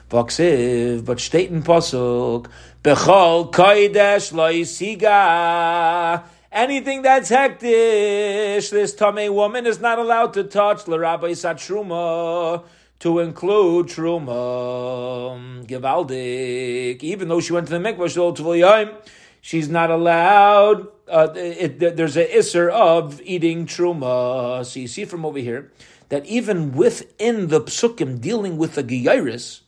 Vaksiv, 0.09 1.03
but 1.05 1.19
steht 1.19 1.49
in 1.49 1.63
Pasuk, 1.63 2.47
Bechol 2.83 3.51
koidesh 3.51 4.31
loisiga. 4.33 6.23
Anything 6.51 7.01
that's 7.01 7.31
hektish, 7.31 8.69
this 8.69 8.93
tame 8.93 9.33
woman 9.33 9.65
is 9.65 9.79
not 9.79 9.99
allowed 9.99 10.33
to 10.33 10.43
touch 10.43 10.87
l'rabbi 10.87 11.31
satruma 11.31 12.63
to 12.99 13.19
include 13.19 13.87
Truma, 13.87 15.65
Givaldik, 15.65 17.03
even 17.03 17.27
though 17.27 17.41
she 17.41 17.53
went 17.53 17.67
to 17.67 17.77
the 17.77 17.79
mikvah, 17.79 18.95
she's 19.41 19.67
not 19.67 19.91
allowed, 19.91 20.87
uh, 21.07 21.27
it, 21.35 21.81
it, 21.83 21.97
there's 21.97 22.15
an 22.15 22.27
isser 22.27 22.69
of 22.69 23.21
eating 23.23 23.65
Truma. 23.65 24.65
So 24.65 24.79
you 24.79 24.87
see 24.87 25.05
from 25.05 25.25
over 25.25 25.39
here 25.39 25.71
that 26.09 26.25
even 26.25 26.71
within 26.71 27.47
the 27.49 27.61
psukim 27.61 28.21
dealing 28.21 28.57
with 28.57 28.75
the 28.75 28.83
Giyaris, 28.83 29.61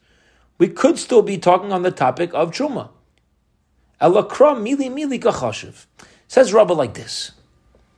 we 0.58 0.68
could 0.68 0.98
still 0.98 1.22
be 1.22 1.38
talking 1.38 1.72
on 1.72 1.84
the 1.84 1.92
topic 1.92 2.34
of 2.34 2.52
Truma. 2.52 2.90
Elakra 4.02 4.56
mili 4.56 4.90
mili 4.90 5.20
kachashiv. 5.20 5.86
Says 6.28 6.54
Rabbah 6.54 6.74
like 6.74 6.94
this. 6.94 7.32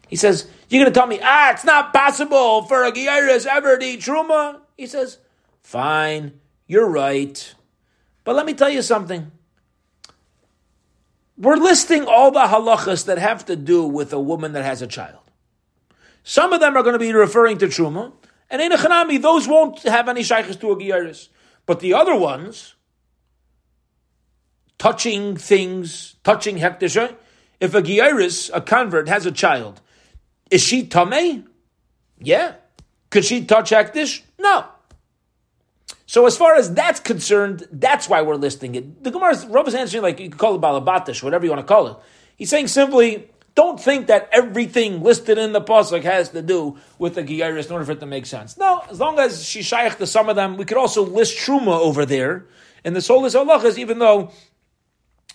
He 0.07 0.15
says, 0.15 0.47
You're 0.69 0.83
going 0.83 0.93
to 0.93 0.99
tell 0.99 1.07
me, 1.07 1.19
ah, 1.21 1.51
it's 1.51 1.63
not 1.63 1.93
possible 1.93 2.63
for 2.63 2.83
a 2.83 2.91
Giyaris 2.91 3.45
ever 3.45 3.77
to 3.77 3.85
eat 3.85 4.01
Truma? 4.01 4.59
He 4.75 4.87
says, 4.87 5.19
Fine, 5.61 6.39
you're 6.67 6.89
right. 6.89 7.53
But 8.23 8.35
let 8.35 8.45
me 8.45 8.53
tell 8.53 8.69
you 8.69 8.81
something. 8.81 9.31
We're 11.37 11.55
listing 11.55 12.05
all 12.05 12.31
the 12.31 12.41
halachas 12.41 13.05
that 13.05 13.17
have 13.17 13.45
to 13.45 13.55
do 13.55 13.85
with 13.85 14.11
a 14.11 14.19
woman 14.19 14.53
that 14.53 14.65
has 14.65 14.81
a 14.81 14.87
child. 14.87 15.19
Some 16.23 16.51
of 16.51 16.59
them 16.59 16.75
are 16.75 16.83
going 16.83 16.93
to 16.93 16.99
be 16.99 17.13
referring 17.13 17.57
to 17.59 17.67
Truma, 17.67 18.11
and 18.49 18.61
in 18.61 18.71
a 18.71 18.77
Chanami, 18.77 19.21
those 19.21 19.47
won't 19.47 19.81
have 19.83 20.09
any 20.09 20.21
shaykhs 20.21 20.57
to 20.57 20.71
a 20.71 20.75
Giyaris. 20.75 21.29
But 21.69 21.81
the 21.81 21.93
other 21.93 22.15
ones, 22.15 22.73
touching 24.79 25.37
things, 25.37 26.15
touching 26.23 26.57
hektish, 26.57 26.97
eh? 26.97 27.13
if 27.59 27.75
a 27.75 27.81
Giyaris, 27.83 28.49
a 28.51 28.59
convert, 28.59 29.07
has 29.07 29.27
a 29.27 29.31
child, 29.31 29.79
is 30.49 30.63
she 30.63 30.83
Tameh? 30.87 31.45
Yeah. 32.17 32.55
Could 33.11 33.23
she 33.23 33.45
touch 33.45 33.69
hektish? 33.69 34.23
No. 34.39 34.65
So 36.07 36.25
as 36.25 36.35
far 36.35 36.55
as 36.55 36.73
that's 36.73 36.99
concerned, 36.99 37.67
that's 37.71 38.09
why 38.09 38.23
we're 38.23 38.33
listing 38.33 38.73
it. 38.73 39.03
The 39.03 39.11
Gemara's 39.11 39.45
Rav 39.45 39.67
is 39.67 39.75
answering 39.75 40.01
like 40.01 40.19
you 40.19 40.31
could 40.31 40.39
call 40.39 40.55
it 40.55 40.61
balabatish, 40.61 41.21
whatever 41.21 41.45
you 41.45 41.51
want 41.51 41.61
to 41.61 41.71
call 41.71 41.85
it. 41.85 41.97
He's 42.35 42.49
saying 42.49 42.69
simply, 42.69 43.29
don't 43.59 43.79
think 43.87 44.07
that 44.07 44.29
everything 44.31 44.91
listed 45.09 45.37
in 45.37 45.51
the 45.51 45.61
pasuk 45.71 46.03
has 46.03 46.29
to 46.29 46.41
do 46.41 46.77
with 46.97 47.13
the 47.15 47.23
giyaris 47.23 47.67
in 47.67 47.73
order 47.73 47.85
for 47.85 47.93
it 47.97 47.99
to 47.99 48.05
make 48.05 48.25
sense. 48.25 48.57
No, 48.57 48.71
as 48.89 48.99
long 48.99 49.19
as 49.19 49.43
she 49.43 49.61
shaykh 49.61 49.97
to 49.97 50.07
some 50.07 50.29
of 50.29 50.35
them, 50.35 50.55
we 50.55 50.65
could 50.65 50.77
also 50.77 51.01
list 51.03 51.37
truma 51.37 51.77
over 51.89 52.05
there 52.05 52.35
And 52.83 52.95
the 52.95 53.01
soul 53.01 53.25
is 53.25 53.35
halachas, 53.35 53.77
even 53.77 53.99
though 53.99 54.31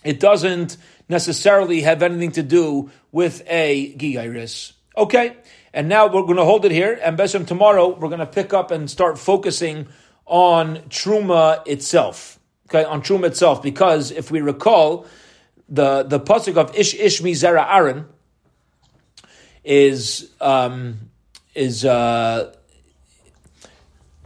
it 0.03 0.19
doesn't 0.19 0.77
necessarily 1.09 1.81
have 1.81 2.01
anything 2.01 2.31
to 2.33 2.43
do 2.43 2.89
with 3.11 3.43
a 3.47 3.93
giyaris. 3.95 4.73
Okay, 4.97 5.35
and 5.73 5.89
now 5.89 6.07
we're 6.07 6.23
going 6.23 6.37
to 6.37 6.45
hold 6.45 6.65
it 6.65 6.71
here, 6.71 6.99
and 7.03 7.17
Beshem 7.17 7.45
tomorrow 7.45 7.89
we're 7.89 8.09
going 8.09 8.19
to 8.19 8.25
pick 8.25 8.53
up 8.53 8.71
and 8.71 8.89
start 8.89 9.19
focusing 9.19 9.87
on 10.25 10.77
truma 10.89 11.65
itself. 11.67 12.39
Okay, 12.69 12.83
on 12.83 13.01
truma 13.01 13.25
itself, 13.25 13.61
because 13.61 14.11
if 14.11 14.31
we 14.31 14.41
recall, 14.41 15.05
the 15.67 16.03
the 16.03 16.19
pasuk 16.19 16.57
of 16.57 16.75
Ish 16.75 16.95
Ish 16.95 17.21
Zera 17.21 17.67
Aaron 17.69 18.05
is 19.65 20.31
um, 20.39 21.09
is 21.55 21.83
uh, 21.83 22.53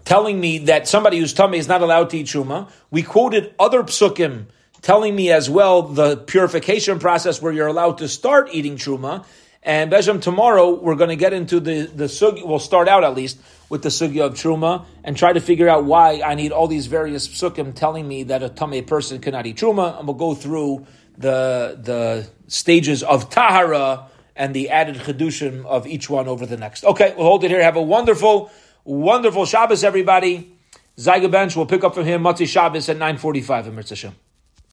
telling 0.06 0.40
me 0.40 0.60
that 0.60 0.88
somebody 0.88 1.20
who's 1.20 1.34
tummy 1.34 1.58
is 1.58 1.68
not 1.68 1.82
allowed 1.82 2.10
to 2.12 2.18
eat 2.18 2.28
truma. 2.28 2.70
We 2.92 3.04
quoted 3.04 3.54
other 3.58 3.84
psukim 3.84 4.48
telling 4.82 5.16
me 5.16 5.32
as 5.32 5.50
well 5.50 5.84
the 5.84 6.18
purification 6.18 7.00
process 7.00 7.42
where 7.42 7.52
you're 7.52 7.68
allowed 7.68 8.00
to 8.00 8.08
start 8.08 8.50
eating 8.52 8.76
truma. 8.76 9.26
And 9.62 9.92
Besham, 9.92 10.22
tomorrow 10.22 10.74
we're 10.74 10.96
going 10.96 11.10
to 11.10 11.16
get 11.16 11.34
into 11.34 11.60
the 11.60 11.84
the 11.86 12.06
sugi. 12.06 12.46
We'll 12.46 12.60
start 12.60 12.88
out 12.88 13.04
at 13.04 13.16
least 13.16 13.40
with 13.70 13.84
the 13.84 13.90
sugya 13.90 14.26
of 14.26 14.34
truma 14.34 14.86
and 15.04 15.16
try 15.16 15.32
to 15.32 15.40
figure 15.40 15.70
out 15.70 15.86
why 15.86 16.22
I 16.22 16.36
need 16.36 16.52
all 16.52 16.68
these 16.68 16.88
various 16.88 17.28
psukim 17.28 17.76
telling 17.76 18.08
me 18.08 18.24
that 18.24 18.42
a 18.42 18.50
tummy 18.50 18.82
person 18.82 19.20
cannot 19.20 19.46
eat 19.46 19.58
truma. 19.58 19.98
And 20.00 20.08
we'll 20.08 20.18
go 20.18 20.34
through 20.34 20.86
the 21.18 21.78
the 21.82 22.28
stages 22.48 23.04
of 23.04 23.30
tahara 23.30 24.10
and 24.40 24.56
the 24.56 24.70
added 24.70 24.96
chedushim 24.96 25.66
of 25.66 25.86
each 25.86 26.10
one 26.10 26.28
over 26.28 26.46
the 26.46 26.58
next. 26.58 26.86
Okay, 26.86 27.14
we'll 27.16 27.28
hold 27.28 27.44
it 27.44 27.52
here. 27.52 27.62
Have 27.62 27.76
a 27.76 27.82
wonderful, 27.82 28.50
wonderful 28.86 29.46
Shabbos, 29.46 29.84
everybody. 29.84 30.56
Zyga 30.98 31.30
Bench, 31.30 31.56
we'll 31.56 31.66
pick 31.66 31.84
up 31.84 31.94
from 31.94 32.06
him 32.06 32.24
Matzi 32.24 32.48
Shabbos 32.48 32.90
at 32.90 32.98
9.45 32.98 33.68
in 33.68 33.76
Mitzvah 33.76 34.14